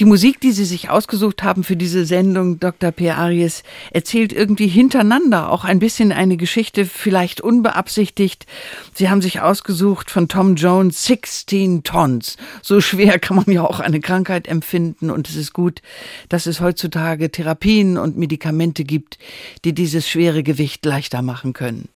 Die 0.00 0.06
Musik, 0.06 0.40
die 0.40 0.52
Sie 0.52 0.64
sich 0.64 0.88
ausgesucht 0.88 1.42
haben 1.42 1.62
für 1.62 1.76
diese 1.76 2.06
Sendung, 2.06 2.58
Dr. 2.58 2.90
P. 2.90 3.10
Aries, 3.10 3.62
erzählt 3.90 4.32
irgendwie 4.32 4.66
hintereinander 4.66 5.52
auch 5.52 5.66
ein 5.66 5.78
bisschen 5.78 6.10
eine 6.10 6.38
Geschichte, 6.38 6.86
vielleicht 6.86 7.42
unbeabsichtigt. 7.42 8.46
Sie 8.94 9.10
haben 9.10 9.20
sich 9.20 9.42
ausgesucht 9.42 10.10
von 10.10 10.26
Tom 10.26 10.54
Jones 10.54 11.04
16 11.04 11.82
Tons. 11.82 12.38
So 12.62 12.80
schwer 12.80 13.18
kann 13.18 13.36
man 13.36 13.50
ja 13.50 13.62
auch 13.62 13.78
eine 13.78 14.00
Krankheit 14.00 14.48
empfinden 14.48 15.10
und 15.10 15.28
es 15.28 15.36
ist 15.36 15.52
gut, 15.52 15.82
dass 16.30 16.46
es 16.46 16.62
heutzutage 16.62 17.30
Therapien 17.30 17.98
und 17.98 18.16
Medikamente 18.16 18.84
gibt, 18.84 19.18
die 19.66 19.74
dieses 19.74 20.08
schwere 20.08 20.42
Gewicht 20.42 20.82
leichter 20.86 21.20
machen 21.20 21.52
können. 21.52 21.90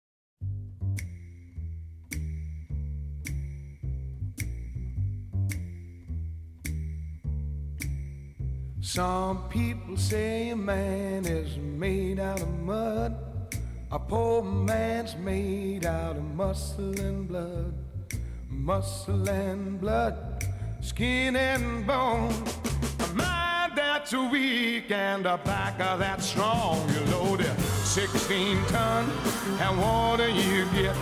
Some 8.94 9.48
people 9.48 9.96
say 9.96 10.50
a 10.50 10.56
man 10.56 11.24
is 11.24 11.56
made 11.56 12.20
out 12.20 12.42
of 12.42 12.58
mud. 12.58 13.16
A 13.90 13.98
poor 13.98 14.42
man's 14.42 15.16
made 15.16 15.86
out 15.86 16.16
of 16.18 16.22
muscle 16.34 17.00
and 17.00 17.26
blood. 17.26 17.72
Muscle 18.50 19.26
and 19.30 19.80
blood, 19.80 20.46
skin 20.82 21.36
and 21.36 21.86
bone. 21.86 22.34
A 23.00 23.14
mind 23.14 23.72
that's 23.76 24.12
weak 24.12 24.90
and 24.90 25.24
a 25.24 25.38
back 25.38 25.78
that's 25.78 26.26
strong. 26.26 26.86
You 26.90 27.00
load 27.12 27.40
it 27.40 27.60
16 27.60 28.62
ton 28.66 29.10
and 29.58 29.80
water 29.80 30.28
you 30.28 30.66
get. 30.74 30.94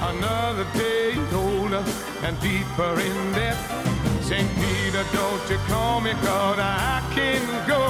Another 0.00 0.64
day 0.74 1.18
older 1.34 1.84
and 2.22 2.40
deeper 2.40 3.00
in 3.00 3.32
debt. 3.32 4.09
St. 4.30 4.48
Peter, 4.60 5.04
don't 5.12 5.50
you 5.50 5.56
call 5.66 6.00
me, 6.00 6.12
cause 6.12 6.56
I 6.56 7.02
can 7.16 7.42
go. 7.66 7.82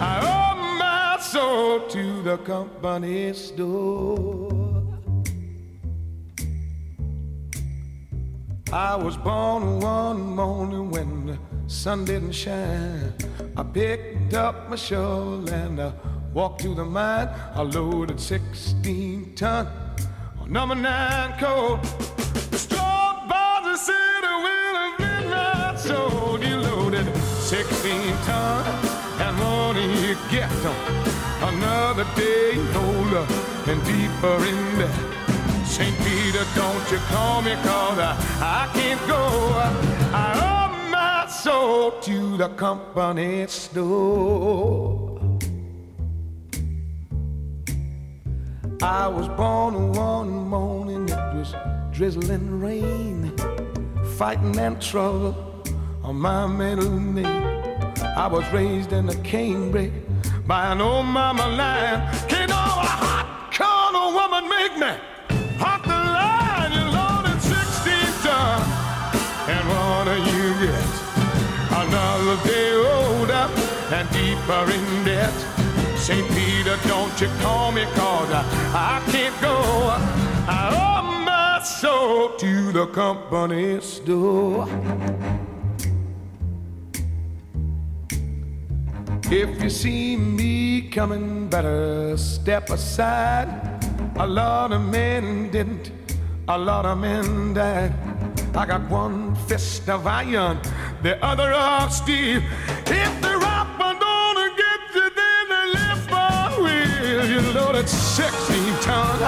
I 0.00 0.14
owe 0.22 0.78
my 0.78 1.20
soul 1.20 1.80
to 1.88 2.22
the 2.22 2.38
company 2.38 3.32
store. 3.32 4.84
I 8.72 8.94
was 8.94 9.16
born 9.16 9.80
one 9.80 10.36
morning 10.36 10.92
when 10.92 11.26
the 11.26 11.38
sun 11.66 12.04
didn't 12.04 12.34
shine. 12.34 13.12
I 13.56 13.64
picked 13.64 14.34
up 14.34 14.70
my 14.70 14.76
shovel 14.76 15.50
and 15.50 15.80
I 15.80 15.92
walked 16.32 16.60
to 16.60 16.72
the 16.72 16.84
mine. 16.84 17.30
I 17.56 17.62
loaded 17.62 18.20
16 18.20 19.34
ton 19.34 19.66
on 20.40 20.52
number 20.52 20.76
nine 20.76 21.36
coal. 21.36 21.80
Get 30.30 30.50
another 31.42 32.04
day 32.14 32.58
older 32.76 33.26
and 33.66 33.82
deeper 33.84 34.36
in 34.44 34.78
debt. 34.78 35.66
St. 35.66 35.96
Peter, 35.98 36.44
don't 36.54 36.90
you 36.90 36.98
call 37.08 37.40
me 37.40 37.54
cause 37.64 37.98
I, 37.98 38.16
I 38.40 38.70
can't 38.74 39.00
go. 39.06 39.24
I 40.12 40.28
owe 40.50 40.90
my 40.90 41.26
soul 41.28 41.92
to 42.02 42.36
the 42.36 42.48
company 42.50 43.46
store. 43.46 45.18
I 48.82 49.08
was 49.08 49.26
born 49.28 49.92
one 49.94 50.48
morning, 50.48 51.08
it 51.08 51.34
was 51.34 51.54
drizzling 51.92 52.60
rain, 52.60 53.32
fighting 54.18 54.58
and 54.58 54.80
trouble 54.80 55.47
my 56.12 56.46
middle 56.46 56.98
name. 56.98 57.26
I 58.16 58.26
was 58.26 58.44
raised 58.52 58.92
in 58.92 59.08
a 59.08 59.18
canebrake 59.30 59.92
by 60.46 60.72
an 60.72 60.80
old 60.80 61.06
mama 61.06 61.46
lion. 61.46 62.00
Can't 62.28 62.48
no 62.50 62.56
a 62.56 62.88
hot 63.02 63.28
corner 63.52 64.08
woman 64.16 64.48
make 64.48 64.74
me 64.78 64.92
hot 65.58 65.82
the 65.84 65.98
line. 66.16 66.72
You 66.72 66.84
loaded 66.96 67.40
16 67.42 67.92
ton, 68.24 68.62
and 69.52 69.64
what 69.68 70.04
do 70.08 70.16
you 70.32 70.48
get? 70.64 70.88
Another 71.82 72.36
day 72.48 72.72
older 72.96 73.44
and 73.94 74.08
deeper 74.10 74.64
in 74.72 75.04
debt. 75.04 75.34
St. 75.98 76.26
Peter, 76.28 76.78
don't 76.88 77.20
you 77.20 77.28
call 77.40 77.70
me 77.72 77.84
cause 77.94 78.30
I, 78.30 78.42
I 78.72 79.10
can't 79.12 79.38
go. 79.40 79.56
I 80.48 80.62
owe 80.72 81.24
my 81.24 81.62
soul 81.62 82.30
to 82.36 82.72
the 82.72 82.86
company 82.86 83.80
store. 83.80 84.66
If 89.30 89.62
you 89.62 89.68
see 89.68 90.16
me 90.16 90.88
coming, 90.88 91.48
better 91.48 92.16
step 92.16 92.70
aside. 92.70 93.48
A 94.16 94.26
lot 94.26 94.72
of 94.72 94.80
men 94.80 95.50
didn't, 95.50 95.92
a 96.48 96.56
lot 96.56 96.86
of 96.86 96.96
men 96.96 97.52
died. 97.52 97.92
I 98.56 98.64
got 98.64 98.88
one 98.88 99.34
fist 99.46 99.90
of 99.90 100.06
iron, 100.06 100.58
the 101.02 101.22
other 101.22 101.52
of 101.52 101.92
steel. 101.92 102.40
If 102.86 103.20
the 103.20 103.36
rapper 103.36 103.92
don't 104.00 104.56
get 104.56 104.94
you, 104.94 105.10
then 105.20 105.48
they 105.52 105.66
lift 105.76 106.10
my 106.10 106.54
wheel. 106.56 107.28
You 107.28 107.52
loaded 107.52 107.86
16 107.86 108.74
ton, 108.80 109.22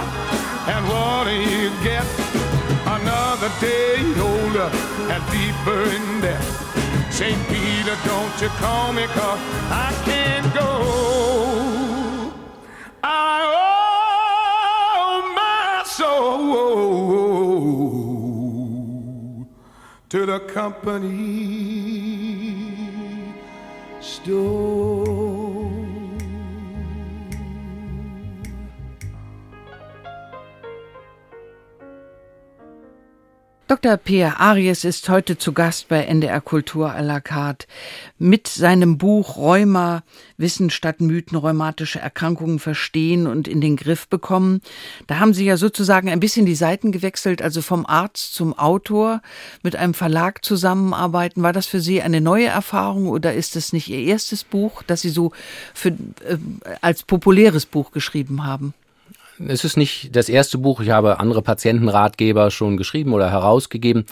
and 0.66 0.88
what 0.88 1.24
do 1.24 1.34
you 1.34 1.68
get? 1.84 2.06
Another 2.86 3.50
day 3.60 4.00
older 4.18 4.70
and 5.12 5.22
deeper 5.30 5.82
in 5.94 6.22
debt. 6.22 6.69
St. 7.20 7.48
Peter, 7.48 7.96
don't 8.06 8.40
you 8.40 8.48
call 8.48 8.94
me 8.94 9.06
cause 9.08 9.38
I 9.70 9.92
can't 10.06 10.54
go. 10.54 12.32
I 13.04 13.42
owe 14.96 15.20
my 15.36 15.82
soul 15.84 16.16
to 20.08 20.24
the 20.24 20.40
company 20.48 21.04
store. 24.00 25.29
Dr. 33.70 33.98
Peer 33.98 34.40
Aries 34.40 34.82
ist 34.82 35.08
heute 35.08 35.38
zu 35.38 35.52
Gast 35.52 35.86
bei 35.86 36.02
NDR 36.02 36.40
Kultur 36.40 36.90
à 36.90 37.02
la 37.02 37.20
carte 37.20 37.68
mit 38.18 38.48
seinem 38.48 38.98
Buch 38.98 39.36
Rheuma, 39.36 40.02
Wissen 40.36 40.70
statt 40.70 41.00
Mythen, 41.00 41.38
rheumatische 41.38 42.00
Erkrankungen 42.00 42.58
verstehen 42.58 43.28
und 43.28 43.46
in 43.46 43.60
den 43.60 43.76
Griff 43.76 44.08
bekommen. 44.08 44.60
Da 45.06 45.20
haben 45.20 45.34
Sie 45.34 45.44
ja 45.44 45.56
sozusagen 45.56 46.10
ein 46.10 46.18
bisschen 46.18 46.46
die 46.46 46.56
Seiten 46.56 46.90
gewechselt, 46.90 47.42
also 47.42 47.62
vom 47.62 47.86
Arzt 47.86 48.34
zum 48.34 48.58
Autor, 48.58 49.22
mit 49.62 49.76
einem 49.76 49.94
Verlag 49.94 50.44
zusammenarbeiten. 50.44 51.44
War 51.44 51.52
das 51.52 51.66
für 51.66 51.80
Sie 51.80 52.02
eine 52.02 52.20
neue 52.20 52.46
Erfahrung 52.46 53.06
oder 53.06 53.34
ist 53.34 53.54
es 53.54 53.72
nicht 53.72 53.86
Ihr 53.86 54.00
erstes 54.00 54.42
Buch, 54.42 54.82
das 54.84 55.02
Sie 55.02 55.10
so 55.10 55.30
für, 55.74 55.90
äh, 55.90 56.38
als 56.80 57.04
populäres 57.04 57.66
Buch 57.66 57.92
geschrieben 57.92 58.44
haben? 58.44 58.74
Es 59.46 59.64
ist 59.64 59.78
nicht 59.78 60.14
das 60.14 60.28
erste 60.28 60.58
Buch. 60.58 60.80
Ich 60.80 60.90
habe 60.90 61.18
andere 61.18 61.40
Patientenratgeber 61.40 62.50
schon 62.50 62.76
geschrieben 62.76 63.14
oder 63.14 63.30
herausgegeben. 63.30 64.04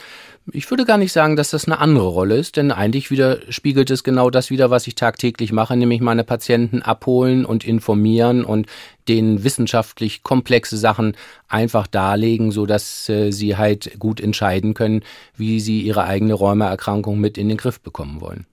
Ich 0.53 0.71
würde 0.71 0.87
gar 0.87 0.97
nicht 0.97 1.13
sagen, 1.13 1.37
dass 1.37 1.51
das 1.51 1.67
eine 1.67 1.79
andere 1.79 2.07
Rolle 2.07 2.37
ist, 2.37 2.57
denn 2.57 2.73
eigentlich 2.73 3.11
widerspiegelt 3.11 3.91
es 3.91 4.03
genau 4.03 4.31
das 4.31 4.49
wieder, 4.49 4.71
was 4.71 4.87
ich 4.87 4.95
tagtäglich 4.95 5.53
mache, 5.53 5.77
nämlich 5.77 6.01
meine 6.01 6.25
Patienten 6.25 6.81
abholen 6.81 7.45
und 7.45 7.65
informieren 7.65 8.45
und 8.45 8.67
denen 9.09 9.45
wissenschaftlich 9.45 10.23
komplexe 10.23 10.79
Sachen 10.79 11.15
einfach 11.49 11.87
darlegen, 11.87 12.51
so 12.51 12.65
dass 12.65 13.11
äh, 13.11 13.31
sie 13.31 13.59
halt 13.59 13.99
gut 13.99 14.21
entscheiden 14.21 14.73
können, 14.73 15.03
wie 15.37 15.61
sie 15.61 15.83
ihre 15.83 16.05
eigene 16.05 16.33
Rheumaerkrankung 16.33 17.21
mit 17.21 17.37
in 17.37 17.49
den 17.49 17.59
Griff 17.59 17.81
bekommen 17.81 18.23
wollen. 18.23 18.47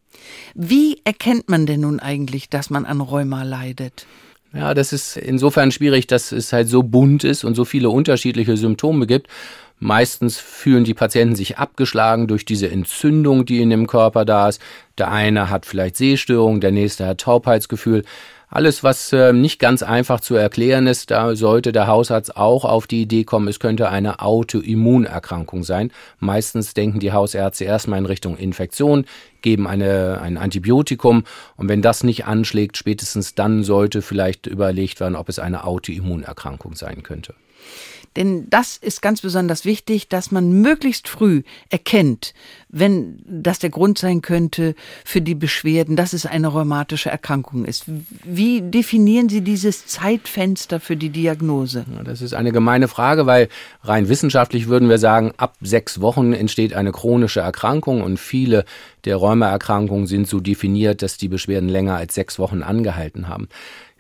Wie 0.54 1.00
erkennt 1.06 1.48
man 1.48 1.66
denn 1.66 1.82
nun 1.82 2.02
eigentlich, 2.02 2.50
dass 2.50 2.70
man 2.70 2.86
an 2.86 3.00
Rheuma 3.00 3.44
leidet? 3.44 4.06
Ja, 4.56 4.74
das 4.74 4.94
ist 4.94 5.18
insofern 5.18 5.72
schwierig, 5.72 6.08
dass 6.08 6.32
es 6.32 6.54
halt 6.54 6.70
so 6.70 6.82
bunt 6.82 7.26
ist 7.26 7.44
und 7.44 7.56
so 7.56 7.66
viele 7.66 7.90
unterschiedliche 7.90 8.56
Symptome 8.56 9.06
gibt. 9.06 9.28
Meistens 9.80 10.38
fühlen 10.38 10.86
die 10.86 10.94
Patienten 10.94 11.36
sich 11.36 11.58
abgeschlagen 11.58 12.28
durch 12.28 12.46
diese 12.46 12.72
Entzündung, 12.72 13.46
die 13.46 13.62
in 13.62 13.70
dem 13.70 13.86
Körper 13.86 14.24
da 14.24 14.48
ist. 14.48 14.62
Der 14.98 15.12
eine 15.12 15.50
hat 15.50 15.66
vielleicht 15.66 15.98
Sehstörung, 15.98 16.62
der 16.62 16.72
nächste 16.72 17.06
hat 17.06 17.20
Taubheitsgefühl. 17.20 18.06
Alles, 18.50 18.84
was 18.84 19.12
äh, 19.12 19.34
nicht 19.34 19.60
ganz 19.60 19.84
einfach 19.84 20.20
zu 20.20 20.36
erklären 20.36 20.88
ist, 20.88 21.12
da 21.12 21.36
sollte 21.36 21.72
der 21.72 21.88
Hausarzt 21.88 22.38
auch 22.38 22.64
auf 22.64 22.88
die 22.88 23.02
Idee 23.02 23.24
kommen, 23.24 23.48
es 23.48 23.60
könnte 23.60 23.90
eine 23.90 24.20
Autoimmunerkrankung 24.20 25.64
sein. 25.64 25.92
Meistens 26.20 26.74
denken 26.74 27.00
die 27.00 27.12
Hausärzte 27.12 27.66
erstmal 27.66 28.00
in 28.00 28.06
Richtung 28.06 28.38
Infektion, 28.38 29.06
geben 29.42 29.68
eine, 29.68 30.22
ein 30.22 30.38
Antibiotikum 30.38 31.24
und 31.58 31.70
wenn 31.70 31.82
das 31.82 32.04
nicht 32.04 32.26
anschlägt, 32.26 32.78
spätestens 32.78 33.36
dann 33.36 33.64
sollte 33.64 34.02
vielleicht 34.02 34.48
überlegt 34.48 35.00
werden, 35.00 35.16
ob 35.16 35.30
es 35.30 35.40
eine 35.40 35.64
Autoimmunerkrankung 35.64 36.76
sein 36.76 37.04
könnte. 37.04 37.34
Denn 38.16 38.50
das 38.50 38.78
ist 38.78 39.02
ganz 39.02 39.22
besonders 39.22 39.66
wichtig, 39.66 40.08
dass 40.08 40.32
man 40.32 40.62
möglichst 40.62 41.08
früh 41.08 41.44
erkennt, 41.70 42.34
wenn 42.70 43.22
das 43.26 43.60
der 43.60 43.70
Grund 43.70 43.98
sein 43.98 44.22
könnte 44.22 44.76
für 45.04 45.22
die 45.22 45.36
Beschwerden, 45.36 45.96
dass 45.96 46.14
es 46.14 46.26
eine 46.26 46.48
rheumatische 46.48 47.10
Erkrankung 47.10 47.66
ist. 47.66 47.86
Wie 48.24 48.62
definieren 48.62 49.30
Sie 49.30 49.42
dieses 49.42 49.86
Zeitfenster 49.86 50.80
für 50.80 50.96
die 50.96 51.10
Diagnose? 51.10 51.86
Das 52.04 52.22
ist 52.22 52.34
eine 52.34 52.52
gemeine 52.52 52.88
Frage, 52.88 53.26
weil 53.26 53.50
rein 53.84 54.10
wissenschaftlich 54.10 54.68
würden 54.68 54.90
wir 54.90 54.98
sagen, 54.98 55.34
ab 55.38 55.56
sechs 55.62 56.02
Wochen 56.02 56.34
entsteht 56.34 56.74
eine 56.74 56.92
chronische 56.92 57.42
Erkrankung 57.42 58.02
und 58.02 58.20
viele 58.20 58.66
der 59.06 59.18
Rheumaerkrankungen 59.18 60.08
sind 60.08 60.28
so 60.28 60.40
definiert, 60.40 61.02
dass 61.02 61.18
die 61.18 61.28
Beschwerden 61.28 61.70
länger 61.70 61.96
als 61.96 62.16
sechs 62.16 62.40
Wochen 62.40 62.64
angehalten 62.64 63.28
haben. 63.28 63.48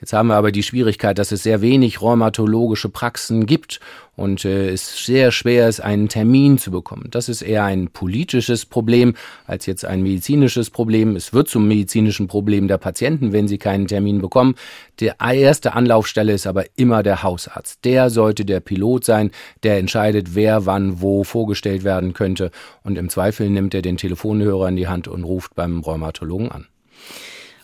Jetzt 0.05 0.13
haben 0.13 0.27
wir 0.27 0.35
aber 0.35 0.51
die 0.51 0.61
Schwierigkeit, 0.61 1.17
dass 1.17 1.31
es 1.31 1.41
sehr 1.41 1.61
wenig 1.61 1.99
rheumatologische 1.99 2.89
Praxen 2.89 3.47
gibt 3.47 3.79
und 4.15 4.45
äh, 4.45 4.69
es 4.69 5.03
sehr 5.03 5.31
schwer 5.31 5.67
ist, 5.67 5.79
einen 5.79 6.09
Termin 6.09 6.59
zu 6.59 6.69
bekommen. 6.69 7.07
Das 7.09 7.27
ist 7.27 7.41
eher 7.41 7.63
ein 7.63 7.89
politisches 7.89 8.67
Problem 8.67 9.15
als 9.47 9.65
jetzt 9.65 9.83
ein 9.83 10.03
medizinisches 10.03 10.69
Problem. 10.69 11.15
Es 11.15 11.33
wird 11.33 11.49
zum 11.49 11.67
medizinischen 11.67 12.27
Problem 12.27 12.67
der 12.67 12.77
Patienten, 12.77 13.33
wenn 13.33 13.47
sie 13.47 13.57
keinen 13.57 13.87
Termin 13.87 14.21
bekommen. 14.21 14.53
Die 14.99 15.09
erste 15.19 15.73
Anlaufstelle 15.73 16.33
ist 16.33 16.45
aber 16.45 16.65
immer 16.75 17.01
der 17.01 17.23
Hausarzt. 17.23 17.83
Der 17.83 18.11
sollte 18.11 18.45
der 18.45 18.59
Pilot 18.59 19.05
sein, 19.05 19.31
der 19.63 19.79
entscheidet, 19.79 20.35
wer 20.35 20.67
wann 20.67 21.01
wo 21.01 21.23
vorgestellt 21.23 21.83
werden 21.83 22.13
könnte 22.13 22.51
und 22.83 22.99
im 22.99 23.09
Zweifel 23.09 23.49
nimmt 23.49 23.73
er 23.73 23.81
den 23.81 23.97
Telefonhörer 23.97 24.69
in 24.69 24.75
die 24.75 24.87
Hand 24.87 25.07
und 25.07 25.23
ruft 25.23 25.55
beim 25.55 25.79
Rheumatologen 25.79 26.51
an. 26.51 26.67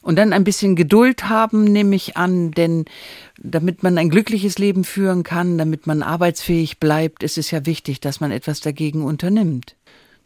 Und 0.01 0.15
dann 0.17 0.33
ein 0.33 0.43
bisschen 0.43 0.75
Geduld 0.75 1.29
haben, 1.29 1.65
nehme 1.65 1.95
ich 1.95 2.17
an, 2.17 2.51
denn 2.51 2.85
damit 3.37 3.83
man 3.83 3.97
ein 3.97 4.09
glückliches 4.09 4.57
Leben 4.57 4.83
führen 4.83 5.23
kann, 5.23 5.57
damit 5.57 5.85
man 5.85 6.01
arbeitsfähig 6.01 6.79
bleibt, 6.79 7.23
ist 7.23 7.37
es 7.37 7.51
ja 7.51 7.65
wichtig, 7.65 7.99
dass 7.99 8.19
man 8.19 8.31
etwas 8.31 8.61
dagegen 8.61 9.03
unternimmt. 9.03 9.75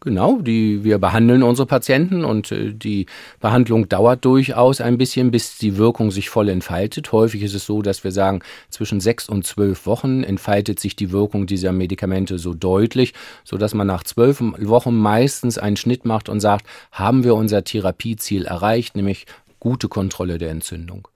Genau, 0.05 0.39
die, 0.39 0.83
wir 0.83 0.99
behandeln 0.99 1.41
unsere 1.41 1.65
Patienten 1.65 2.25
und 2.25 2.51
äh, 2.51 2.73
die 2.73 3.07
Behandlung 3.39 3.89
dauert 3.89 4.23
durchaus 4.23 4.79
ein 4.79 4.99
bisschen, 4.99 5.31
bis 5.31 5.57
die 5.57 5.77
Wirkung 5.77 6.11
sich 6.11 6.29
voll 6.29 6.49
entfaltet. 6.49 7.11
Häufig 7.11 7.41
ist 7.41 7.55
es 7.55 7.65
so, 7.65 7.81
dass 7.81 8.03
wir 8.03 8.11
sagen, 8.11 8.41
zwischen 8.69 8.99
sechs 8.99 9.27
und 9.27 9.47
zwölf 9.47 9.87
Wochen 9.87 10.23
entfaltet 10.23 10.79
sich 10.79 10.95
die 10.95 11.11
Wirkung 11.11 11.47
dieser 11.47 11.71
Medikamente 11.71 12.37
so 12.37 12.53
deutlich, 12.53 13.13
so 13.43 13.57
dass 13.57 13.73
man 13.73 13.87
nach 13.87 14.03
zwölf 14.03 14.41
Wochen 14.41 14.95
meistens 14.95 15.57
einen 15.57 15.75
Schnitt 15.75 16.05
macht 16.05 16.29
und 16.29 16.39
sagt, 16.39 16.67
haben 16.91 17.23
wir 17.23 17.33
unser 17.33 17.63
Therapieziel 17.63 18.45
erreicht, 18.45 18.95
nämlich 18.95 19.25
gute 19.65 19.89
Kontrolle 19.89 20.37
der 20.37 20.51
Entzündung. 20.51 21.07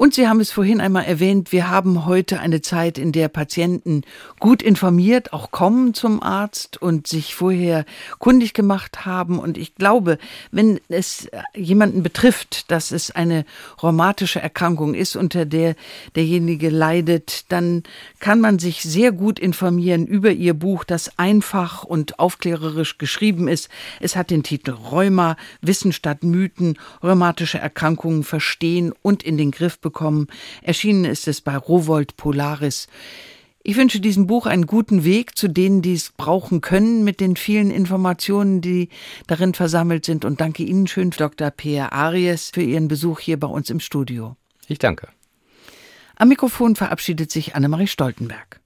Und 0.00 0.14
Sie 0.14 0.26
haben 0.26 0.40
es 0.40 0.50
vorhin 0.50 0.80
einmal 0.80 1.04
erwähnt, 1.04 1.52
wir 1.52 1.68
haben 1.68 2.06
heute 2.06 2.40
eine 2.40 2.62
Zeit, 2.62 2.96
in 2.96 3.12
der 3.12 3.28
Patienten 3.28 4.00
gut 4.38 4.62
informiert 4.62 5.34
auch 5.34 5.50
kommen 5.50 5.92
zum 5.92 6.22
Arzt 6.22 6.80
und 6.80 7.06
sich 7.06 7.34
vorher 7.34 7.84
kundig 8.18 8.54
gemacht 8.54 9.04
haben. 9.04 9.38
Und 9.38 9.58
ich 9.58 9.74
glaube, 9.74 10.16
wenn 10.52 10.80
es 10.88 11.28
jemanden 11.54 12.02
betrifft, 12.02 12.70
dass 12.70 12.92
es 12.92 13.10
eine 13.10 13.44
rheumatische 13.82 14.40
Erkrankung 14.40 14.94
ist, 14.94 15.16
unter 15.16 15.44
der 15.44 15.74
derjenige 16.16 16.70
leidet, 16.70 17.52
dann 17.52 17.82
kann 18.20 18.40
man 18.40 18.58
sich 18.58 18.80
sehr 18.82 19.12
gut 19.12 19.38
informieren 19.38 20.06
über 20.06 20.30
Ihr 20.30 20.54
Buch, 20.54 20.84
das 20.84 21.18
einfach 21.18 21.84
und 21.84 22.18
aufklärerisch 22.18 22.96
geschrieben 22.96 23.48
ist. 23.48 23.68
Es 24.00 24.16
hat 24.16 24.30
den 24.30 24.44
Titel 24.44 24.70
Rheuma, 24.70 25.36
Wissen 25.60 25.92
statt 25.92 26.24
Mythen, 26.24 26.78
rheumatische 27.02 27.58
Erkrankungen 27.58 28.24
verstehen 28.24 28.94
und 29.02 29.22
in 29.22 29.36
den 29.36 29.50
Griff 29.50 29.78
bekommen. 29.90 30.28
Erschienen 30.62 31.04
ist 31.04 31.26
es 31.26 31.40
bei 31.40 31.56
Rowold 31.56 32.16
Polaris. 32.16 32.86
Ich 33.62 33.76
wünsche 33.76 34.00
diesem 34.00 34.26
Buch 34.26 34.46
einen 34.46 34.66
guten 34.66 35.04
Weg 35.04 35.36
zu 35.36 35.48
denen, 35.48 35.82
die 35.82 35.92
es 35.92 36.12
brauchen 36.16 36.60
können, 36.60 37.04
mit 37.04 37.20
den 37.20 37.36
vielen 37.36 37.70
Informationen, 37.70 38.60
die 38.60 38.88
darin 39.26 39.52
versammelt 39.52 40.04
sind. 40.04 40.24
Und 40.24 40.40
danke 40.40 40.62
Ihnen 40.62 40.86
schön, 40.86 41.10
Dr. 41.10 41.50
Peer 41.50 41.92
Aries, 41.92 42.50
für 42.54 42.62
Ihren 42.62 42.88
Besuch 42.88 43.20
hier 43.20 43.38
bei 43.38 43.48
uns 43.48 43.68
im 43.68 43.80
Studio. 43.80 44.36
Ich 44.68 44.78
danke. 44.78 45.08
Am 46.16 46.28
Mikrofon 46.28 46.76
verabschiedet 46.76 47.30
sich 47.32 47.54
Annemarie 47.56 47.88
Stoltenberg. 47.88 48.59